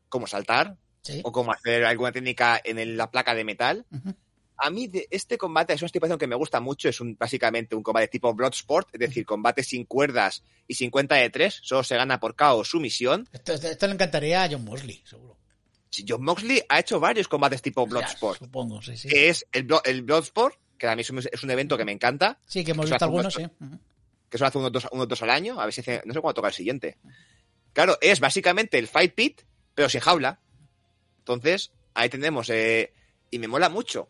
[0.10, 1.22] como saltar, Sí.
[1.24, 3.86] o como hacer alguna técnica en el- la placa de metal.
[4.58, 7.76] A mí de este combate es una estipulación que me gusta mucho, es un, básicamente
[7.76, 11.84] un combate tipo Bloodsport, es decir, combate sin cuerdas y sin cuenta de tres, solo
[11.84, 13.28] se gana por KO sumisión.
[13.32, 15.38] Esto, esto- esto le encantaría a John Mosley, seguro.
[16.08, 19.08] John Moxley ha hecho varios combates tipo Ya, Bloodsport, supongo, sí, sí.
[19.08, 22.64] que es el, el Bloodsport, que a mí es un, evento que me encanta, Sí,
[22.64, 23.44] que hemos Eso visto algunos, sí.
[24.30, 26.20] que solo hace unos dos, unos dos al año, a ver si hace, no sé
[26.22, 26.98] cuándo toca el siguiente.
[27.74, 29.42] Claro, es básicamente el Fight Pit,
[29.74, 30.40] pero sin jaula.
[31.20, 32.94] Entonces, ahí tenemos, eh,
[33.32, 34.08] y me mola mucho.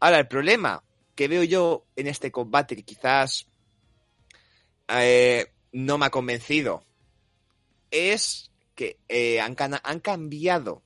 [0.00, 0.82] Ahora, el problema
[1.14, 3.46] que veo yo en este combate, que quizás
[4.88, 6.82] eh, no me ha convencido,
[7.90, 10.82] es que eh, han, han cambiado.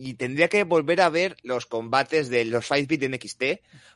[0.00, 3.42] Y tendría que volver a ver los combates de los Fight Pit de NXT,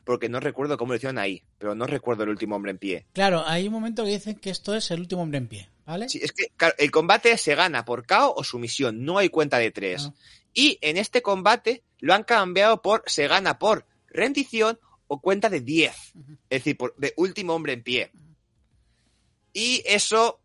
[0.03, 3.05] porque no recuerdo cómo lo hicieron ahí, pero no recuerdo el último hombre en pie.
[3.13, 6.09] Claro, hay un momento que dicen que esto es el último hombre en pie, ¿vale?
[6.09, 9.59] Sí, es que claro, el combate se gana por KO o sumisión, no hay cuenta
[9.59, 10.09] de tres.
[10.09, 10.13] Ah.
[10.53, 15.61] Y en este combate lo han cambiado por se gana por rendición o cuenta de
[15.61, 15.91] 10.
[15.95, 16.15] Es
[16.49, 18.11] decir, por, de último hombre en pie.
[19.53, 20.39] Y eso,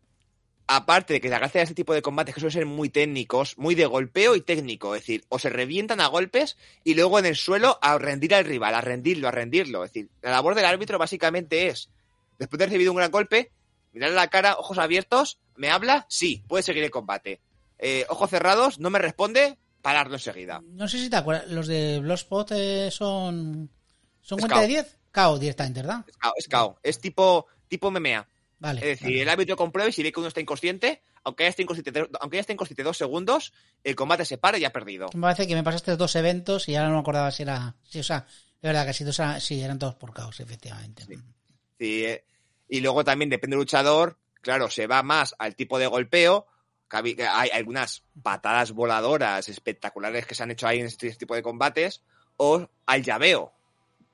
[0.67, 3.57] aparte de que la gracia de este tipo de combates que suelen ser muy técnicos,
[3.57, 7.25] muy de golpeo y técnico, es decir, o se revientan a golpes y luego en
[7.25, 9.83] el suelo a rendir al rival, a rendirlo, a rendirlo.
[9.83, 11.89] Es decir, la labor del árbitro básicamente es,
[12.37, 13.51] después de recibido un gran golpe,
[13.93, 16.05] mirarle a la cara, ojos abiertos, ¿me habla?
[16.09, 17.41] Sí, puede seguir el combate.
[17.79, 20.61] Eh, ojos cerrados, no me responde, pararlo enseguida.
[20.65, 23.69] No sé si te acuerdas, los de Bloodspot eh, son.
[24.21, 24.97] ¿Son Es cuenta de 10?
[25.11, 26.05] KO directamente, ¿verdad?
[26.07, 26.79] Es KO, es KO.
[26.83, 28.27] Es tipo, tipo MMA.
[28.59, 28.81] Vale.
[28.81, 29.21] Es decir, vale.
[29.21, 32.37] el árbitro comprueba y si ve que uno está inconsciente, aunque ya esté inconsciente, aunque
[32.37, 33.53] ya esté inconsciente dos segundos,
[33.83, 35.09] el combate se para y ha perdido.
[35.13, 37.75] Me parece que me pasaste dos eventos y ahora no me acordaba si era.
[37.83, 38.25] Sí, o sea,
[38.61, 41.05] de verdad, casi dos eran, sí, eran todos por caos, efectivamente.
[41.77, 42.25] Sí, eh,
[42.67, 46.45] y luego también depende del luchador, claro, se va más al tipo de golpeo.
[47.31, 52.03] Hay algunas patadas voladoras espectaculares que se han hecho ahí en este tipo de combates,
[52.37, 53.53] o al llaveo.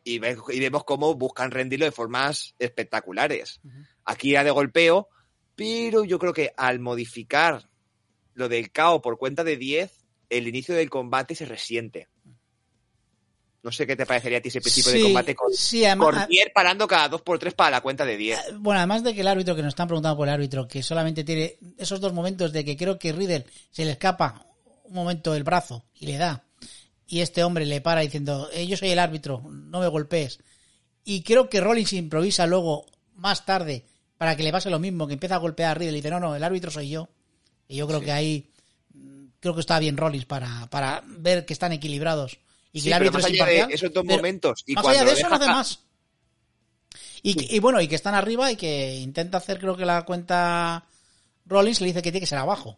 [0.03, 3.59] Y, ve- y vemos cómo buscan rendirlo de formas espectaculares.
[4.03, 5.09] Aquí era de golpeo,
[5.55, 7.69] pero yo creo que al modificar
[8.33, 12.07] lo del KO por cuenta de 10, el inicio del combate se resiente.
[13.65, 16.27] No sé qué te parecería a ti ese principio de Sí, combate con sí, además-
[16.53, 18.39] parando cada 2x3 para la cuenta de 10.
[18.59, 21.23] Bueno, además de que el árbitro, que nos están preguntando por el árbitro, que solamente
[21.23, 24.45] tiene esos dos momentos de que creo que Riddle se le escapa
[24.83, 26.43] un momento el brazo y le da,
[27.07, 30.37] y este hombre le para diciendo, "Eh, yo soy el árbitro, no me golpees.
[31.03, 32.85] Y creo que Rollins improvisa luego,
[33.15, 33.85] más tarde,
[34.19, 36.19] para que le pase lo mismo, que empieza a golpear a Riddle y dice, no,
[36.19, 37.09] no, el árbitro soy yo.
[37.67, 38.51] Y yo creo que ahí,
[38.93, 42.37] mm, creo que está bien Rollins para, para ver que están equilibrados.
[42.75, 44.83] Y que Sí, el árbitro más es allá de esos dos pero momentos y más
[44.83, 45.79] cuando allá de eso no hace más.
[47.23, 50.85] Y, bueno, y que están arriba y que intenta hacer, creo que la cuenta
[51.45, 52.77] Rollins le dice que tiene que ser abajo.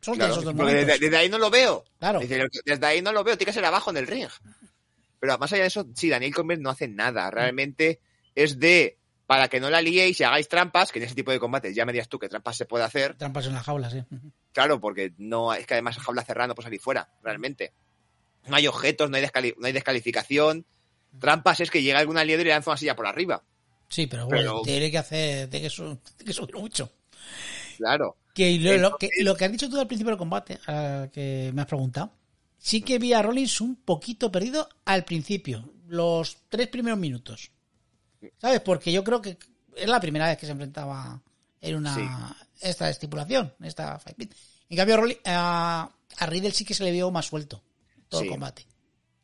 [0.00, 0.86] Solo Claro, esos dos momentos.
[0.86, 1.84] desde, desde ahí no lo veo.
[1.98, 2.20] Claro.
[2.20, 4.28] Desde ahí no lo veo, tiene que ser abajo en el ring.
[5.20, 7.30] Pero más allá de eso, sí, Daniel Cormier no hace nada.
[7.30, 8.00] Realmente
[8.34, 8.96] es de
[9.26, 11.84] para que no la liéis y hagáis trampas, que en ese tipo de combates ya
[11.84, 13.14] me digas tú que trampas se puede hacer.
[13.16, 14.02] Trampas en las jaulas, sí.
[14.52, 17.72] Claro, porque no es que además jaula cerrada no puede salir fuera, realmente.
[18.48, 20.64] No hay objetos, no hay, descali- no hay descalificación.
[21.18, 23.42] Trampas es que llega alguna liebre y lanza una silla por arriba.
[23.88, 26.92] Sí, pero bueno, Pero- tiene que hacer, tiene que, su- tiene que subir mucho.
[27.76, 28.16] Claro.
[28.34, 30.58] Que lo, lo que Entonces- lo que has dicho tú al principio del combate,
[31.12, 32.12] que me has preguntado,
[32.58, 37.50] sí que vi a Rollins un poquito perdido al principio, los tres primeros minutos.
[38.38, 38.60] ¿Sabes?
[38.60, 39.38] Porque yo creo que
[39.76, 41.22] es la primera vez que se enfrentaba
[41.60, 44.34] en una esta estipulación, esta fight pit.
[44.68, 47.62] En cambio, Rollins- a, a Riddle sí que se le vio más suelto.
[48.08, 48.26] Todo Sí.
[48.26, 48.66] el combate.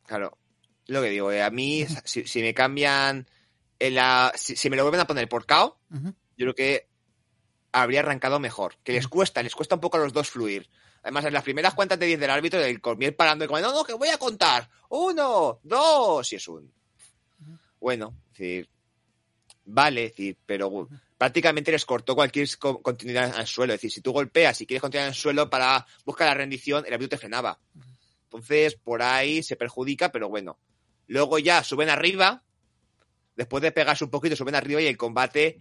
[0.06, 0.38] Claro,
[0.86, 3.28] lo que digo, eh, a mí, si, si me cambian,
[3.78, 6.06] en la, si, si me lo vuelven a poner por KO, yo
[6.36, 6.88] creo que
[7.72, 8.76] habría arrancado mejor.
[8.82, 10.68] Que les cuesta, les cuesta un poco a los dos fluir.
[11.02, 13.72] Además, en las primeras cuentas de 10 del árbitro, el Cormier parando y como, no,
[13.72, 14.68] no, que voy a contar.
[14.90, 16.72] Uno, dos, y es un.
[17.80, 18.68] Bueno, es decir,
[19.64, 20.88] vale, es decir, pero
[21.18, 23.72] prácticamente les cortó cualquier co- continuidad al suelo.
[23.72, 26.84] Es decir, si tú golpeas y quieres continuar en el suelo para buscar la rendición,
[26.86, 27.58] el árbitro te frenaba.
[28.32, 30.58] Entonces, por ahí se perjudica, pero bueno.
[31.06, 32.42] Luego ya suben arriba,
[33.36, 35.60] después de pegarse un poquito, suben arriba y el combate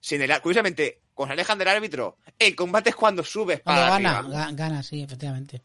[0.00, 3.92] sin el, curiosamente, cuando se alejan del árbitro, el combate es cuando subes Cuando para
[3.94, 4.50] gana, arriba.
[4.52, 5.62] gana, sí, efectivamente.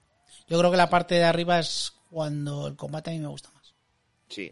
[0.48, 3.52] Yo creo que la parte de arriba es cuando el combate a mí me gusta
[3.52, 3.76] más.
[4.30, 4.52] Sí.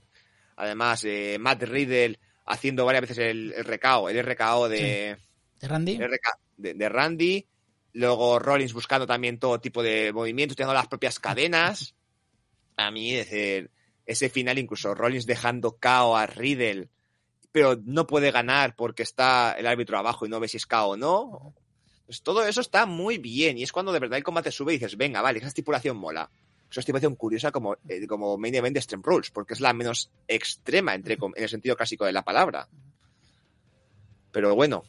[0.57, 5.17] Además, eh, Matt Riddle haciendo varias veces el, el recao, el RKO de,
[5.59, 5.93] ¿De Randy?
[5.95, 7.47] el RK de, de Randy.
[7.99, 11.95] Luego Rollins buscando también todo tipo de movimientos, teniendo las propias cadenas.
[12.77, 13.71] A mí, es decir,
[14.05, 16.87] ese final, incluso Rollins dejando KO a Riddle,
[17.51, 20.91] pero no puede ganar porque está el árbitro abajo y no ve si es KO
[20.91, 21.53] o no.
[22.05, 24.77] Pues todo eso está muy bien y es cuando de verdad el combate sube y
[24.77, 26.31] dices, venga, vale, esa estipulación mola.
[26.69, 29.73] Es una estipulación curiosa como, eh, como main event de Extreme Rules, porque es la
[29.73, 32.69] menos extrema entre, en el sentido clásico de la palabra.
[34.31, 34.85] Pero bueno,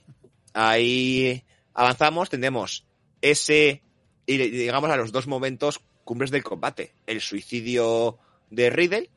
[0.55, 1.43] ahí
[1.75, 2.87] avanzamos, tenemos
[3.23, 3.83] ese,
[4.27, 6.95] y llegamos a los dos momentos cumbres del combate.
[7.07, 8.19] El suicidio
[8.51, 9.11] de Riddle,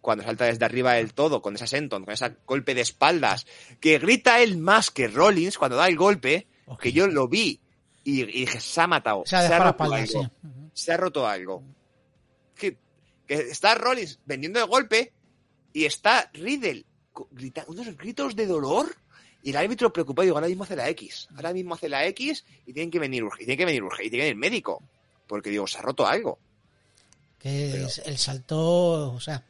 [0.00, 3.46] cuando salta desde arriba del todo, con esa senton, con ese golpe de espaldas,
[3.80, 6.46] que grita él más que Rollins cuando da el golpe,
[6.80, 7.60] que yo lo vi
[8.04, 10.28] y, y dije, se ha matado, O sea, se ha roto espalda, algo, sí.
[10.72, 11.62] Se ha roto algo.
[12.54, 12.78] Que,
[13.26, 15.12] que está Rollins vendiendo el golpe
[15.72, 18.94] y está Riddle co- grita- unos gritos de dolor
[19.42, 22.44] y el árbitro preocupado digo ahora mismo hace la X ahora mismo hace la X
[22.66, 24.82] y tienen que venir urge- y tiene que venir urge- y tiene que venir médico
[25.26, 26.38] porque digo se ha roto algo
[27.38, 29.42] Que Pero- el salto, o sea,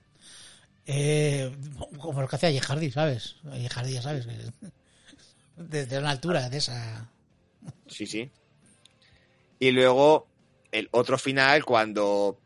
[0.87, 1.51] eh,
[1.99, 3.37] como lo que hacía Jehardy, ¿sabes?
[3.53, 4.27] Jehardy, ya sabes,
[5.57, 7.09] desde una altura de esa.
[7.89, 8.31] sí sí
[9.59, 10.27] y luego
[10.73, 12.39] el otro final cuando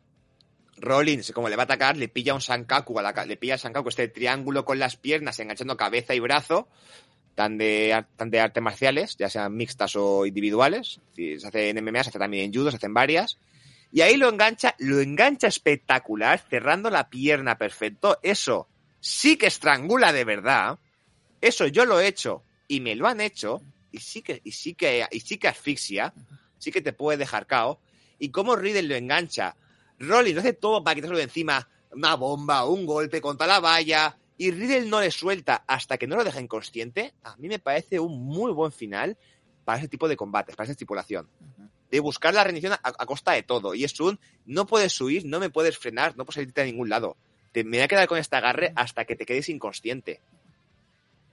[0.78, 3.60] Rollins como le va a atacar le pilla un Sankaku a la le pilla el
[3.60, 6.66] Sankaku este triángulo con las piernas enganchando cabeza y brazo
[7.34, 11.00] tan de, tan de artes marciales, ya sean mixtas o individuales.
[11.14, 13.38] Se hace en MMA, se hace también en judo, se hacen varias.
[13.92, 18.18] Y ahí lo engancha, lo engancha espectacular, cerrando la pierna perfecto.
[18.22, 18.68] Eso
[19.00, 20.78] sí que estrangula de verdad.
[21.40, 23.62] Eso yo lo he hecho y me lo han hecho.
[23.92, 26.12] Y sí que, y sí que, y sí que asfixia.
[26.58, 27.80] Sí que te puede dejar cao.
[28.18, 29.56] Y cómo Riddle lo engancha.
[29.98, 31.68] Rollins lo hace todo para quitárselo de encima.
[31.92, 34.16] Una bomba, un golpe contra la valla.
[34.36, 37.14] Y Riddle no le suelta hasta que no lo deja inconsciente.
[37.22, 39.16] A mí me parece un muy buen final
[39.64, 41.28] para ese tipo de combates, para esa estipulación.
[41.90, 43.74] De buscar la rendición a, a costa de todo.
[43.74, 46.88] Y es un, no puedes huir, no me puedes frenar, no puedes salirte a ningún
[46.88, 47.16] lado.
[47.52, 50.20] Te, me voy a quedar con este agarre hasta que te quedes inconsciente.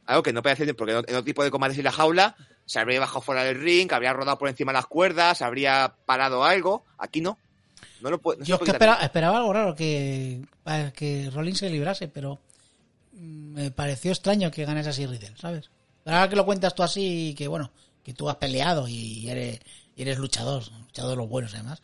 [0.06, 2.80] Algo que no puede hacer, porque en otro tipo de combates y la jaula se
[2.80, 6.86] habría bajado fuera del ring, habría rodado por encima de las cuerdas, habría parado algo.
[6.98, 7.38] Aquí no.
[8.02, 8.40] No lo puede.
[8.40, 10.42] no Yo es que espera- esperaba algo raro, que,
[10.96, 12.40] que Rollins se librase, pero
[13.22, 15.70] me pareció extraño que ganase así Riddle, ¿sabes?
[16.04, 17.72] Pero ahora que lo cuentas tú así, que bueno,
[18.04, 19.60] que tú has peleado y eres,
[19.96, 21.82] y eres luchador, luchador de los buenos además,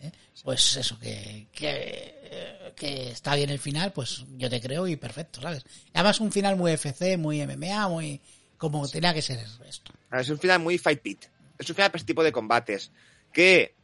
[0.00, 0.10] ¿eh?
[0.42, 5.64] pues eso, eh, que está bien el final, pues yo te creo y perfecto, ¿sabes?
[5.92, 8.20] Además un final muy FC, muy MMA, muy
[8.60, 9.92] como tenía que ser esto.
[10.12, 11.24] Es un final muy fight pit.
[11.58, 12.90] Es un final para este tipo de combates.
[13.32, 13.74] Que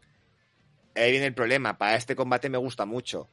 [0.94, 1.78] ahí viene el problema.
[1.78, 3.26] Para este combate me gusta mucho.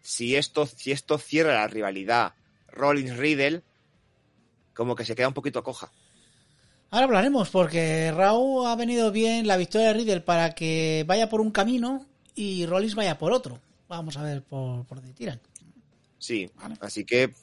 [0.00, 2.32] Si esto, si esto cierra la rivalidad
[2.78, 3.62] Rollins Riddle,
[4.72, 5.92] como que se queda un poquito coja.
[6.90, 11.42] Ahora hablaremos, porque Raúl ha venido bien la victoria de Riddle para que vaya por
[11.42, 13.60] un camino y Rollins vaya por otro.
[13.88, 15.40] Vamos a ver por, por dónde tiran.
[16.18, 16.50] Sí.
[16.56, 16.76] Vale.
[16.80, 17.34] Así que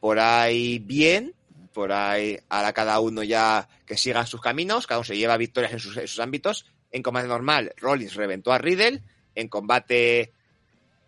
[0.00, 1.34] por ahí bien.
[1.72, 4.86] Por ahí ahora cada uno ya que siga sus caminos.
[4.86, 6.64] Cada uno se lleva victorias en sus, en sus ámbitos.
[6.90, 9.02] En combate normal, Rollins reventó a Riddle.
[9.34, 10.32] En combate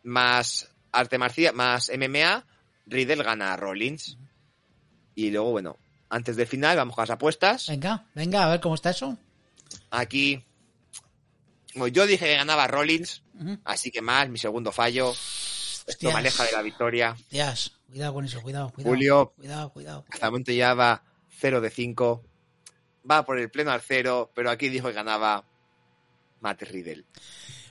[0.03, 2.45] más arte marcial, más MMA,
[2.91, 4.19] Riddle gana a Rollins.
[5.15, 5.77] Y luego, bueno,
[6.09, 7.67] antes del final, vamos con las apuestas.
[7.69, 9.17] Venga, venga, a ver cómo está eso.
[9.91, 10.45] Aquí,
[11.93, 13.23] yo dije que ganaba Rollins,
[13.65, 15.11] así que más, mi segundo fallo.
[15.13, 16.13] Esto Hostias.
[16.15, 17.11] me aleja de la victoria.
[17.13, 18.95] Hostias, cuidado con eso, cuidado, cuidado.
[18.95, 19.33] Julio.
[19.37, 20.05] Cuidado, cuidado.
[20.11, 21.03] Hasta el momento ya va
[21.39, 22.25] 0 de 5.
[23.11, 25.45] Va por el pleno al cero, pero aquí dijo que ganaba
[26.41, 27.05] Matt Riddle.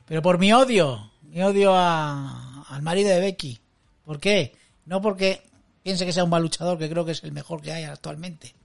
[0.05, 3.59] Pero por mi odio, mi odio a- al marido de Becky.
[4.03, 4.55] ¿Por qué?
[4.89, 5.43] No porque
[5.83, 8.55] piense que sea un mal luchador, que creo que es el mejor que hay actualmente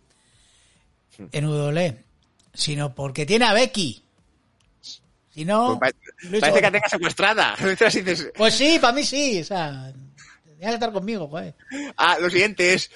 [1.32, 2.02] en WWE,
[2.54, 4.02] sino porque tiene a Becky.
[5.34, 5.92] Si no, Pues
[6.40, 7.54] parece que la tenga secuestrada.
[8.36, 9.40] Pues sí, para mí sí.
[9.42, 9.92] O sea,
[10.46, 11.54] tendría que estar conmigo, joder.
[11.98, 12.90] ah, lo siguiente es,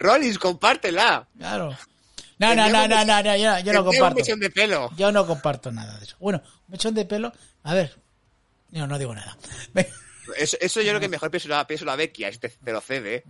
[0.00, 1.28] Rollins, compártela.
[1.38, 1.78] Claro.
[2.38, 4.16] No, no, no, no, no, no, yo, yo no Te un comparto.
[4.16, 4.90] mechón de pelo.
[4.96, 6.16] Yo no comparto nada de eso.
[6.18, 7.32] Bueno, un mechón de pelo.
[7.62, 7.96] A ver.
[8.72, 9.36] No, no digo nada.
[10.36, 13.24] Eso, eso yo creo que mejor pienso la, pienso la Becky, así te, lo cede.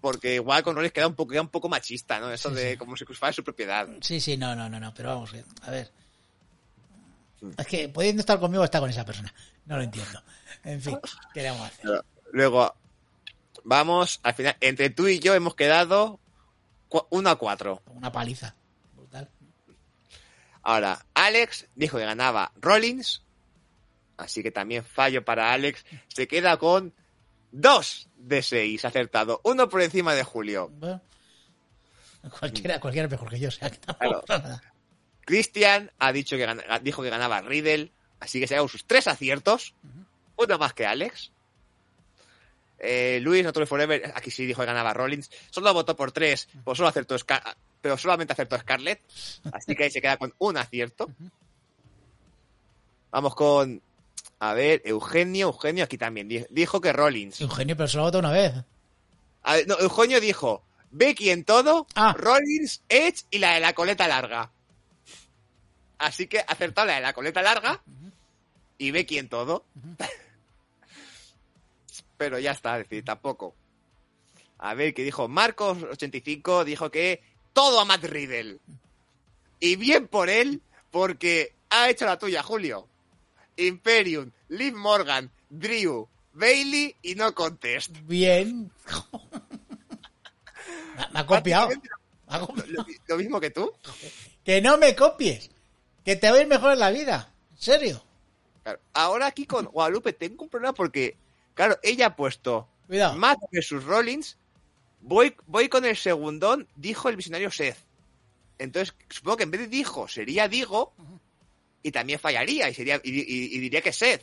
[0.00, 2.32] Porque igual con Rollins queda un poco, queda un poco machista, ¿no?
[2.32, 3.86] Eso de como si fuera su propiedad.
[4.00, 4.94] Sí, sí, no, no, no, no.
[4.94, 5.92] Pero vamos, a ver.
[7.58, 9.32] Es que pudiendo estar conmigo está con esa persona.
[9.66, 10.22] No lo entiendo.
[10.64, 10.98] En fin,
[11.34, 12.04] ¿qué le vamos a hacer?
[12.32, 12.74] Luego,
[13.64, 16.20] vamos, al final, entre tú y yo hemos quedado
[17.10, 17.82] 1 a 4.
[17.86, 18.54] Una paliza.
[18.94, 19.30] Brutal.
[20.62, 23.22] Ahora, Alex dijo que ganaba Rollins,
[24.20, 25.84] así que también fallo para Alex.
[26.08, 26.92] Se queda con
[27.52, 30.68] 2 de 6 acertado, uno por encima de Julio.
[30.74, 31.00] Bueno,
[32.38, 34.22] cualquiera, cualquiera es mejor que yo, o sea que Claro.
[35.24, 36.46] Christian ha dicho que
[36.82, 39.74] dijo que ganaba Riddle, así que se hagan sus tres aciertos,
[40.36, 41.32] uno más que Alex.
[42.82, 45.30] Eh, Luis, Notorio Forever, aquí sí dijo que ganaba Rollins.
[45.50, 49.02] Solo votó por tres, pues solo acertó Scar- pero solamente acertó Scarlett.
[49.52, 51.10] Así que ahí se queda con un acierto.
[53.10, 53.82] Vamos con,
[54.40, 55.46] a ver, Eugenio.
[55.48, 57.40] Eugenio aquí también di- dijo que Rollins.
[57.40, 58.52] Eugenio, pero solo vota una vez.
[59.42, 62.14] A ver, no, Eugenio dijo Becky en todo, Ah.
[62.16, 64.50] Rollins, Edge y la de la coleta larga.
[65.98, 67.82] Así que acertó la de la coleta larga
[68.78, 69.64] y Becky en todo.
[72.16, 73.54] Pero ya está, es decir, tampoco.
[74.58, 75.28] A ver, ¿qué dijo?
[75.28, 77.22] Marcos85 dijo que
[77.52, 78.58] todo a Matt Riddle.
[79.58, 80.60] Y bien por él,
[80.90, 82.86] porque ha hecho la tuya, Julio.
[83.66, 87.90] Imperium, Liv Morgan, Drew, Bailey y no contest.
[88.02, 88.70] Bien.
[91.12, 91.68] me, ha- copiado.
[91.68, 91.74] Me
[92.28, 92.68] ha copiado.
[92.68, 93.72] Lo, lo mismo que tú.
[94.44, 95.50] Que no me copies.
[96.04, 97.32] Que te va a ir mejor en la vida.
[97.52, 98.02] ¿En serio?
[98.62, 98.80] Claro.
[98.92, 101.16] Ahora aquí con Guadalupe tengo un problema porque,
[101.54, 103.16] claro, ella ha puesto Cuidado.
[103.16, 104.36] Matt versus Rollins.
[105.02, 107.76] Voy, voy con el segundón, dijo el visionario Seth.
[108.58, 110.92] Entonces, supongo que en vez de dijo, sería digo,
[111.82, 114.22] y también fallaría, y sería, y, y- y diría que Seth.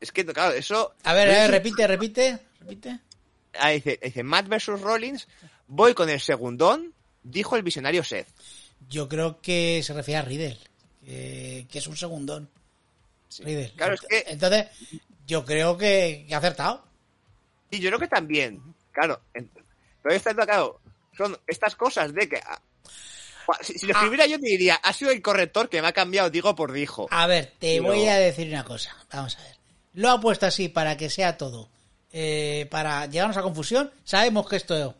[0.00, 0.94] Es que, claro, eso.
[1.04, 2.38] A ver, no a ver, es- repite, repite.
[2.60, 3.00] Repite.
[3.58, 5.26] Ah, dice, dice Matt versus Rollins,
[5.66, 8.28] voy con el segundón, dijo el visionario Seth.
[8.88, 10.58] Yo creo que se refiere a Riddle.
[11.04, 12.48] Que, que es un segundón.
[13.40, 13.72] Riddle.
[13.76, 14.66] Claro, es que- Entonces,
[15.26, 16.84] yo creo que, que ha acertado.
[17.70, 18.60] Y yo creo que también,
[18.92, 19.20] claro.
[20.02, 20.80] pero está claro,
[21.16, 22.40] son estas cosas de que.
[23.52, 25.92] Ah, Si, si lo escribiera yo te diría, ha sido el corrector que me ha
[25.92, 27.06] cambiado digo por dijo.
[27.10, 28.96] A ver, te Pero- voy a decir una cosa.
[29.12, 29.56] Vamos a ver.
[29.94, 31.68] Lo ha puesto así para que sea todo.
[32.12, 33.90] eh, para llegarnos a confusión.
[34.04, 34.96] Sabemos que esto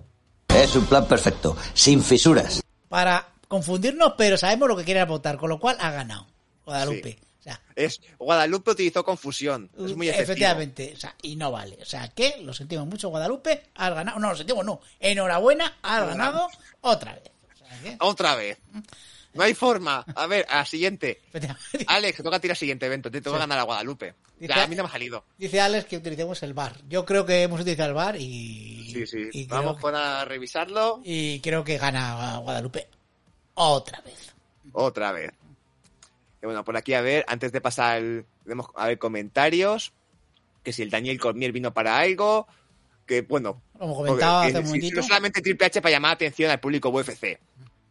[0.54, 2.62] Es un plan perfecto, sin fisuras.
[2.88, 6.26] para confundirnos, pero sabemos lo que quiere votar, con lo cual ha ganado
[6.64, 7.18] Guadalupe.
[7.40, 9.70] O sea, Es Guadalupe utilizó confusión.
[9.76, 10.22] Es muy efectivo.
[10.34, 11.78] efectivamente, o sea, y no vale.
[11.82, 14.20] O sea, que lo sentimos mucho, Guadalupe, has ganado.
[14.20, 14.80] No, lo sentimos, no.
[15.00, 16.48] Enhorabuena, has ganado
[16.82, 17.24] otra vez.
[17.82, 18.58] Que, Otra vez.
[19.32, 20.04] No hay forma.
[20.16, 21.20] A ver, a la siguiente.
[21.86, 23.10] Alex, te toca tirar siguiente evento.
[23.10, 23.40] Te toca Sí.
[23.40, 24.14] ganar a Guadalupe.
[24.38, 25.24] Dice- Ya, a mí no me ha salido.
[25.38, 26.76] Dice Alex que utilicemos el bar.
[26.88, 28.90] Yo creo que hemos utilizado el bar y.
[28.92, 29.28] Sí, sí.
[29.32, 32.88] y Vamos con a revisarlo y creo que gana Guadalupe
[33.54, 34.34] otra vez.
[34.72, 35.30] otra vez.
[36.42, 39.92] Y bueno, por aquí a ver, antes de pasar, el- vemos a ver comentarios.
[40.64, 42.46] Que si el Daniel Cormier vino para algo.
[43.06, 45.00] Que bueno, Como comentaba Porque, hace eh, un si- momentito.
[45.00, 47.38] No solamente Triple H para llamar atención al público UFC.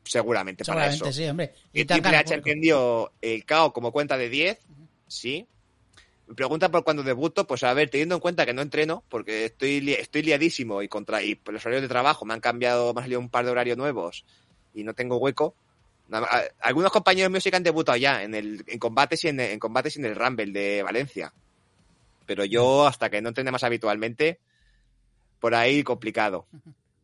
[0.04, 1.12] Seguramente para eso.
[1.14, 1.54] sí, hombre.
[1.74, 4.60] Y Triple H entendió el KO como cuenta de 10.
[5.08, 5.46] Sí.
[6.28, 7.46] Me pregunta por cuándo debuto.
[7.46, 10.88] Pues a ver, teniendo en cuenta que no entreno, porque estoy, li- estoy liadísimo y
[10.88, 13.46] contra y por los horarios de trabajo me han cambiado, me han salido un par
[13.46, 14.26] de horarios nuevos
[14.74, 15.56] y no tengo hueco.
[16.62, 19.60] Algunos compañeros míos sí que han debutado ya en, el, en combates y en, en
[19.60, 21.32] combates y en el Rumble de Valencia.
[22.26, 24.40] Pero yo, hasta que no entrene más habitualmente,
[25.40, 26.48] por ahí complicado.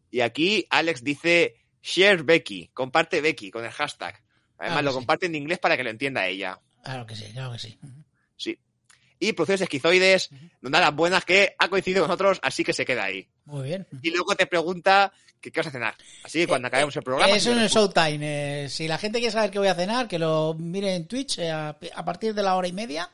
[0.10, 1.56] Y aquí Alex dice
[1.86, 4.20] share Becky, comparte Becky con el hashtag.
[4.58, 4.96] Además lo sí.
[4.96, 6.60] comparte en inglés para que lo entienda ella.
[6.84, 7.78] Claro que sí, claro que sí.
[8.38, 8.58] Sí.
[9.20, 10.30] Y Producciones Esquizoides
[10.62, 13.28] nos da las buenas que ha coincidido con nosotros, así que se queda ahí.
[13.46, 13.86] Muy bien.
[14.02, 15.96] Y luego te pregunta que qué vas a cenar.
[16.24, 17.36] Así que cuando acabemos el programa...
[17.36, 17.70] Eso en el.
[17.70, 18.64] Showtime.
[18.64, 21.38] Eh, si la gente quiere saber qué voy a cenar, que lo mire en Twitch
[21.40, 23.10] eh, a, a partir de la hora y media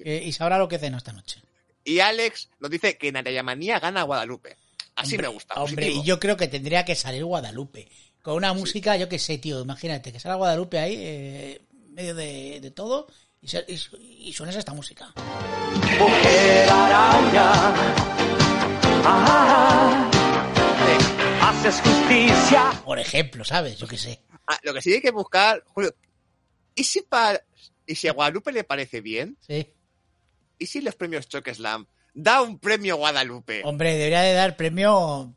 [0.00, 1.40] eh, y sabrá lo que ceno esta noche.
[1.84, 4.56] Y Alex nos dice que Narayamanía gana a Guadalupe.
[4.96, 5.54] Así Hombre, me gusta.
[5.54, 6.02] Hombre, positivo.
[6.02, 7.88] y yo creo que tendría que salir Guadalupe.
[8.26, 9.60] Con una música, yo qué sé, tío.
[9.60, 13.06] Imagínate que salga Guadalupe ahí, eh, en medio de, de todo,
[13.40, 15.12] y, se- y, su- y suenas esta música.
[15.96, 17.52] Mujer araña,
[19.04, 20.10] ah,
[21.40, 22.72] haces justicia.
[22.84, 23.78] Por ejemplo, ¿sabes?
[23.78, 24.20] Yo qué sé.
[24.48, 25.94] Ah, lo que sí hay que buscar, Julio,
[26.74, 27.40] ¿y si para
[27.86, 29.72] y si a Guadalupe le parece bien, Sí.
[30.58, 33.62] ¿y si los premios Chokeslam da un premio Guadalupe?
[33.64, 35.32] Hombre, debería de dar premio,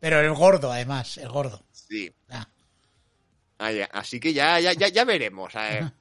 [0.00, 1.62] pero el gordo, además, el gordo.
[1.96, 2.12] Sí.
[2.30, 2.46] Ah,
[3.58, 3.84] Ah, ya.
[3.92, 5.54] Así que ya, ya, ya, ya veremos.
[5.54, 5.92] a ver.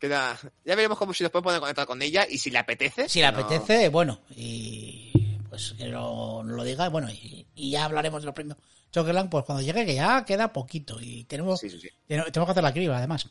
[0.00, 3.08] Queda- ya veremos cómo si nos podemos conectar con ella y si le apetece.
[3.08, 5.12] si le no- apetece, bueno, y
[5.48, 8.58] pues que no, no lo diga, bueno, y, y ya hablaremos de los premios
[8.92, 11.88] Chokerland, pues cuando llegue, que ya queda poquito, y tenemos, Sí, sí, sí.
[12.06, 13.28] tenemos que hacer la criba, además.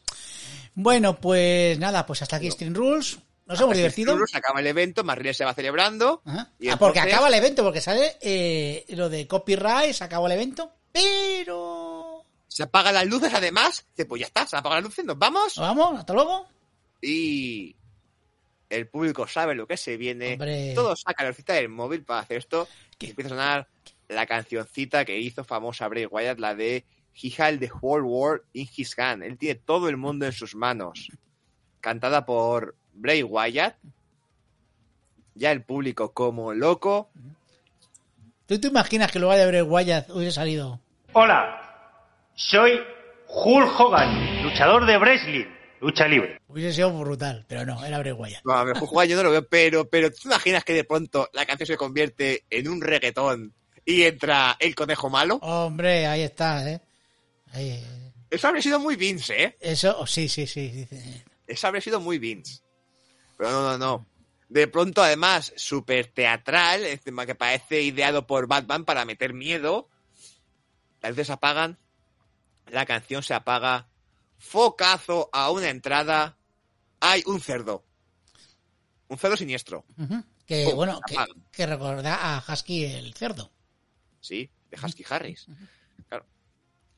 [0.75, 4.17] Bueno, pues nada, pues hasta aquí Stream Rules, nos hemos divertido.
[4.33, 6.21] acaba el evento, Marriel se va celebrando.
[6.25, 6.51] Ajá.
[6.59, 10.33] y Ah, porque acaba el evento, porque sale eh, lo de copyright, se acabó el
[10.33, 12.25] evento, pero...
[12.47, 13.85] Se apagan las luces, además.
[13.91, 15.55] Dice, pues ya está, se apagan las luces, nos vamos.
[15.57, 16.47] Vamos, hasta luego.
[17.01, 17.75] Y
[18.69, 20.33] el público sabe lo que se viene.
[20.33, 20.73] Hombre.
[20.73, 22.67] Todos sacan la cita del móvil para hacer esto.
[22.97, 23.07] ¿Qué?
[23.07, 23.67] Y empieza a sonar
[24.07, 28.67] la cancioncita que hizo famosa Bray Wyatt, la de He held the whole world in
[28.75, 29.23] his hand.
[29.23, 31.09] Él tiene todo el mundo en sus manos.
[31.81, 33.75] Cantada por Bray Wyatt.
[35.35, 37.09] Ya el público como loco.
[38.47, 40.79] ¿Tú te imaginas que luego de Bray Wyatt hubiese salido?
[41.13, 41.61] Hola,
[42.35, 42.79] soy
[43.27, 45.45] Hulk Hogan, luchador de wrestling,
[45.81, 46.39] lucha libre.
[46.47, 48.43] Hubiese sido brutal, pero no, era Bray Wyatt.
[48.43, 50.83] No, a ver, jugar yo no lo veo, pero, pero ¿tú te imaginas que de
[50.83, 53.53] pronto la canción se convierte en un reggaetón
[53.85, 55.37] y entra el conejo malo?
[55.41, 56.81] Hombre, ahí está, ¿eh?
[57.53, 57.83] Ahí, eh.
[58.29, 59.57] Eso habría sido muy Vince, ¿eh?
[59.61, 60.87] Eso, oh, sí, sí, sí.
[61.47, 62.59] Eso habría sido muy Vince.
[63.37, 64.05] Pero no, no, no.
[64.49, 69.89] De pronto, además, súper teatral, encima que parece ideado por Batman para meter miedo.
[71.01, 71.77] Las luces se apagan,
[72.67, 73.87] la canción se apaga,
[74.37, 76.37] focazo a una entrada,
[76.99, 77.83] hay un cerdo.
[79.07, 79.85] Un cerdo siniestro.
[80.45, 81.15] Que, bueno, que,
[81.51, 83.51] que recuerda a Husky el cerdo.
[84.19, 85.47] sí, de Husky Harris.
[86.09, 86.25] Claro.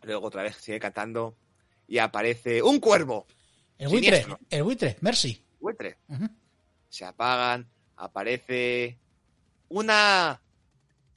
[0.01, 1.35] Luego otra vez sigue cantando
[1.87, 3.27] y aparece un cuervo.
[3.77, 4.39] El buitre, Siniestro.
[4.49, 5.43] el buitre, Mercy.
[5.59, 5.97] Buitre.
[6.89, 8.97] Se apagan, aparece
[9.69, 10.41] una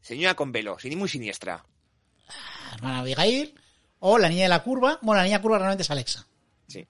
[0.00, 1.64] señora con velo, muy siniestra.
[2.72, 3.54] La hermana Abigail.
[4.00, 4.98] O la niña de la curva.
[5.02, 6.26] Bueno, la niña curva realmente es Alexa.
[6.66, 6.86] Sí.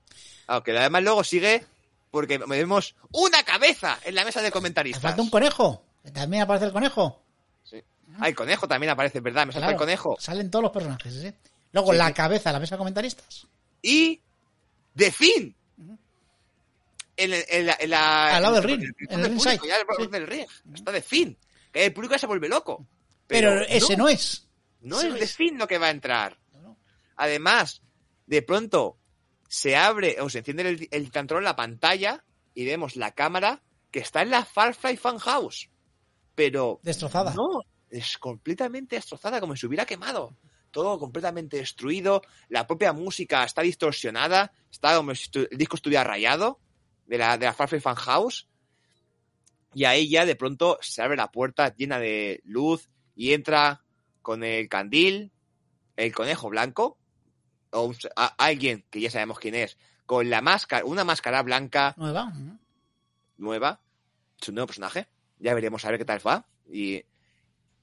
[0.47, 1.67] Aunque además luego sigue
[2.11, 5.03] porque vemos una cabeza en la mesa de ¿Te comentaristas.
[5.03, 5.83] falta un conejo?
[6.13, 7.21] También aparece el conejo.
[7.65, 7.83] Sí.
[8.19, 9.47] Ah, el conejo también aparece, ¿verdad?
[9.47, 10.17] Me salta Claro, el conejo.
[10.21, 11.33] Salen todos los personajes, ¿sí?
[11.73, 12.13] Luego Sí, la sí.
[12.15, 13.47] cabeza de la mesa de comentaristas.
[13.83, 14.21] Y
[14.97, 15.55] The Fin.
[17.17, 19.67] En, el- en la, en la- Al lado del en ring, el en el público,
[19.67, 20.07] ya Sí.
[20.07, 20.47] del ring.
[20.75, 21.37] Está The Fin.
[21.73, 22.87] Que el público ya se vuelve loco.
[23.27, 24.47] Pero, ese no, es
[24.83, 25.37] no es.
[25.37, 26.39] Fin lo que va a entrar.
[26.53, 26.79] No, no.
[27.17, 27.83] Además,
[28.27, 28.99] de pronto
[29.49, 33.63] se abre o se enciende el, el control en la pantalla y vemos la cámara
[33.91, 35.71] que está en la Firefly Funhouse.
[36.35, 37.35] Pero Destrozada.
[37.35, 40.37] no, es completamente destrozada, como si se hubiera quemado.
[40.71, 42.23] Todo completamente destruido.
[42.49, 44.53] La propia música está distorsionada.
[44.71, 46.59] Está como si el disco estuviera rayado
[47.07, 48.49] de la, de la Firefly Funhouse.
[49.75, 53.85] Y ahí ya de pronto se abre la puerta llena de luz y entra
[54.23, 55.31] con el candil,
[55.97, 56.97] el conejo blanco,
[57.71, 59.77] o un- a- alguien que ya sabemos quién es,
[60.07, 62.33] con la máscara, una máscara blanca Nueva.
[63.39, 63.81] Nueva,
[64.41, 65.09] su nuevo personaje.
[65.39, 66.47] Ya veremos a ver qué tal va.
[66.71, 67.03] Y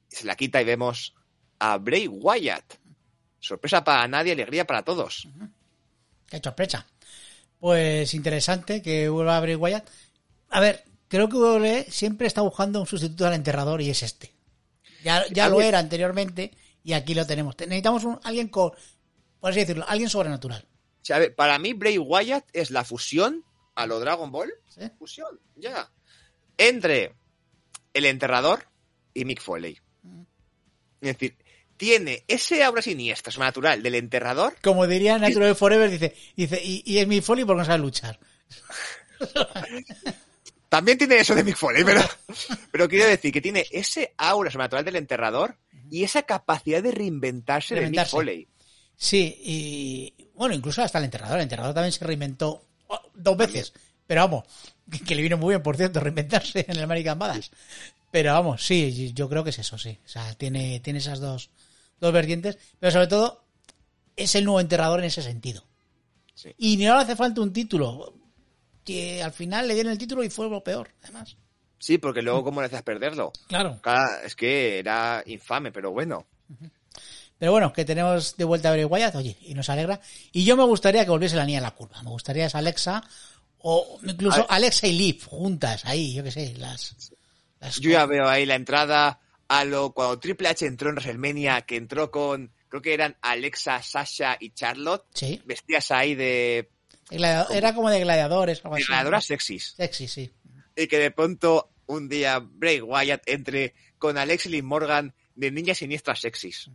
[0.08, 1.14] se la quita y vemos
[1.60, 2.76] a Bray Wyatt.
[3.40, 5.28] Sorpresa para nadie, alegría para todos.
[6.32, 6.86] Hecho precha.
[7.60, 9.88] Pues interesante que vuelva a Bray Wyatt.
[10.50, 14.34] A ver, creo que WWE siempre está buscando un sustituto al enterrador y es este.
[15.04, 16.52] Ya, ya lo era anteriormente
[16.84, 17.56] y aquí lo tenemos.
[17.56, 18.72] Te- Necesitamos un, alguien con,
[19.40, 20.68] por así decirlo, alguien sobrenatural.
[21.02, 23.44] O sea, a ver, para mí Bray Wyatt es la fusión
[23.76, 24.52] a lo Dragon Ball.
[24.68, 24.82] ¿sí?
[24.98, 25.90] Fusión, ya.
[26.58, 27.16] Entre
[27.94, 28.68] el enterrador
[29.14, 29.80] y Mick Foley.
[31.02, 31.38] Es decir,
[31.78, 36.98] tiene ese aura siniestra, sobrenatural del enterrador Como diría Natural Forever, dice, dice y, y
[36.98, 38.20] es mi folly porque no sabe luchar.
[40.70, 42.02] También tiene eso de Mick Foley, pero,
[42.72, 45.58] pero quiero decir que tiene ese aura sobrenatural del enterrador
[45.90, 48.06] y esa capacidad de reinventarse, de Mick.
[48.06, 48.48] Foley.
[48.96, 51.38] Sí, y bueno, incluso hasta el enterrador.
[51.38, 53.74] El enterrador también se reinventó oh, dos veces.
[54.06, 54.44] Pero vamos,
[54.92, 57.52] que, que le vino muy bien, por cierto, reinventarse en el American Badass.
[58.12, 59.98] Pero vamos, sí, yo creo que es eso, sí.
[60.06, 61.50] O sea, tiene, tiene esas dos,
[62.00, 62.58] dos vertientes.
[62.80, 63.44] Pero sobre todo,
[64.16, 65.64] es el nuevo enterrador en ese sentido.
[66.36, 66.54] Sí.
[66.58, 68.19] Y no le hace falta un título.
[68.90, 71.38] Que al final le dieron el título y fue lo peor, además.
[71.78, 73.32] Sí, porque luego, ¿cómo le haces perderlo?
[73.48, 73.80] Claro.
[74.24, 76.26] Es que era infame, pero bueno.
[77.38, 80.02] Pero bueno, que tenemos de vuelta a Bray Wyatt, oye, y nos alegra.
[80.32, 82.02] Y yo me gustaría que volviese la niña a la curva.
[82.02, 83.04] Me gustaría esa Alexa,
[83.60, 84.48] o incluso A ver.
[84.50, 87.14] Alexa y Liv juntas, ahí, yo qué sé, las...
[87.60, 91.62] las Yo ya veo ahí la entrada a lo cuando Triple H entró en WrestleMania,
[91.62, 96.72] que entró con, creo que eran Alexa, Sasha y Charlotte, Sí, vestidas ahí de
[97.18, 98.88] Gladiador- Era como de gladiadores o algo de así.
[98.88, 99.74] gladiadoras sexys.
[99.76, 100.32] Sexy, sí.
[100.76, 105.78] Y que de pronto un día Bray Wyatt entre con Alex Lee Morgan de niñas
[105.80, 106.70] siniestras sexys.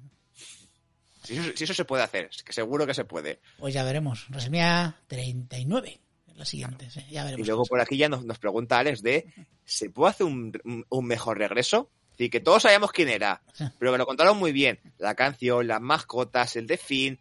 [1.22, 3.40] Si eso, si eso se puede hacer, que seguro que se puede.
[3.58, 4.26] Pues ya veremos.
[4.28, 6.00] WrestleMania 39.
[6.28, 7.46] es La siguiente, sí, ya veremos.
[7.46, 9.32] Y luego por aquí ya nos, nos pregunta Alex de,
[9.64, 10.52] ¿se puede hacer un,
[10.90, 11.90] un- mejor regreso?
[12.10, 13.42] Es decir, que todos sabíamos quién era,
[13.78, 14.80] pero que lo contaron muy bien.
[14.98, 17.20] La canción, las mascotas, el de Finn.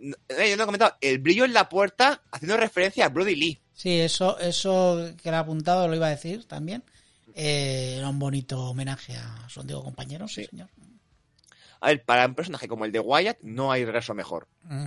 [0.00, 3.60] Eh, yo no he comentado, el brillo en la puerta haciendo referencia a Brody Lee.
[3.74, 6.82] Sí, eso, eso que era apuntado lo iba a decir también.
[7.34, 10.68] Eh, era un bonito homenaje a su antiguo compañero, sí, señor.
[11.80, 14.46] A ver, para un personaje como el de Wyatt no hay regreso mejor.
[14.62, 14.86] Mm.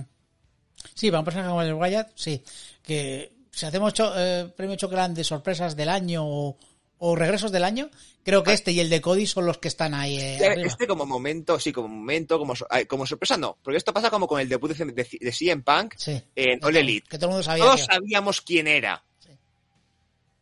[0.94, 2.42] Sí, para un personaje como el Wyatt, sí.
[2.82, 6.56] Que si hacemos cho- eh, premio Chocolate de sorpresas del año o,
[6.98, 7.90] o regresos del año,
[8.24, 10.66] creo que este y el de Cody son los que están ahí eh, arriba.
[10.66, 12.54] Este como momento, sí, como momento, como,
[12.88, 15.94] como sorpresa no, porque esto pasa como con el debut de, de, de CM Punk
[15.96, 16.20] Sí.
[16.34, 17.08] en All Elite.
[17.08, 17.64] Que todo el mundo sabía.
[17.64, 19.02] Todos que- sabíamos quién era.
[19.20, 19.30] Sí.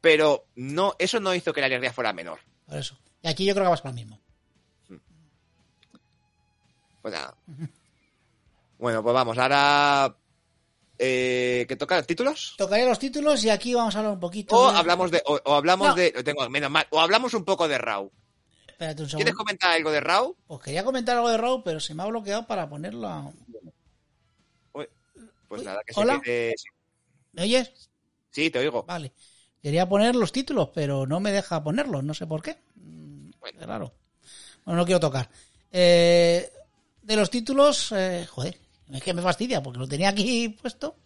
[0.01, 2.41] Pero no, eso no hizo que la alegría fuera menor.
[2.67, 2.97] Por eso.
[3.23, 4.21] Y aquí yo creo que vas para lo mismo.
[7.03, 7.37] Pues nada.
[8.79, 10.17] Bueno, pues vamos, ahora.
[10.99, 12.03] Eh, ¿Qué toca?
[12.03, 12.55] ¿Títulos?
[12.57, 14.57] Tocaré los títulos y aquí vamos a hablar un poquito.
[14.57, 15.23] O de- hablamos de.
[15.27, 15.95] O, o hablamos No.
[15.95, 16.11] de.
[16.25, 16.87] Tengo menos mal.
[16.91, 18.11] O hablamos un poco de Raw.
[18.67, 19.39] Espérate un ¿Quieres segundo.
[19.39, 20.37] comentar algo de Raw?
[20.47, 23.31] Pues quería comentar algo de Raw, pero se me ha bloqueado para ponerlo a...
[24.73, 24.87] Uy,
[25.49, 26.21] Pues Uy, nada, que se hola.
[26.23, 26.69] quede- sí,
[27.33, 27.73] ¿Me oyes?
[28.31, 28.83] Sí, te oigo.
[28.85, 29.13] Vale.
[29.63, 32.57] Quería poner los títulos, pero no me deja ponerlos, no sé por qué.
[33.41, 33.67] Bueno.
[33.67, 33.95] Raro.
[34.65, 35.29] Bueno, no quiero tocar.
[35.73, 36.51] Eh,
[37.03, 38.59] de los títulos, eh, joder,
[38.93, 40.97] es que me fastidia porque lo tenía aquí puesto.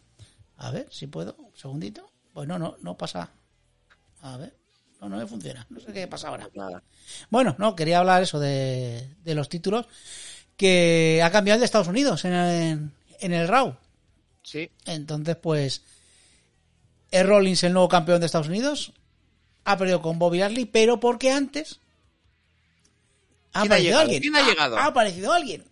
[0.57, 2.11] A ver si puedo, un segundito.
[2.33, 3.31] Pues no, no, no pasa.
[4.23, 4.55] A ver,
[5.01, 5.67] no, no me funciona.
[5.71, 6.49] No sé qué pasa ahora.
[6.55, 6.83] Nada.
[7.31, 9.87] Bueno, no, quería hablar eso de, de los títulos
[10.57, 12.91] que ha cambiado el de Estados Unidos en el,
[13.21, 13.75] en el RAW.
[14.43, 14.71] Sí.
[14.85, 15.83] Entonces, pues,
[17.11, 18.93] es Rollins el nuevo campeón de Estados Unidos.
[19.65, 21.81] Ha perdido con Bobby Lashley, pero porque antes
[23.53, 24.03] ha ¿Quién ha aparecido llegado?
[24.03, 24.23] alguien.
[24.23, 24.79] ¿Quién ha llegado?
[24.79, 25.65] Ha aparecido alguien.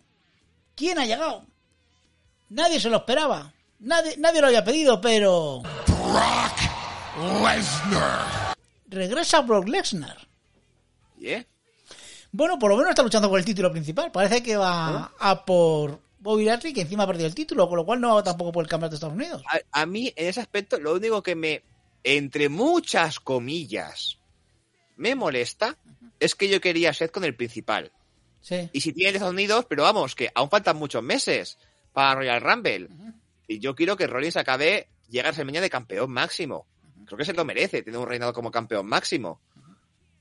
[0.75, 1.45] ¿Quién ha llegado?
[2.49, 3.53] Nadie se lo esperaba.
[3.79, 5.61] Nadie, nadie lo había pedido, pero
[7.43, 8.55] Lesnar.
[8.87, 10.17] regresa Brock Lesnar.
[11.17, 11.47] ¿Y eh?
[12.31, 14.11] Bueno, por lo menos está luchando por el título principal.
[14.11, 17.85] Parece que va a por Bobby Lashley, que encima ha perdido el título, con lo
[17.85, 19.43] cual no va tampoco por el campeonato de Estados Unidos.
[19.47, 21.63] A, a mí, en ese aspecto, lo único que me.
[22.03, 24.17] Entre muchas comillas.
[24.95, 25.77] Me molesta.
[26.19, 27.91] Es que yo quería ser con el principal.
[28.41, 28.69] Sí.
[28.71, 31.57] Y si tiene Estados Unidos, pero vamos, que aún faltan muchos meses
[31.99, 32.87] para Royal Rumble.
[33.47, 36.65] Y yo quiero que Rollins acabe, llegue a WrestleMania de campeón máximo.
[37.05, 39.41] Creo que se lo merece, tener un reinado como campeón máximo.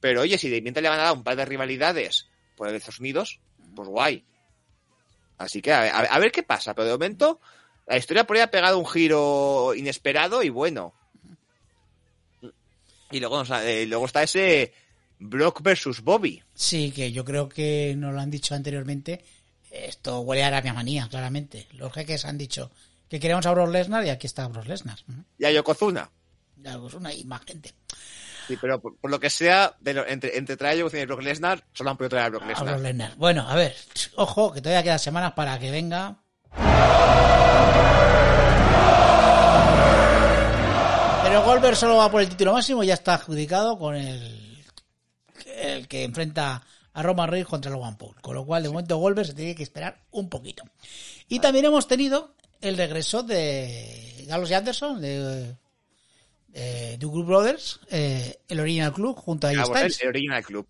[0.01, 2.27] Pero oye, si de mientras le van a dar un par de rivalidades
[2.57, 3.39] por el de Estados Unidos,
[3.77, 4.25] pues guay.
[5.37, 6.75] Así que a ver, a ver- a ver qué pasa.
[6.75, 7.41] Pero de momento,
[7.87, 10.95] la historia por ahí ha pegado un giro inesperado y bueno.
[13.11, 14.73] Y luego, o sea, eh, luego está ese
[15.19, 16.43] Brock versus Bobby.
[16.55, 19.23] Sí, que yo creo que nos lo han dicho anteriormente.
[19.87, 21.67] Esto huele a Arabia manía, claramente.
[21.73, 22.71] Los jeques han dicho
[23.09, 24.99] que queremos a Brock Lesnar y aquí está Brock Lesnar.
[25.39, 26.11] Y a Yokozuna.
[26.57, 27.73] Ya, pues una y más gente.
[28.49, 31.07] Sí, pero por, por lo que sea, de lo- entre, entre traer a Yokozuna y
[31.07, 32.81] Brock Lesnar, solo han podido traer a Brock A Brock Lesnar.
[32.81, 33.17] Lesnar.
[33.17, 33.77] Bueno, a ver,
[34.17, 36.17] ojo, que todavía quedan semanas para que venga.
[41.23, 44.65] Pero Goldberg solo va por el título máximo y ya está adjudicado con el,
[45.57, 46.63] el que enfrenta
[46.99, 48.15] a Roman Reigns contra Logan Paul.
[48.21, 50.65] Con lo cual, de momento, Goldberg se tiene que esperar un poquito.
[51.29, 55.55] Y también hemos tenido el regreso de Gallows y Anderson, de,
[56.49, 60.45] de The Good Brothers, eh, el Original Club, junto a Ah, bueno, el, el Original
[60.45, 60.67] Club.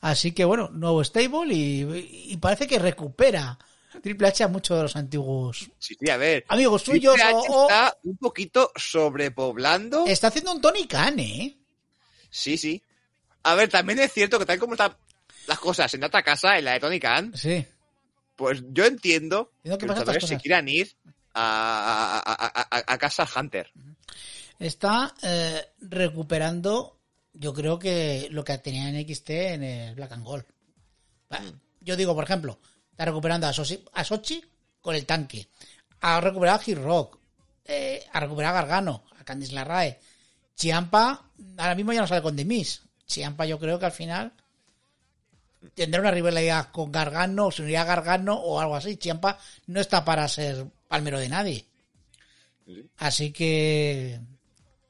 [0.00, 3.58] Así que bueno, nuevo stable y, y parece que recupera
[4.02, 6.44] Triple H a muchos de los antiguos Sí, sí, a ver.
[6.48, 10.04] amigos suyos Triple H o- está un poquito sobrepoblando.
[10.06, 11.56] está haciendo un Tony Khan, ¿eh?
[12.30, 12.82] Sí, sí.
[13.44, 14.94] A ver, también es cierto que tal como están
[15.46, 17.64] las cosas en otra casa, en la de Tony Khan, Sí.
[18.36, 20.42] pues yo entiendo Entiendo que los luchadores se cosas.
[20.42, 20.94] quieran ir
[21.34, 23.70] a, a- a- a- casa Hunter.
[24.58, 26.98] Está eh, recuperando,
[27.32, 30.44] yo creo que lo que tenía en XT en el Black and Gold.
[31.32, 31.40] Va,
[31.80, 32.60] Yo digo, por ejemplo,
[32.90, 34.42] está recuperando a, Sochi, a Sochi
[34.80, 35.48] con el tanque.
[36.00, 37.18] Ha recuperado a Hit Rock.
[37.66, 39.98] eh, ha recuperado a Gargano, a Candice Larrae.
[40.54, 42.82] Chiampa, ahora mismo ya no sale con Demis.
[43.06, 44.32] Chiampa yo creo que al final
[45.74, 48.96] tendrá una rivalidad con Gargano, se unirá a Gargano o algo así.
[48.96, 51.66] Chiampa no está para ser palmero de nadie.
[52.98, 54.20] Así que...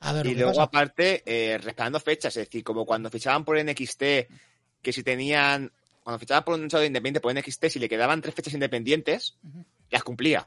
[0.00, 0.62] A ver, Y luego, pasa.
[0.64, 4.02] aparte, eh, respetando fechas, es decir, como cuando fichaban por NXT,
[4.82, 5.72] que si tenían.
[6.02, 9.38] Cuando fichaban por un luchador independiente por NXT, si le quedaban tres fechas independientes,
[9.88, 10.46] las cumplía.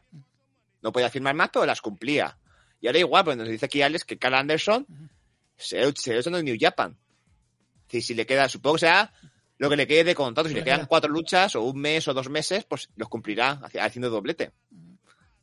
[0.84, 2.38] No podía firmar más, pero las cumplía.
[2.80, 4.86] Y ahora igual, pues nos dice aquí Alex que Carl Anderson
[5.58, 6.96] se, se lo echan en New Japan.
[7.90, 9.12] Si, si le queda, supongo que será
[9.58, 10.50] lo que le quede de contrato.
[10.50, 13.80] Si le quedan cuatro luchas o un mes o dos meses, pues los cumplirá haci-
[13.80, 14.52] haciendo doblete.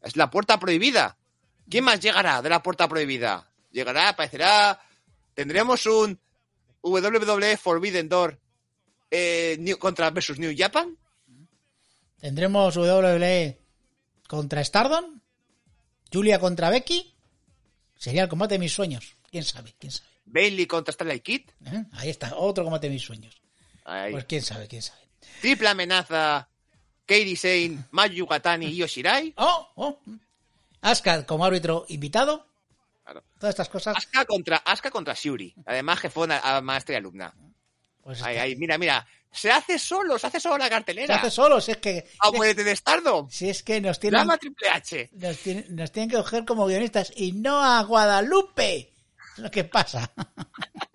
[0.03, 1.17] Es la puerta prohibida.
[1.69, 3.51] ¿Quién más llegará de la puerta prohibida?
[3.73, 4.81] Llegará, aparecerá.
[5.35, 6.19] Tendremos un
[6.83, 8.39] WWE Forbidden Door
[9.11, 10.97] eh, New- contra versus New Japan.
[12.21, 13.59] Tendremos WWE
[14.29, 15.21] contra Stardom,
[16.13, 17.15] Julia contra Becky.
[17.97, 19.17] Sería el combate de mis sueños.
[19.31, 19.75] ¿Quién sabe?
[19.79, 20.09] ¿Quién sabe?
[20.27, 21.43] Bailey contra Starlight Kid.
[21.67, 21.85] ¿Eh?
[21.93, 23.41] Ahí está, otro combate de mis sueños.
[23.85, 24.13] Ahí.
[24.13, 25.01] Pues quién sabe, quién sabe.
[25.41, 26.49] Triple amenaza.
[27.07, 29.35] Kairi Sane, Mayu Gatani y Yoshirai.
[29.37, 29.69] ¡Oh!
[29.77, 29.99] oh.
[30.81, 32.47] Asuka como árbitro invitado.
[33.05, 33.23] Claro.
[33.39, 33.97] Todas estas cosas.
[33.97, 35.55] Asuka contra, Asuka contra Shuri.
[35.67, 37.35] Además, jefona, a maestra y alumna.
[38.03, 38.43] Pues Ahí, está.
[38.45, 39.07] ahí, mira, mira.
[39.31, 41.17] Se hace solo, se hace solo la Se cartelera.
[41.17, 42.07] hace solo, si es que.
[42.35, 43.29] Muérete de Stardom.
[43.31, 45.11] Si es que nos tienen, Llama Triple H.
[45.13, 48.93] nos tienen, nos tienen que coger como guionistas y no a Guadalupe.
[49.37, 50.11] Es lo que pasa.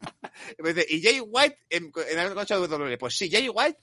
[0.57, 2.97] Y me dice, ¿Y Jay White en, en el coche de WWE?
[2.97, 3.79] Pues sí, Jay White.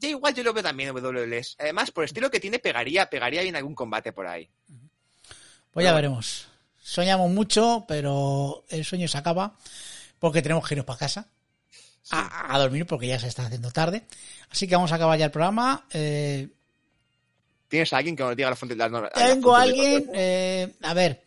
[0.00, 1.42] Jay, White yo lo veo también en WWE.
[1.58, 4.48] Además, por el estilo que tiene, pegaría, pegaría en algún combate por ahí.
[5.70, 6.48] Pues ya veremos.
[6.82, 9.56] Soñamos mucho, pero el sueño se acaba
[10.18, 11.28] porque tenemos que irnos para casa
[12.10, 14.04] a, a dormir porque ya se está haciendo tarde.
[14.50, 15.86] Así que vamos a acabar ya el programa.
[15.92, 16.48] Eh,
[17.68, 20.94] ¿Tienes a alguien que nos diga la fuente de la tengo a alguien, eh, a
[20.94, 21.22] ver,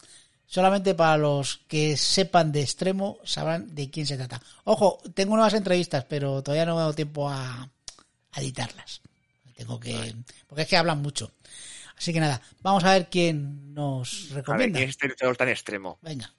[0.51, 4.41] solamente para los que sepan de extremo sabrán de quién se trata.
[4.65, 7.69] Ojo, tengo nuevas entrevistas, pero todavía no he dado tiempo a,
[8.31, 8.99] a editarlas.
[9.55, 10.13] Tengo que,
[10.47, 11.31] porque es que hablan mucho.
[11.97, 14.79] Así que nada, vamos a ver quién nos A ver, recomienda.
[14.79, 15.99] ¿quién es este luchador tan extremo?
[16.01, 16.33] Venga.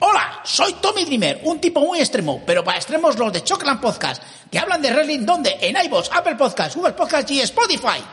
[0.00, 4.22] Hola, soy Tommy Dreamer, un tipo muy extremo, pero para extremos los de Chocolate Podcast,
[4.50, 8.04] que hablan de wrestling donde en iVoox, Apple Podcast, Google Podcast y Spotify.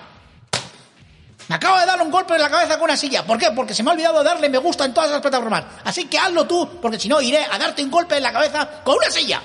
[1.48, 3.26] Me acabo de dar un golpe en la cabeza con una silla.
[3.26, 3.52] ¿Por qué?
[3.56, 5.66] Porque se me ha olvidado darle me gusta en todas las plataformas.
[5.84, 8.84] Así que hazlo tú, porque si no iré a darte un golpe en la cabeza
[8.84, 9.42] con una silla.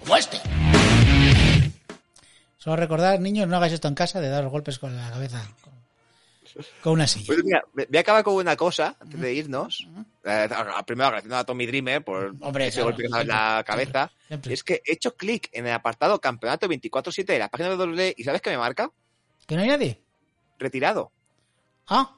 [0.00, 0.40] Como este.
[2.56, 5.48] Solo recordar, niños, no hagáis esto en casa de daros golpes con la cabeza
[6.82, 7.26] con, una silla.
[7.26, 9.86] Pues mira, voy a acabar con una cosa antes de irnos.
[10.24, 10.48] Eh,
[10.86, 14.12] primero agradeciendo a Tommy Dreamer por Hombre, ese claro, golpe que en la siempre, cabeza.
[14.26, 14.54] siempre.
[14.54, 18.14] Es que he hecho clic en el apartado Campeonato 24-7 de la página de WWE
[18.16, 18.90] y ¿sabes qué me marca?
[19.46, 20.02] ¿Que no hay nadie?
[20.58, 21.12] Retirado.
[21.86, 22.14] Ah,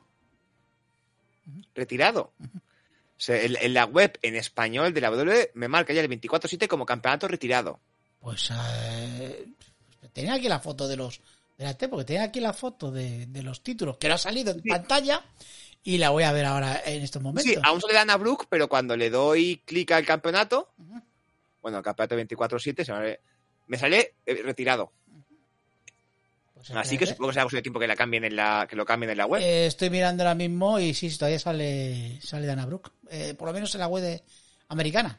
[1.74, 2.32] Retirado.
[2.40, 6.08] O sea, en, en la web en español de la WWE me marca ya el
[6.08, 7.78] 24-7 como campeonato retirado.
[8.20, 9.46] Pues eh,
[10.12, 11.20] tenía aquí la foto de los.
[11.50, 14.62] Espérate, porque tenía aquí la foto de, de los títulos que no ha salido en
[14.62, 15.22] pantalla
[15.82, 17.52] y la voy a ver ahora en estos momentos.
[17.52, 20.70] Sí, aún sale Dana Brooke, pero cuando le doy clic al campeonato,
[21.62, 23.20] bueno, el campeonato 24-7, se me,
[23.66, 24.92] me sale eh, retirado.
[26.66, 28.84] Pues Así que supongo que será de tiempo que, la cambien en la, que lo
[28.84, 29.40] cambien en la web.
[29.42, 32.90] Eh, estoy mirando ahora mismo y sí, todavía sale, sale Dana Brooke.
[33.10, 34.22] Eh, por lo menos en la web de-
[34.68, 35.18] americana.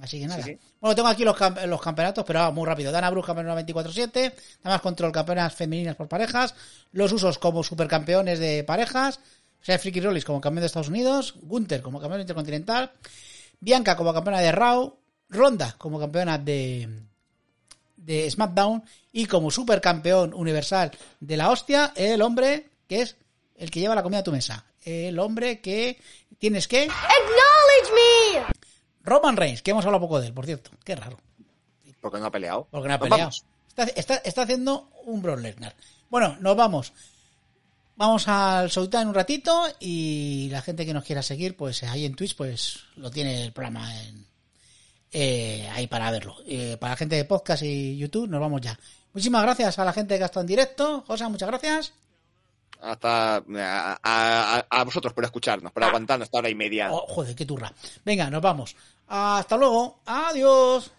[0.00, 0.42] Así que nada.
[0.42, 0.56] sí.
[0.80, 1.36] Bueno, tengo aquí los,
[1.66, 2.92] los campeonatos, pero vamos, muy rápido.
[2.92, 4.32] Dana Brooke, campeona 24-7.
[4.62, 6.54] Además, control campeonas femeninas por parejas.
[6.92, 9.18] Los usos como supercampeones de parejas.
[9.60, 11.34] O sea, Freaky Rollins como campeón de Estados Unidos.
[11.42, 12.92] Gunther como campeón intercontinental.
[13.60, 14.98] Bianca como campeona de Raw.
[15.28, 16.88] Ronda como campeona de,
[18.04, 18.82] de SmackDown.
[19.12, 23.16] Y como supercampeón universal de la hostia, el hombre que es
[23.56, 24.64] el que lleva la comida a tu mesa.
[24.84, 26.00] El hombre que
[26.38, 26.82] tienes que...
[26.82, 28.54] Acknowledge me!
[29.04, 30.70] Roman Reigns, que hemos hablado poco de él, por cierto.
[30.84, 31.18] Qué raro.
[32.00, 32.66] Porque no ha peleado.
[32.70, 33.30] Porque no ha peleado.
[33.68, 35.74] Está, está- está haciendo un Brock Lesnar.
[36.10, 36.92] Bueno, nos vamos.
[37.96, 42.14] Vamos al Showtime un ratito y la gente que nos quiera seguir, pues ahí en
[42.16, 44.26] Twitch, pues lo tiene el programa en,
[45.12, 46.36] eh, ahí para verlo.
[46.46, 48.78] Eh, para la gente de podcast y YouTube, nos vamos ya.
[49.12, 51.04] Muchísimas gracias a la gente que ha estado en directo.
[51.06, 51.92] José, muchas gracias.
[52.80, 53.42] Hasta a,
[54.02, 56.90] a- a vosotros por escucharnos, por aguantarnos esta hora y media.
[56.90, 57.72] Oh, joder, qué turra.
[58.04, 58.74] Venga, nos vamos.
[59.06, 60.00] Hasta luego.
[60.06, 60.90] Adiós.